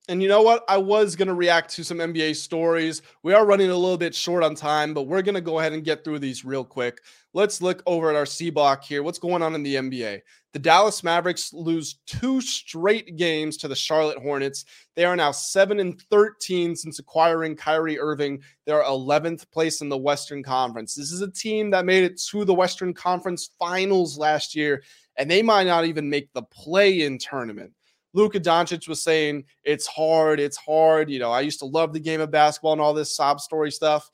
And 0.09 0.23
you 0.23 0.27
know 0.27 0.41
what? 0.41 0.65
I 0.67 0.77
was 0.77 1.15
going 1.15 1.27
to 1.27 1.35
react 1.35 1.69
to 1.75 1.83
some 1.83 1.99
NBA 1.99 2.35
stories. 2.35 3.03
We 3.21 3.35
are 3.35 3.45
running 3.45 3.69
a 3.69 3.75
little 3.75 3.95
bit 3.95 4.15
short 4.15 4.43
on 4.43 4.55
time, 4.55 4.91
but 4.95 5.03
we're 5.03 5.21
going 5.21 5.35
to 5.35 5.41
go 5.41 5.59
ahead 5.59 5.71
and 5.71 5.83
get 5.83 6.03
through 6.03 6.17
these 6.17 6.43
real 6.43 6.63
quick. 6.63 6.97
Let's 7.35 7.61
look 7.61 7.83
over 7.85 8.09
at 8.09 8.15
our 8.15 8.25
C 8.25 8.49
block 8.49 8.83
here. 8.83 9.03
What's 9.03 9.19
going 9.19 9.43
on 9.43 9.53
in 9.53 9.61
the 9.61 9.75
NBA? 9.75 10.21
The 10.53 10.59
Dallas 10.59 11.03
Mavericks 11.03 11.53
lose 11.53 11.99
two 12.07 12.41
straight 12.41 13.17
games 13.17 13.55
to 13.57 13.67
the 13.67 13.75
Charlotte 13.75 14.17
Hornets. 14.17 14.65
They 14.95 15.05
are 15.05 15.15
now 15.15 15.29
7 15.29 15.79
and 15.79 16.01
13 16.09 16.75
since 16.75 16.97
acquiring 16.97 17.55
Kyrie 17.55 17.99
Irving. 17.99 18.41
They're 18.65 18.81
11th 18.81 19.51
place 19.51 19.81
in 19.81 19.89
the 19.89 19.97
Western 19.97 20.41
Conference. 20.41 20.95
This 20.95 21.11
is 21.11 21.21
a 21.21 21.29
team 21.29 21.69
that 21.69 21.85
made 21.85 22.03
it 22.03 22.19
to 22.31 22.45
the 22.45 22.53
Western 22.55 22.95
Conference 22.95 23.51
Finals 23.59 24.17
last 24.17 24.55
year, 24.55 24.81
and 25.17 25.29
they 25.29 25.43
might 25.43 25.67
not 25.67 25.85
even 25.85 26.09
make 26.09 26.33
the 26.33 26.41
play 26.41 27.03
in 27.03 27.19
tournament. 27.19 27.73
Luka 28.13 28.39
Doncic 28.39 28.87
was 28.87 29.01
saying 29.01 29.45
it's 29.63 29.87
hard, 29.87 30.39
it's 30.39 30.57
hard. 30.57 31.09
You 31.09 31.19
know, 31.19 31.31
I 31.31 31.41
used 31.41 31.59
to 31.59 31.65
love 31.65 31.93
the 31.93 31.99
game 31.99 32.21
of 32.21 32.31
basketball 32.31 32.73
and 32.73 32.81
all 32.81 32.93
this 32.93 33.15
sob 33.15 33.39
story 33.39 33.71
stuff. 33.71 34.09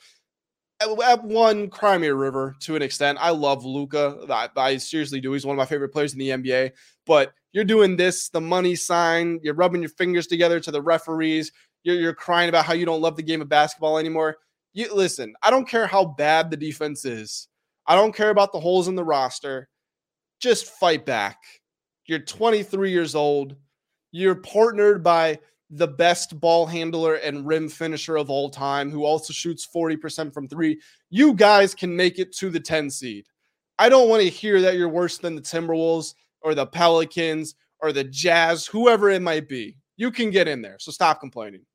At 0.82 1.24
one, 1.24 1.70
cry 1.70 1.98
me 1.98 2.08
a 2.08 2.16
river 2.16 2.56
to 2.62 2.76
an 2.76 2.82
extent. 2.82 3.18
I 3.22 3.30
love 3.30 3.64
Luka. 3.64 4.26
I, 4.30 4.50
I 4.58 4.78
seriously 4.78 5.22
do. 5.22 5.32
He's 5.32 5.46
one 5.46 5.56
of 5.56 5.58
my 5.58 5.66
favorite 5.66 5.94
players 5.94 6.12
in 6.12 6.20
the 6.20 6.30
NBA. 6.30 6.72
But 7.06 7.34
you're 7.54 7.64
doing 7.64 7.96
this, 7.96 8.28
the 8.28 8.42
money 8.42 8.76
sign, 8.76 9.40
you're 9.42 9.54
rubbing 9.54 9.82
your 9.82 9.90
fingers 9.90 10.28
together 10.28 10.60
to 10.60 10.72
the 10.72 10.82
referees. 10.82 11.54
You're, 11.84 11.96
you're 11.96 12.14
crying 12.14 12.50
about 12.50 12.66
how 12.66 12.74
you 12.74 12.86
don't 12.86 13.02
love 13.02 13.16
the 13.16 13.24
game 13.24 13.42
of 13.42 13.48
basketball 13.48 13.98
anymore. 13.98 14.36
You 14.74 14.94
listen, 14.94 15.34
I 15.42 15.52
don't 15.52 15.68
care 15.68 15.88
how 15.88 16.04
bad 16.04 16.52
the 16.52 16.58
defense 16.58 17.06
is. 17.06 17.48
I 17.88 17.96
don't 17.96 18.14
care 18.14 18.30
about 18.30 18.52
the 18.52 18.60
holes 18.60 18.90
in 18.90 18.96
the 18.96 19.06
roster. 19.06 19.70
Just 20.42 20.66
fight 20.66 21.06
back. 21.06 21.38
You're 22.08 22.20
23 22.20 22.92
years 22.92 23.16
old. 23.16 23.56
You're 24.16 24.36
partnered 24.36 25.04
by 25.04 25.40
the 25.70 25.90
best 25.90 26.40
ball 26.40 26.66
handler 26.66 27.16
and 27.16 27.46
rim 27.46 27.68
finisher 27.68 28.16
of 28.16 28.30
all 28.30 28.50
time, 28.50 28.90
who 28.90 29.04
also 29.04 29.34
shoots 29.34 29.68
40% 29.68 30.34
from 30.34 30.48
three. 30.48 30.80
You 31.10 31.34
guys 31.34 31.76
can 31.76 31.94
make 31.94 32.18
it 32.18 32.34
to 32.38 32.50
the 32.50 32.62
10 32.62 32.90
seed. 32.90 33.26
I 33.78 33.90
don't 33.90 34.08
want 34.08 34.24
to 34.24 34.30
hear 34.30 34.62
that 34.62 34.78
you're 34.78 34.88
worse 34.88 35.18
than 35.18 35.36
the 35.36 35.42
Timberwolves 35.42 36.14
or 36.40 36.56
the 36.56 36.66
Pelicans 36.66 37.56
or 37.82 37.92
the 37.92 38.06
Jazz, 38.06 38.66
whoever 38.66 39.10
it 39.10 39.22
might 39.22 39.50
be. 39.50 39.76
You 39.98 40.12
can 40.12 40.32
get 40.32 40.48
in 40.48 40.62
there. 40.62 40.78
So 40.80 40.94
stop 40.94 41.20
complaining. 41.20 41.66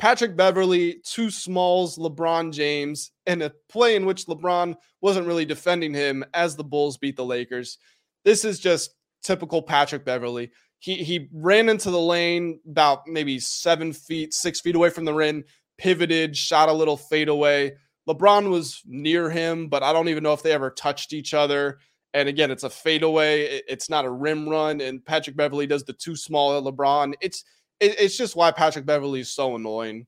Patrick 0.00 0.36
Beverley, 0.36 1.00
too 1.04 1.30
smalls, 1.30 1.96
LeBron 1.96 2.52
James, 2.52 3.12
and 3.26 3.40
a 3.40 3.52
play 3.68 3.94
in 3.94 4.04
which 4.04 4.26
LeBron 4.26 4.74
wasn't 5.00 5.28
really 5.28 5.44
defending 5.44 5.94
him 5.94 6.24
as 6.34 6.56
the 6.56 6.64
Bulls 6.64 6.96
beat 6.96 7.14
the 7.14 7.24
Lakers. 7.24 7.78
This 8.24 8.44
is 8.44 8.58
just 8.58 8.96
typical 9.22 9.62
Patrick 9.62 10.04
Beverley 10.04 10.50
he 10.84 10.96
he 10.96 11.28
ran 11.32 11.70
into 11.70 11.90
the 11.90 11.98
lane 11.98 12.60
about 12.70 13.06
maybe 13.06 13.38
seven 13.38 13.90
feet, 13.90 14.34
six 14.34 14.60
feet 14.60 14.76
away 14.76 14.90
from 14.90 15.06
the 15.06 15.14
rim, 15.14 15.42
pivoted, 15.78 16.36
shot 16.36 16.68
a 16.68 16.72
little 16.74 16.98
fadeaway. 16.98 17.72
LeBron 18.06 18.50
was 18.50 18.82
near 18.84 19.30
him, 19.30 19.68
but 19.68 19.82
I 19.82 19.94
don't 19.94 20.10
even 20.10 20.22
know 20.22 20.34
if 20.34 20.42
they 20.42 20.52
ever 20.52 20.68
touched 20.68 21.14
each 21.14 21.32
other. 21.32 21.78
And 22.12 22.28
again, 22.28 22.50
it's 22.50 22.64
a 22.64 22.70
fadeaway. 22.70 23.62
It's 23.66 23.88
not 23.88 24.04
a 24.04 24.10
rim 24.10 24.46
run. 24.46 24.82
And 24.82 25.02
Patrick 25.02 25.36
Beverley 25.36 25.66
does 25.66 25.84
the 25.84 25.94
too 25.94 26.14
small 26.16 26.62
LeBron. 26.62 27.14
It's 27.22 27.44
it's 27.80 28.18
just 28.18 28.36
why 28.36 28.50
Patrick 28.50 28.84
Beverley 28.84 29.20
is 29.20 29.30
so 29.30 29.56
annoying. 29.56 30.06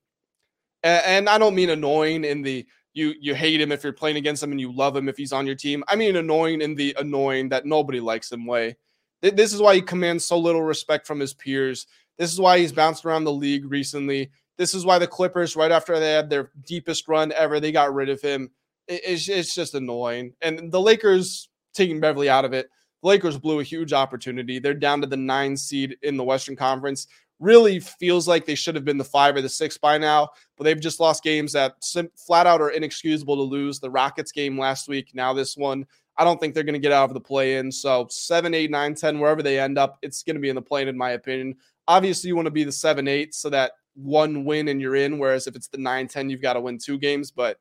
And 0.83 1.27
I 1.27 1.39
don't 1.39 1.55
mean 1.55 1.71
annoying 1.71 2.23
in 2.23 2.43
the 2.43 2.67
you 2.93 3.15
you 3.19 3.33
hate 3.33 3.59
him 3.59 3.71
if 3.71 3.83
you're 3.83 3.93
playing 3.93 4.17
against 4.17 4.43
him 4.43 4.51
and 4.51 4.61
you 4.61 4.71
love 4.71 4.95
him 4.95 5.09
if 5.09 5.17
he's 5.17 5.33
on 5.33 5.47
your 5.47 5.55
team. 5.55 5.83
I 5.87 5.95
mean 5.95 6.17
annoying 6.17 6.61
in 6.61 6.75
the 6.75 6.95
annoying 6.99 7.49
that 7.49 7.65
nobody 7.65 7.99
likes 7.99 8.31
him 8.31 8.45
way. 8.45 8.75
This 9.21 9.53
is 9.53 9.61
why 9.61 9.75
he 9.75 9.81
commands 9.81 10.25
so 10.25 10.37
little 10.37 10.63
respect 10.63 11.07
from 11.07 11.19
his 11.19 11.33
peers. 11.33 11.87
This 12.17 12.31
is 12.31 12.39
why 12.39 12.59
he's 12.59 12.71
bounced 12.71 13.05
around 13.05 13.23
the 13.23 13.31
league 13.31 13.69
recently. 13.69 14.31
This 14.57 14.73
is 14.73 14.85
why 14.85 14.99
the 14.99 15.07
Clippers, 15.07 15.55
right 15.55 15.71
after 15.71 15.99
they 15.99 16.11
had 16.11 16.29
their 16.29 16.51
deepest 16.65 17.07
run 17.07 17.31
ever, 17.31 17.59
they 17.59 17.71
got 17.71 17.93
rid 17.93 18.09
of 18.09 18.21
him. 18.21 18.49
It's, 18.87 19.27
it's 19.29 19.53
just 19.53 19.75
annoying. 19.75 20.33
And 20.41 20.71
the 20.71 20.81
Lakers 20.81 21.49
taking 21.73 21.99
Beverley 21.99 22.29
out 22.29 22.45
of 22.45 22.53
it, 22.53 22.69
the 23.03 23.09
Lakers 23.09 23.37
blew 23.37 23.59
a 23.59 23.63
huge 23.63 23.93
opportunity. 23.93 24.59
They're 24.59 24.73
down 24.73 25.01
to 25.01 25.07
the 25.07 25.17
nine 25.17 25.55
seed 25.57 25.97
in 26.01 26.17
the 26.17 26.23
Western 26.23 26.55
Conference. 26.55 27.07
Really 27.39 27.79
feels 27.79 28.27
like 28.27 28.45
they 28.45 28.55
should 28.55 28.73
have 28.73 28.85
been 28.85 28.97
the 28.97 29.03
five 29.03 29.35
or 29.35 29.41
the 29.41 29.49
six 29.49 29.77
by 29.77 29.99
now, 29.99 30.29
but 30.57 30.63
they've 30.63 30.79
just 30.79 30.99
lost 30.99 31.23
games 31.23 31.53
that 31.53 31.75
flat 32.15 32.47
out 32.47 32.61
are 32.61 32.71
inexcusable 32.71 33.35
to 33.35 33.43
lose. 33.43 33.79
The 33.79 33.91
Rockets 33.91 34.31
game 34.31 34.59
last 34.59 34.87
week, 34.87 35.11
now 35.13 35.33
this 35.33 35.55
one. 35.55 35.85
I 36.17 36.23
don't 36.23 36.39
think 36.39 36.53
they're 36.53 36.63
going 36.63 36.73
to 36.73 36.79
get 36.79 36.91
out 36.91 37.09
of 37.09 37.13
the 37.13 37.21
play 37.21 37.57
in. 37.57 37.71
So 37.71 38.07
seven, 38.09 38.53
eight, 38.53 38.71
nine, 38.71 38.95
10, 38.95 39.19
wherever 39.19 39.43
they 39.43 39.59
end 39.59 39.77
up, 39.77 39.97
it's 40.01 40.23
going 40.23 40.35
to 40.35 40.41
be 40.41 40.49
in 40.49 40.55
the 40.55 40.61
play 40.61 40.81
in, 40.81 40.87
in 40.87 40.97
my 40.97 41.11
opinion. 41.11 41.55
Obviously, 41.87 42.29
you 42.29 42.35
want 42.35 42.47
to 42.47 42.51
be 42.51 42.63
the 42.63 42.71
seven, 42.71 43.07
eight 43.07 43.33
so 43.35 43.49
that 43.49 43.73
one 43.95 44.43
win 44.43 44.67
and 44.67 44.81
you're 44.81 44.95
in. 44.95 45.19
Whereas 45.19 45.47
if 45.47 45.55
it's 45.55 45.67
the 45.67 45.77
nine, 45.77 46.07
10, 46.07 46.29
you've 46.29 46.41
got 46.41 46.53
to 46.53 46.61
win 46.61 46.79
two 46.79 46.97
games. 46.97 47.31
But 47.31 47.57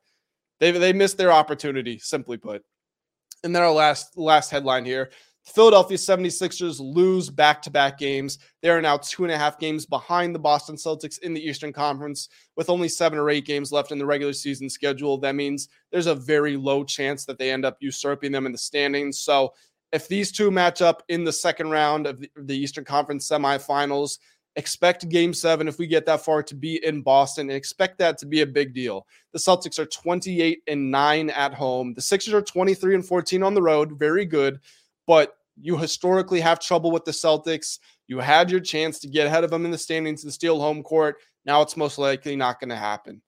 they, 0.59 0.71
they 0.71 0.93
missed 0.93 1.19
their 1.19 1.33
opportunity, 1.33 1.99
simply 1.99 2.39
put. 2.39 2.65
And 3.45 3.55
then 3.55 3.63
our 3.63 3.71
last 3.71 4.17
last 4.17 4.51
headline 4.51 4.85
here 4.85 5.11
Philadelphia 5.47 5.97
76ers 5.97 6.81
lose 6.81 7.31
back 7.31 7.63
to 7.63 7.71
back 7.71 7.99
games. 7.99 8.39
They 8.63 8.69
are 8.69 8.83
now 8.83 8.97
two 8.97 9.23
and 9.23 9.33
a 9.33 9.39
half 9.39 9.59
games 9.59 9.87
behind 9.87 10.35
the 10.35 10.41
Boston 10.41 10.75
Celtics 10.75 11.21
in 11.21 11.35
the 11.35 11.41
Eastern 11.41 11.73
Conference 11.73 12.29
with 12.57 12.69
only 12.69 12.89
seven 12.89 13.19
or 13.19 13.31
eight 13.31 13.47
games 13.47 13.71
left 13.71 13.93
in 13.93 13.99
the 13.99 14.07
regular 14.07 14.33
season 14.33 14.69
schedule. 14.69 15.19
That 15.19 15.37
means 15.37 15.69
there's 15.93 16.09
a 16.09 16.17
very 16.17 16.57
low 16.57 16.83
chance 16.83 17.25
that 17.27 17.39
they 17.39 17.53
end 17.53 17.65
up 17.65 17.77
usurping 17.81 18.33
them 18.33 18.45
in 18.45 18.53
the 18.53 18.59
standings. 18.59 19.21
So 19.21 19.55
if 19.93 20.09
these 20.09 20.33
two 20.33 20.51
match 20.51 20.83
up 20.83 21.05
in 21.09 21.23
the 21.23 21.33
second 21.33 21.71
round 21.71 22.09
of 22.09 22.25
the, 22.37 22.57
Eastern 22.57 22.85
Conference 22.85 23.29
semifinals, 23.29 24.19
expect 24.57 25.09
game 25.09 25.33
seven, 25.33 25.69
if 25.69 25.79
we 25.79 25.87
get 25.87 26.07
that 26.07 26.23
far, 26.23 26.43
to 26.43 26.57
be 26.57 26.85
in 26.85 27.03
Boston 27.03 27.49
and 27.51 27.57
expect 27.57 27.99
that 27.99 28.19
to 28.19 28.27
be 28.27 28.41
a 28.41 28.47
big 28.47 28.75
deal. 28.75 29.07
The 29.33 29.39
Celtics 29.39 29.79
are 29.79 29.87
28 29.87 30.63
and 30.67 30.91
9 30.91 31.31
at 31.31 31.55
home. 31.55 31.95
The 31.95 32.03
Sixers 32.03 32.35
are 32.35 32.43
23 32.43 32.97
and 32.97 33.07
14 33.07 33.45
on 33.45 33.55
the 33.55 33.63
road. 33.63 33.97
Very 33.97 34.25
good 34.25 34.59
but 35.07 35.35
you 35.61 35.77
historically 35.77 36.41
have 36.41 36.61
trouble 36.61 36.91
with 36.91 37.05
the 37.05 37.13
Celtics. 37.13 37.79
You 38.09 38.19
had 38.19 38.51
your 38.51 38.61
chance 38.61 38.99
to 39.01 39.09
get 39.09 39.27
ahead 39.27 39.45
of 39.45 39.51
them 39.51 39.65
in 39.65 39.71
the 39.71 39.79
standings 39.79 40.25
and 40.25 40.33
steal 40.33 40.61
home 40.61 40.83
court. 40.83 41.17
Now 41.45 41.63
it's 41.63 41.77
most 41.77 41.99
likely 41.99 42.37
not 42.37 42.61
going 42.61 42.71
to 42.71 42.77
happen. 42.77 43.23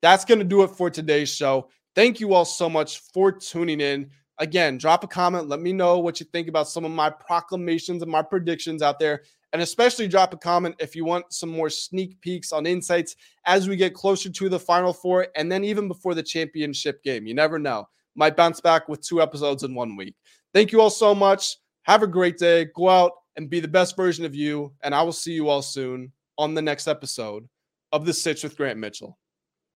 That's 0.00 0.24
going 0.24 0.38
to 0.38 0.44
do 0.44 0.62
it 0.62 0.68
for 0.68 0.90
today's 0.90 1.34
show. 1.34 1.68
Thank 1.94 2.20
you 2.20 2.34
all 2.34 2.44
so 2.44 2.68
much 2.68 3.00
for 3.12 3.32
tuning 3.32 3.80
in. 3.80 4.10
Again, 4.38 4.78
drop 4.78 5.04
a 5.04 5.06
comment. 5.06 5.48
Let 5.48 5.60
me 5.60 5.72
know 5.72 5.98
what 5.98 6.18
you 6.18 6.26
think 6.26 6.48
about 6.48 6.68
some 6.68 6.84
of 6.84 6.90
my 6.90 7.10
proclamations 7.10 8.02
and 8.02 8.10
my 8.10 8.22
predictions 8.22 8.82
out 8.82 8.98
there. 8.98 9.22
And 9.52 9.60
especially 9.60 10.08
drop 10.08 10.32
a 10.32 10.38
comment 10.38 10.76
if 10.78 10.96
you 10.96 11.04
want 11.04 11.32
some 11.32 11.50
more 11.50 11.68
sneak 11.68 12.18
peeks 12.22 12.52
on 12.52 12.64
insights 12.64 13.16
as 13.44 13.68
we 13.68 13.76
get 13.76 13.92
closer 13.92 14.30
to 14.30 14.48
the 14.48 14.58
Final 14.58 14.94
Four 14.94 15.28
and 15.36 15.52
then 15.52 15.62
even 15.62 15.88
before 15.88 16.14
the 16.14 16.22
championship 16.22 17.02
game. 17.02 17.26
You 17.26 17.34
never 17.34 17.58
know. 17.58 17.86
Might 18.14 18.36
bounce 18.36 18.60
back 18.60 18.88
with 18.88 19.06
two 19.06 19.20
episodes 19.20 19.62
in 19.62 19.74
one 19.74 19.96
week. 19.96 20.14
Thank 20.54 20.72
you 20.72 20.80
all 20.80 20.90
so 20.90 21.14
much. 21.14 21.56
Have 21.82 22.02
a 22.02 22.06
great 22.06 22.38
day. 22.38 22.66
Go 22.74 22.88
out 22.88 23.12
and 23.36 23.48
be 23.48 23.60
the 23.60 23.68
best 23.68 23.96
version 23.96 24.24
of 24.24 24.34
you. 24.34 24.72
And 24.82 24.94
I 24.94 25.02
will 25.02 25.12
see 25.12 25.32
you 25.32 25.48
all 25.48 25.62
soon 25.62 26.12
on 26.38 26.54
the 26.54 26.62
next 26.62 26.88
episode 26.88 27.48
of 27.92 28.04
The 28.04 28.12
Sitch 28.12 28.42
with 28.42 28.56
Grant 28.56 28.78
Mitchell. 28.78 29.18